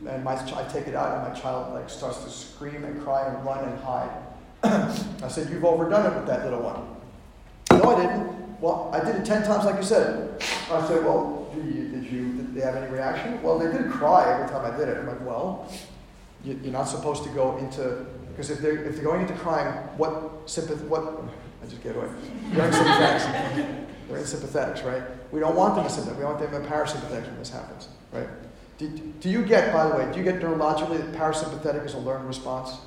And 0.08 0.24
my, 0.24 0.34
I 0.34 0.64
take 0.72 0.88
it 0.88 0.96
out, 0.96 1.18
and 1.18 1.34
my 1.34 1.40
child 1.40 1.74
like 1.74 1.90
starts 1.90 2.24
to 2.24 2.30
scream 2.30 2.84
and 2.84 3.02
cry 3.04 3.28
and 3.28 3.46
run 3.46 3.64
and 3.64 3.80
hide. 3.80 4.12
I 4.64 5.28
said, 5.30 5.50
"You've 5.50 5.64
overdone 5.64 6.12
it 6.12 6.16
with 6.16 6.28
that 6.28 6.44
little 6.44 6.62
one." 6.62 7.80
No, 7.80 7.96
I 7.96 8.02
didn't. 8.02 8.62
Well, 8.62 8.90
I 8.94 9.04
did 9.04 9.16
it 9.16 9.26
ten 9.26 9.44
times, 9.44 9.64
like 9.64 9.78
you 9.78 9.84
said. 9.84 10.44
I 10.70 10.86
said, 10.86 11.06
"Well, 11.06 11.50
did 11.56 11.66
you, 11.66 11.88
did 11.90 12.12
you? 12.12 12.34
Did 12.34 12.45
they 12.56 12.62
have 12.62 12.76
any 12.76 12.92
reaction?" 12.92 13.42
Well, 13.44 13.60
they 13.60 13.72
did 13.72 13.92
cry 13.92 14.34
every 14.34 14.48
time 14.48 14.66
I 14.66 14.76
did 14.76 14.90
it. 14.90 14.98
I'm 14.98 15.08
like, 15.08 15.26
"Well, 15.26 15.72
you're 16.44 16.72
not 16.72 16.88
supposed 16.88 17.24
to 17.24 17.30
go 17.30 17.58
into 17.58 18.06
because 18.30 18.50
if 18.50 18.60
they're 18.60 18.84
if 18.84 18.96
they're 18.96 19.04
going 19.04 19.22
into 19.22 19.36
crime, 19.36 19.72
what 19.98 20.42
sympathy? 20.46 20.86
What 20.86 21.04
I 21.66 21.68
just 21.68 21.82
get 21.82 21.96
away. 21.96 22.08
They're 22.52 22.68
in 22.68 22.74
sympathetics. 22.74 23.86
They're 24.08 24.18
in 24.18 24.24
sympathetics, 24.24 24.86
right? 24.86 25.04
We 25.32 25.40
don't 25.40 25.56
want 25.56 25.76
them 25.76 25.86
in 25.86 25.92
sympathetic. 25.92 26.20
We 26.20 26.26
want 26.26 26.40
them 26.40 26.54
in 26.54 26.70
parasympathetics 26.70 27.28
when 27.28 27.40
this 27.40 27.50
happens, 27.50 27.88
right? 28.12 28.28
Do, 28.78 28.88
do 28.90 29.30
you 29.30 29.44
get, 29.44 29.74
by 29.74 29.88
the 29.88 29.96
way, 29.96 30.12
do 30.12 30.20
you 30.20 30.24
get 30.24 30.40
neurologically 30.42 30.98
that 30.98 31.14
parasympathetic 31.14 31.86
is 31.86 31.94
a 31.94 31.98
learned 31.98 32.28
response? 32.28 32.78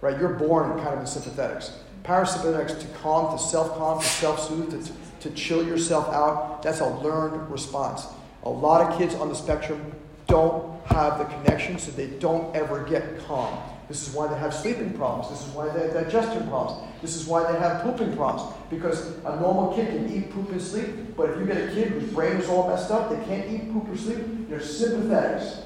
Right? 0.00 0.18
You're 0.18 0.34
born 0.34 0.78
kind 0.80 0.94
of 0.94 0.98
in 0.98 1.06
sympathetics. 1.06 1.70
Parasympathetics 2.02 2.80
to 2.80 2.86
calm, 2.98 3.36
to 3.36 3.42
self 3.42 3.76
calm, 3.78 4.00
to 4.00 4.06
self 4.06 4.48
soothe, 4.48 4.70
to, 4.70 4.92
to 5.22 5.30
chill 5.30 5.66
yourself 5.66 6.08
out. 6.12 6.62
That's 6.62 6.80
a 6.80 6.88
learned 6.88 7.50
response. 7.50 8.06
A 8.44 8.50
lot 8.50 8.80
of 8.90 8.98
kids 8.98 9.14
on 9.14 9.28
the 9.28 9.34
spectrum 9.34 9.92
don't 10.26 10.84
have 10.86 11.18
the 11.18 11.24
connection, 11.24 11.78
so 11.78 11.90
they 11.92 12.08
don't 12.08 12.54
ever 12.54 12.84
get 12.84 13.18
calm. 13.26 13.58
This 13.88 14.08
is 14.08 14.14
why 14.14 14.26
they 14.26 14.38
have 14.38 14.54
sleeping 14.54 14.94
problems. 14.94 15.28
This 15.28 15.46
is 15.46 15.54
why 15.54 15.68
they 15.68 15.80
have 15.80 15.92
digestion 15.92 16.48
problems. 16.48 16.90
This 17.02 17.14
is 17.14 17.26
why 17.26 17.50
they 17.50 17.58
have 17.58 17.82
pooping 17.82 18.16
problems. 18.16 18.54
Because 18.70 19.16
a 19.24 19.38
normal 19.40 19.74
kid 19.74 19.88
can 19.88 20.12
eat, 20.12 20.30
poop, 20.30 20.50
and 20.50 20.62
sleep, 20.62 21.14
but 21.16 21.30
if 21.30 21.38
you 21.38 21.46
get 21.46 21.56
a 21.56 21.74
kid 21.74 21.88
whose 21.88 22.10
brain 22.12 22.36
is 22.36 22.48
all 22.48 22.68
messed 22.68 22.90
up, 22.90 23.10
they 23.10 23.22
can't 23.26 23.50
eat, 23.50 23.72
poop, 23.72 23.88
or 23.88 23.96
sleep, 23.96 24.48
they're 24.48 24.60
sympathetics. 24.60 25.64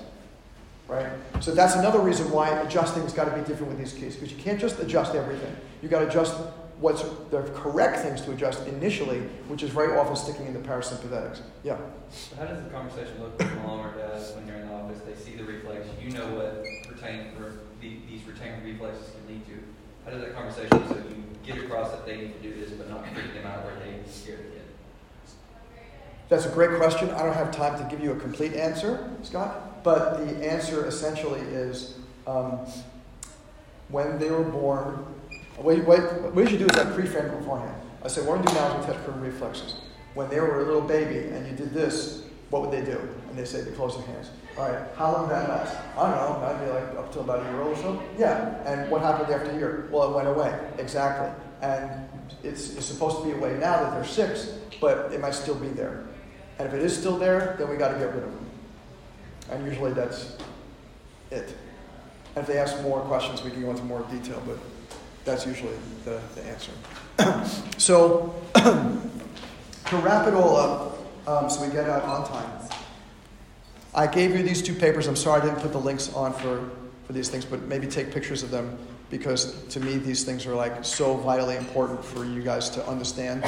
Right? 0.89 1.07
So 1.41 1.53
that's 1.53 1.77
another 1.77 2.01
reason 2.01 2.31
why 2.31 2.49
adjusting 2.61 3.03
has 3.03 3.13
got 3.13 3.25
to 3.25 3.31
be 3.31 3.43
different 3.47 3.69
with 3.69 3.79
these 3.79 3.93
kids, 3.93 4.17
because 4.17 4.33
you 4.33 4.43
can't 4.43 4.61
just 4.61 4.79
adjust 4.81 5.15
everything. 5.15 5.55
You've 5.81 5.91
got 5.91 6.01
to 6.01 6.09
adjust 6.09 6.37
what's 6.79 7.03
the 7.31 7.43
correct 7.55 8.01
things 8.01 8.21
to 8.23 8.33
adjust 8.33 8.67
initially, 8.67 9.21
which 9.49 9.63
is 9.63 9.71
very 9.71 9.97
often 9.97 10.15
sticking 10.15 10.47
in 10.47 10.53
the 10.53 10.61
parasympathetics. 10.61 11.41
Yeah. 11.65 11.79
So 12.11 12.37
how 12.37 12.45
does 12.45 12.63
the 12.63 12.71
conversation 12.71 13.21
look 13.21 13.39
with 13.39 13.55
mom 13.63 13.87
or 13.87 13.93
dad 13.97 14.21
when 14.37 14.47
you're 14.47 14.57
in 14.57 14.69
the 14.69 14.75
office? 14.75 15.01
They 15.01 15.15
see 15.15 15.37
the 15.37 15.45
reflex. 15.45 15.87
You 16.03 16.11
know 16.11 16.27
what 16.35 16.67
retain, 16.91 17.33
or 17.41 17.53
the, 17.81 17.97
these 18.09 18.25
retained 18.27 18.65
reflexes 18.65 19.11
can 19.11 19.35
lead 19.35 19.47
to. 19.47 19.53
How 20.05 20.11
does 20.11 20.21
that 20.21 20.35
conversation 20.35 20.89
so 20.89 20.95
you 20.95 21.25
get 21.45 21.65
across 21.65 21.91
that 21.91 22.07
they 22.07 22.17
need 22.17 22.43
to 22.43 22.49
do 22.49 22.61
this, 22.61 22.71
but 22.71 22.89
not 22.91 23.07
freak 23.09 23.35
them 23.35 23.47
out 23.47 23.65
where 23.65 23.75
they 23.77 24.09
scare 24.09 24.37
the 24.37 24.43
kid? 24.43 24.63
That's 26.29 26.47
a 26.47 26.51
great 26.51 26.77
question. 26.77 27.11
I 27.11 27.23
don't 27.23 27.35
have 27.35 27.51
time 27.51 27.79
to 27.79 27.89
give 27.91 28.03
you 28.03 28.13
a 28.13 28.17
complete 28.17 28.55
answer, 28.55 29.11
Scott, 29.23 29.83
but 29.83 30.19
the 30.19 30.51
answer 30.51 30.87
essentially 30.87 31.41
is 31.41 31.99
um, 32.27 32.61
when 33.89 34.19
they 34.19 34.31
were 34.31 34.43
born, 34.43 35.05
what, 35.57 35.79
what, 35.87 36.23
what 36.23 36.35
we 36.35 36.47
should 36.47 36.59
do 36.59 36.67
is 36.67 36.77
I 36.77 36.85
pre-frame 36.93 37.31
beforehand. 37.39 37.75
I 38.05 38.09
say, 38.09 38.23
what 38.23 38.39
I'm 38.39 38.45
doing 38.45 38.57
now 38.57 38.79
is 38.79 38.87
test 38.87 39.03
primitive 39.05 39.35
reflexes. 39.35 39.75
When 40.15 40.29
they 40.31 40.41
were 40.41 40.63
a 40.63 40.67
little 40.67 40.81
baby 40.81 41.29
and 41.29 41.47
you 41.47 41.57
did 41.57 41.73
this, 41.73 42.25
what 42.51 42.63
would 42.63 42.71
they 42.71 42.85
do? 42.85 42.99
And 43.29 43.39
they 43.39 43.45
say 43.45 43.63
they 43.63 43.73
close 43.73 43.97
their 43.97 44.07
hands. 44.07 44.31
All 44.57 44.71
right, 44.71 44.83
how 44.97 45.13
long 45.13 45.29
did 45.29 45.37
that 45.37 45.49
last? 45.49 45.77
I 45.97 46.11
don't 46.11 46.17
know, 46.17 46.41
that'd 46.41 46.67
be 46.67 46.73
like 46.73 47.05
up 47.05 47.13
to 47.13 47.21
about 47.21 47.45
a 47.45 47.51
year 47.51 47.63
old 47.63 47.77
or 47.77 47.83
so. 47.83 48.03
Yeah, 48.17 48.63
and 48.65 48.91
what 48.91 49.03
happened 49.03 49.33
after 49.33 49.51
a 49.51 49.55
year? 49.55 49.89
Well, 49.91 50.11
it 50.11 50.15
went 50.15 50.29
away. 50.29 50.59
Exactly. 50.79 51.31
And 51.61 52.09
it's, 52.43 52.75
it's 52.77 52.87
supposed 52.87 53.19
to 53.19 53.25
be 53.25 53.33
away 53.33 53.55
now 53.55 53.83
that 53.83 53.93
they're 53.93 54.05
six, 54.05 54.55
but 54.81 55.13
it 55.13 55.21
might 55.21 55.35
still 55.35 55.55
be 55.55 55.69
there. 55.69 56.07
And 56.59 56.69
if 56.69 56.75
it 56.75 56.83
is 56.83 56.97
still 56.97 57.19
there, 57.19 57.57
then 57.59 57.69
we 57.69 57.77
got 57.77 57.89
to 57.89 57.99
get 57.99 58.15
rid 58.15 58.25
of 58.25 58.33
them. 58.33 58.47
And 59.51 59.67
usually 59.67 59.93
that's 59.93 60.37
it. 61.31 61.55
And 62.35 62.43
if 62.43 62.47
they 62.47 62.59
ask 62.59 62.81
more 62.83 63.01
questions, 63.01 63.43
we 63.43 63.51
can 63.51 63.63
go 63.63 63.71
into 63.71 63.83
more 63.83 64.03
detail, 64.11 64.43
but 64.47 64.59
that's 65.27 65.45
usually 65.45 65.75
the, 66.05 66.21
the 66.35 66.43
answer. 66.45 66.73
so, 67.79 68.35
to 68.55 69.97
wrap 69.99 70.27
it 70.27 70.35
all 70.35 70.57
up, 70.57 70.99
um, 71.29 71.51
so 71.51 71.67
we 71.67 71.73
get 71.73 71.89
out 71.91 72.05
on 72.05 72.27
time, 72.27 72.51
I 73.95 74.07
gave 74.07 74.35
you 74.37 74.43
these 74.43 74.63
two 74.63 74.75
papers. 74.75 75.07
I'm 75.07 75.17
sorry 75.17 75.43
I 75.43 75.45
didn't 75.45 75.61
put 75.61 75.73
the 75.73 75.81
links 75.81 76.13
on 76.15 76.33
for, 76.33 76.71
for 77.07 77.13
these 77.13 77.29
things, 77.29 77.45
but 77.45 77.63
maybe 77.63 77.87
take 77.87 78.13
pictures 78.13 78.43
of 78.43 78.51
them 78.51 78.79
because 79.09 79.63
to 79.69 79.81
me 79.81 79.99
these 79.99 80.25
things 80.25 80.47
are 80.47 80.55
like 80.55 80.85
so 80.85 81.15
vitally 81.17 81.57
important 81.57 82.05
for 82.05 82.25
you 82.25 82.43
guys 82.43 82.69
to 82.71 82.87
understand 82.89 83.45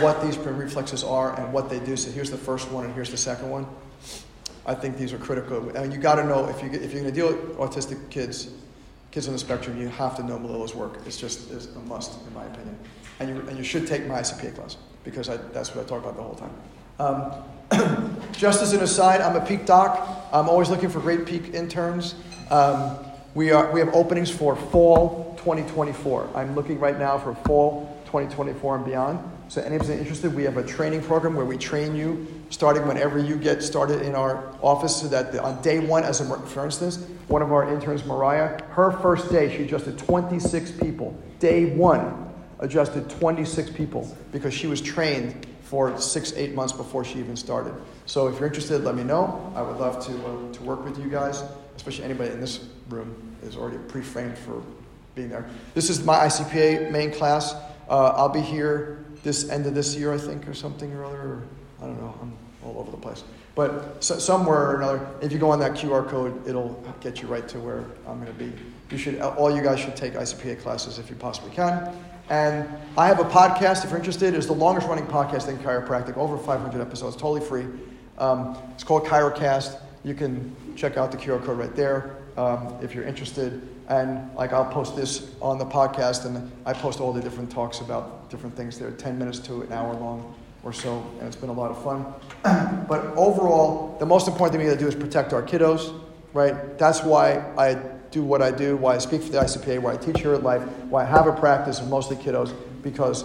what 0.00 0.20
these 0.22 0.36
reflexes 0.38 1.04
are 1.04 1.38
and 1.40 1.52
what 1.52 1.70
they 1.70 1.80
do. 1.80 1.96
So 1.96 2.10
here's 2.10 2.30
the 2.30 2.36
first 2.36 2.70
one 2.70 2.84
and 2.84 2.94
here's 2.94 3.10
the 3.10 3.16
second 3.16 3.50
one. 3.50 3.66
I 4.66 4.74
think 4.74 4.98
these 4.98 5.12
are 5.12 5.18
critical. 5.18 5.60
Mean, 5.60 5.90
you 5.90 5.98
got 5.98 6.16
to 6.16 6.24
know 6.24 6.46
if 6.48 6.62
you 6.62 6.68
if 6.70 6.92
you're 6.92 7.02
going 7.02 7.04
to 7.04 7.12
deal 7.12 7.28
with 7.28 7.56
autistic 7.56 8.10
kids, 8.10 8.50
kids 9.18 9.26
on 9.26 9.32
the 9.32 9.38
spectrum, 9.40 9.76
you 9.80 9.88
have 9.88 10.16
to 10.16 10.22
know 10.22 10.38
Melillo's 10.38 10.76
work. 10.76 11.00
It's 11.04 11.16
just 11.16 11.50
is 11.50 11.74
a 11.74 11.80
must, 11.80 12.24
in 12.24 12.32
my 12.34 12.44
opinion. 12.44 12.78
And 13.18 13.28
you 13.28 13.40
and 13.48 13.58
you 13.58 13.64
should 13.64 13.84
take 13.84 14.06
my 14.06 14.20
ICPA 14.20 14.54
class 14.54 14.76
because 15.02 15.28
I, 15.28 15.38
that's 15.52 15.74
what 15.74 15.84
I 15.84 15.88
talk 15.88 16.04
about 16.04 16.16
the 16.16 16.22
whole 16.22 16.36
time. 16.36 16.54
Um, 17.72 18.22
just 18.32 18.62
as 18.62 18.74
an 18.74 18.80
aside, 18.80 19.20
I'm 19.20 19.34
a 19.34 19.44
peak 19.44 19.66
doc. 19.66 20.08
I'm 20.32 20.48
always 20.48 20.70
looking 20.70 20.88
for 20.88 21.00
great 21.00 21.26
peak 21.26 21.52
interns. 21.52 22.14
Um, 22.52 22.96
we, 23.34 23.50
are, 23.50 23.72
we 23.72 23.80
have 23.80 23.92
openings 23.92 24.30
for 24.30 24.54
fall 24.54 25.34
2024. 25.38 26.30
I'm 26.36 26.54
looking 26.54 26.78
right 26.78 26.96
now 26.96 27.18
for 27.18 27.34
fall 27.34 28.00
2024 28.04 28.76
and 28.76 28.84
beyond. 28.84 29.18
So, 29.48 29.62
anybody 29.62 29.94
interested, 29.94 30.34
we 30.34 30.44
have 30.44 30.58
a 30.58 30.62
training 30.62 31.00
program 31.02 31.34
where 31.34 31.46
we 31.46 31.56
train 31.56 31.96
you 31.96 32.26
starting 32.50 32.86
whenever 32.86 33.18
you 33.18 33.34
get 33.36 33.62
started 33.62 34.02
in 34.02 34.14
our 34.14 34.54
office. 34.60 35.00
So 35.00 35.08
that 35.08 35.32
the, 35.32 35.42
on 35.42 35.62
day 35.62 35.78
one, 35.78 36.04
as 36.04 36.20
a, 36.20 36.38
for 36.40 36.66
instance, 36.66 36.98
one 37.28 37.40
of 37.40 37.50
our 37.50 37.72
interns, 37.72 38.04
Mariah, 38.04 38.62
her 38.72 38.90
first 38.90 39.30
day, 39.30 39.56
she 39.56 39.62
adjusted 39.62 39.96
26 39.96 40.72
people. 40.72 41.18
Day 41.38 41.64
one, 41.64 42.30
adjusted 42.58 43.08
26 43.08 43.70
people 43.70 44.14
because 44.32 44.52
she 44.52 44.66
was 44.66 44.82
trained 44.82 45.46
for 45.62 45.98
six, 45.98 46.34
eight 46.34 46.54
months 46.54 46.74
before 46.74 47.02
she 47.02 47.18
even 47.18 47.36
started. 47.36 47.72
So, 48.04 48.28
if 48.28 48.38
you're 48.38 48.48
interested, 48.48 48.84
let 48.84 48.96
me 48.96 49.02
know. 49.02 49.50
I 49.56 49.62
would 49.62 49.78
love 49.78 50.04
to, 50.04 50.12
uh, 50.12 50.52
to 50.52 50.62
work 50.62 50.84
with 50.84 50.98
you 50.98 51.08
guys, 51.08 51.42
especially 51.74 52.04
anybody 52.04 52.32
in 52.32 52.40
this 52.40 52.68
room 52.90 53.16
is 53.42 53.56
already 53.56 53.78
pre-framed 53.88 54.36
for 54.36 54.62
being 55.14 55.30
there. 55.30 55.48
This 55.72 55.88
is 55.88 56.04
my 56.04 56.18
ICPA 56.26 56.90
main 56.90 57.12
class. 57.12 57.54
Uh, 57.88 58.12
I'll 58.14 58.28
be 58.28 58.42
here 58.42 59.06
this 59.22 59.48
end 59.48 59.66
of 59.66 59.74
this 59.74 59.96
year, 59.96 60.12
I 60.12 60.18
think, 60.18 60.46
or 60.48 60.54
something 60.54 60.92
or 60.92 61.04
other. 61.04 61.16
Or, 61.16 61.42
I 61.82 61.86
don't 61.86 62.00
know. 62.00 62.14
I'm 62.20 62.36
all 62.64 62.78
over 62.78 62.90
the 62.90 62.96
place. 62.96 63.24
But 63.54 64.02
so, 64.04 64.18
somewhere 64.18 64.70
or 64.70 64.76
another, 64.76 65.06
if 65.20 65.32
you 65.32 65.38
go 65.38 65.50
on 65.50 65.58
that 65.60 65.72
QR 65.72 66.06
code, 66.08 66.46
it'll 66.46 66.82
get 67.00 67.22
you 67.22 67.28
right 67.28 67.48
to 67.48 67.58
where 67.58 67.84
I'm 68.06 68.22
going 68.22 68.32
to 68.32 68.38
be. 68.38 68.52
You 68.90 68.98
should, 68.98 69.20
all 69.20 69.54
you 69.54 69.62
guys 69.62 69.80
should 69.80 69.96
take 69.96 70.14
ICPA 70.14 70.62
classes 70.62 70.98
if 70.98 71.10
you 71.10 71.16
possibly 71.16 71.50
can. 71.50 71.94
And 72.30 72.68
I 72.96 73.06
have 73.06 73.20
a 73.20 73.24
podcast, 73.24 73.84
if 73.84 73.90
you're 73.90 73.98
interested. 73.98 74.34
It's 74.34 74.46
the 74.46 74.52
longest 74.52 74.86
running 74.86 75.06
podcast 75.06 75.48
in 75.48 75.58
chiropractic, 75.58 76.16
over 76.16 76.38
500 76.38 76.80
episodes, 76.80 77.16
totally 77.16 77.40
free. 77.40 77.66
Um, 78.18 78.56
it's 78.74 78.84
called 78.84 79.04
Chirocast. 79.04 79.80
You 80.04 80.14
can 80.14 80.54
check 80.76 80.96
out 80.96 81.10
the 81.10 81.16
QR 81.16 81.44
code 81.44 81.58
right 81.58 81.74
there 81.74 82.17
um, 82.38 82.72
if 82.80 82.94
you're 82.94 83.04
interested. 83.04 83.68
And 83.88 84.32
like 84.34 84.52
I'll 84.52 84.70
post 84.70 84.96
this 84.96 85.34
on 85.42 85.58
the 85.58 85.66
podcast, 85.66 86.24
and 86.24 86.50
I 86.64 86.72
post 86.72 87.00
all 87.00 87.12
the 87.12 87.20
different 87.20 87.50
talks 87.50 87.80
about 87.80 88.30
different 88.30 88.56
things. 88.56 88.78
They're 88.78 88.92
10 88.92 89.18
minutes 89.18 89.40
to 89.40 89.62
an 89.62 89.72
hour 89.72 89.94
long 89.94 90.34
or 90.62 90.72
so, 90.72 91.04
and 91.18 91.26
it's 91.26 91.36
been 91.36 91.50
a 91.50 91.52
lot 91.52 91.70
of 91.70 91.82
fun. 91.82 92.06
but 92.88 93.04
overall, 93.16 93.96
the 93.98 94.06
most 94.06 94.28
important 94.28 94.52
thing 94.52 94.66
we 94.66 94.72
got 94.72 94.78
to 94.78 94.84
do 94.84 94.88
is 94.88 94.94
protect 94.94 95.32
our 95.32 95.42
kiddos, 95.42 96.00
right? 96.32 96.78
That's 96.78 97.02
why 97.02 97.44
I 97.56 97.74
do 98.10 98.22
what 98.22 98.40
I 98.40 98.50
do, 98.50 98.76
why 98.76 98.94
I 98.94 98.98
speak 98.98 99.22
for 99.22 99.30
the 99.30 99.38
ICPA, 99.38 99.80
why 99.80 99.94
I 99.94 99.96
teach 99.96 100.20
here 100.20 100.34
at 100.34 100.42
Life, 100.42 100.62
why 100.88 101.02
I 101.02 101.06
have 101.06 101.26
a 101.26 101.32
practice 101.32 101.80
of 101.80 101.88
mostly 101.88 102.16
kiddos, 102.16 102.54
because 102.82 103.24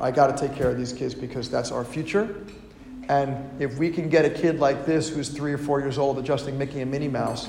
I 0.00 0.10
got 0.10 0.36
to 0.36 0.48
take 0.48 0.56
care 0.56 0.70
of 0.70 0.76
these 0.76 0.92
kids 0.92 1.14
because 1.14 1.50
that's 1.50 1.72
our 1.72 1.84
future. 1.84 2.44
And 3.08 3.60
if 3.60 3.76
we 3.78 3.90
can 3.90 4.08
get 4.08 4.24
a 4.24 4.30
kid 4.30 4.60
like 4.60 4.86
this 4.86 5.08
who's 5.08 5.30
three 5.30 5.52
or 5.52 5.58
four 5.58 5.80
years 5.80 5.98
old 5.98 6.18
adjusting 6.18 6.56
Mickey 6.56 6.80
and 6.80 6.90
Minnie 6.90 7.08
Mouse 7.08 7.48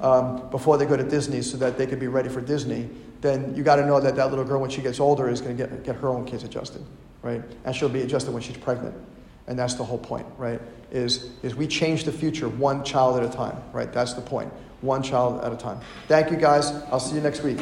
um, 0.00 0.48
before 0.50 0.78
they 0.78 0.86
go 0.86 0.96
to 0.96 1.04
Disney 1.04 1.42
so 1.42 1.56
that 1.58 1.76
they 1.76 1.86
can 1.86 1.98
be 1.98 2.08
ready 2.08 2.28
for 2.28 2.40
Disney, 2.40 2.88
then 3.20 3.54
you 3.54 3.62
got 3.62 3.76
to 3.76 3.86
know 3.86 4.00
that 4.00 4.16
that 4.16 4.30
little 4.30 4.44
girl, 4.44 4.60
when 4.60 4.70
she 4.70 4.80
gets 4.80 4.98
older, 4.98 5.28
is 5.28 5.40
going 5.40 5.56
to 5.56 5.66
get, 5.66 5.84
get 5.84 5.96
her 5.96 6.08
own 6.08 6.24
kids 6.24 6.42
adjusted, 6.42 6.84
right? 7.22 7.42
And 7.64 7.76
she'll 7.76 7.88
be 7.88 8.02
adjusted 8.02 8.32
when 8.32 8.42
she's 8.42 8.56
pregnant. 8.56 8.94
And 9.46 9.58
that's 9.58 9.74
the 9.74 9.84
whole 9.84 9.98
point, 9.98 10.26
right? 10.38 10.60
Is, 10.90 11.30
is 11.42 11.54
we 11.54 11.66
change 11.66 12.04
the 12.04 12.12
future 12.12 12.48
one 12.48 12.84
child 12.84 13.16
at 13.18 13.24
a 13.24 13.34
time, 13.34 13.56
right? 13.72 13.92
That's 13.92 14.14
the 14.14 14.22
point. 14.22 14.52
One 14.80 15.02
child 15.02 15.44
at 15.44 15.52
a 15.52 15.56
time. 15.56 15.80
Thank 16.08 16.30
you, 16.30 16.36
guys. 16.36 16.70
I'll 16.90 17.00
see 17.00 17.16
you 17.16 17.20
next 17.20 17.42
week. 17.42 17.58